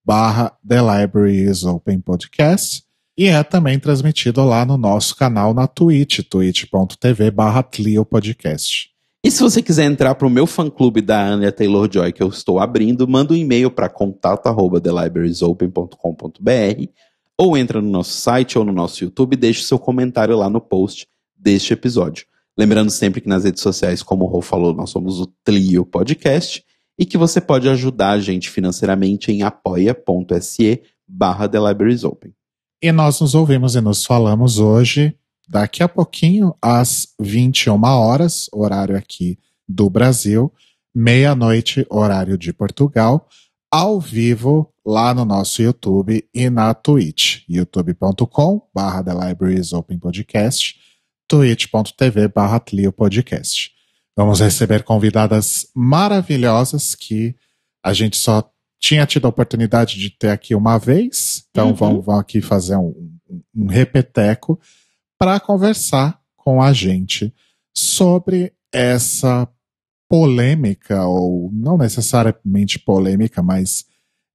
barra 0.05 0.53
The 0.67 0.81
Libraries 0.81 1.63
Open 1.63 2.01
Podcast. 2.01 2.83
E 3.17 3.27
é 3.27 3.45
também 3.45 3.79
transmitido 3.79 4.45
lá 4.45 4.67
no 4.67 4.77
nosso 4.77 5.15
canal 5.15 5.55
na 5.55 5.69
Twitch, 5.69 6.19
twitch.tv 6.29 7.31
barra 7.31 7.63
Podcast. 7.63 8.96
E 9.27 9.31
se 9.33 9.43
você 9.43 9.61
quiser 9.61 9.87
entrar 9.87 10.15
pro 10.15 10.31
meu 10.31 10.47
fã-clube 10.47 11.01
da 11.01 11.21
Anya 11.21 11.51
Taylor-Joy 11.51 12.13
que 12.13 12.23
eu 12.23 12.29
estou 12.29 12.61
abrindo, 12.61 13.09
manda 13.09 13.33
um 13.33 13.37
e-mail 13.37 13.73
para 13.73 13.89
contato@thelibrariesopen.com.br 13.89 16.89
ou 17.37 17.57
entra 17.57 17.83
no 17.83 17.91
nosso 17.91 18.13
site 18.13 18.57
ou 18.57 18.65
no 18.65 18.73
nosso 18.73 19.03
YouTube 19.03 19.33
e 19.33 19.37
deixe 19.37 19.65
seu 19.65 19.81
comentário 19.81 20.37
lá 20.37 20.49
no 20.49 20.61
post 20.61 21.09
deste 21.37 21.73
episódio. 21.73 22.25
Lembrando 22.57 22.91
sempre 22.91 23.21
que 23.21 23.29
nas 23.29 23.43
redes 23.43 23.63
sociais, 23.63 24.01
como 24.01 24.27
o 24.27 24.29
Rô 24.29 24.41
falou, 24.41 24.73
nós 24.73 24.91
somos 24.91 25.21
o 25.21 25.27
Tlio 25.45 25.85
Podcast 25.85 26.65
e 26.97 27.05
que 27.05 27.19
você 27.19 27.41
pode 27.41 27.69
ajudar 27.69 28.11
a 28.11 28.21
gente 28.21 28.49
financeiramente 28.49 29.33
em 29.33 29.43
apoia.se 29.43 30.83
barra 31.05 31.49
The 31.49 31.59
Libraries 31.59 32.05
Open. 32.05 32.33
E 32.81 32.93
nós 32.93 33.21
nos 33.21 33.35
ouvimos 33.35 33.75
e 33.75 33.81
nos 33.81 34.05
falamos 34.05 34.61
hoje, 34.61 35.17
daqui 35.49 35.83
a 35.83 35.89
pouquinho, 35.89 36.55
às 36.61 37.09
21 37.21 37.81
horas, 37.85 38.49
horário 38.53 38.97
aqui 38.97 39.39
do 39.69 39.89
Brasil, 39.91 40.53
meia-noite, 40.95 41.87
horário 41.91 42.37
de 42.39 42.53
Portugal, 42.53 43.29
ao 43.71 44.01
vivo 44.01 44.73
lá 44.85 45.13
no 45.13 45.25
nosso 45.25 45.61
YouTube 45.61 46.27
e 46.33 46.49
na 46.49 46.73
Twitch, 46.73 47.43
youtube.com 47.49 48.63
barra 48.75 49.03
The 49.03 49.13
Libraries 49.13 49.73
Open 49.73 49.99
Podcast, 49.99 50.77
twitch.tv 51.29 52.29
barra 52.29 52.61
Tlio 52.61 52.93
Podcast. 52.93 53.71
Vamos 54.17 54.41
receber 54.41 54.83
convidadas 54.85 55.67
maravilhosas 55.75 56.95
que 56.95 57.35
a 57.85 57.93
gente 57.93 58.17
só 58.17 58.49
tinha 58.81 59.05
tido 59.07 59.27
a 59.27 59.29
oportunidade 59.29 59.99
de 59.99 60.11
ter 60.11 60.31
aqui 60.31 60.55
uma 60.55 60.79
vez, 60.79 61.45
então 61.51 61.69
Uhum. 61.69 61.75
vão, 61.75 62.01
vão 62.01 62.19
aqui 62.19 62.41
fazer 62.41 62.77
um- 62.77 63.11
um 63.55 63.67
repeteco 63.67 64.59
para 65.19 65.41
conversar 65.41 66.21
com 66.37 66.63
a 66.63 66.73
gente 66.73 67.33
sobre 67.75 68.53
essa 68.73 69.49
polêmica, 70.09 71.05
ou 71.05 71.51
não 71.53 71.77
necessariamente 71.77 72.79
polêmica, 72.79 73.43
mas 73.43 73.85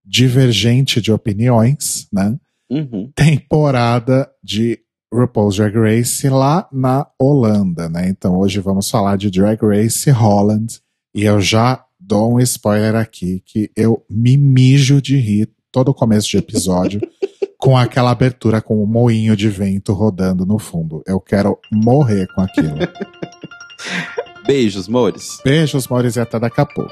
divergente 0.03 1.01
de 1.01 1.11
opiniões, 1.11 2.07
né? 2.11 2.37
Uhum. 2.69 3.11
Temporada 3.15 4.29
de 4.43 4.79
RuPaul's 5.13 5.57
Drag 5.57 5.75
Race 5.75 6.27
lá 6.29 6.67
na 6.71 7.05
Holanda, 7.19 7.89
né? 7.89 8.09
Então 8.09 8.37
hoje 8.37 8.59
vamos 8.59 8.89
falar 8.89 9.17
de 9.17 9.29
Drag 9.29 9.59
Race 9.61 10.09
Holland 10.09 10.79
e 11.13 11.23
eu 11.23 11.41
já 11.41 11.85
dou 11.99 12.33
um 12.33 12.39
spoiler 12.39 12.95
aqui 12.95 13.41
que 13.45 13.69
eu 13.75 14.03
me 14.09 14.37
mijo 14.37 15.01
de 15.01 15.17
rir 15.17 15.49
todo 15.71 15.89
o 15.89 15.93
começo 15.93 16.29
de 16.29 16.37
episódio 16.37 17.01
com 17.61 17.77
aquela 17.77 18.09
abertura 18.09 18.59
com 18.59 18.83
o 18.83 18.87
moinho 18.87 19.35
de 19.35 19.47
vento 19.47 19.93
rodando 19.93 20.47
no 20.47 20.57
fundo. 20.57 21.03
Eu 21.05 21.19
quero 21.21 21.59
morrer 21.71 22.25
com 22.33 22.41
aquilo. 22.41 22.75
Beijos, 24.47 24.87
mores. 24.87 25.39
Beijos, 25.45 25.87
Maurício, 25.87 26.19
e 26.19 26.23
até 26.23 26.39
daqui 26.39 26.59
a 26.59 26.65
pouco. 26.65 26.91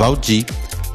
Valdir, 0.00 0.46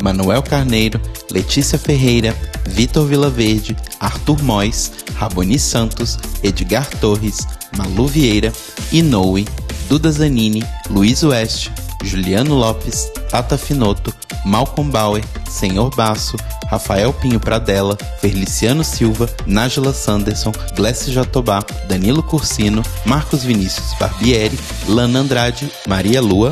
Manuel 0.01 0.41
Carneiro, 0.41 0.99
Letícia 1.29 1.77
Ferreira, 1.77 2.35
Vitor 2.67 3.05
Vilaverde, 3.05 3.77
Arthur 3.99 4.41
Mois, 4.41 4.91
Raboni 5.19 5.59
Santos, 5.59 6.17
Edgar 6.43 6.87
Torres, 6.99 7.45
Malu 7.77 8.07
Vieira, 8.07 8.51
Inoue, 8.91 9.45
Duda 9.87 10.11
Zanini, 10.11 10.63
Luiz 10.89 11.21
Oeste, 11.23 11.71
Juliano 12.03 12.55
Lopes, 12.55 13.11
Tata 13.29 13.59
Finoto, 13.59 14.11
Malcolm 14.43 14.89
Bauer, 14.89 15.23
Senhor 15.47 15.95
Basso, 15.95 16.35
Rafael 16.71 17.13
Pinho 17.13 17.39
Pradella, 17.39 17.95
Feliciano 18.19 18.83
Silva, 18.83 19.29
Nájila 19.45 19.93
Sanderson, 19.93 20.51
Glessi 20.75 21.11
Jatobá, 21.11 21.63
Danilo 21.87 22.23
Cursino, 22.23 22.81
Marcos 23.05 23.43
Vinícius 23.43 23.93
Barbieri, 23.99 24.57
Lana 24.87 25.19
Andrade, 25.19 25.69
Maria 25.87 26.21
Lua, 26.21 26.51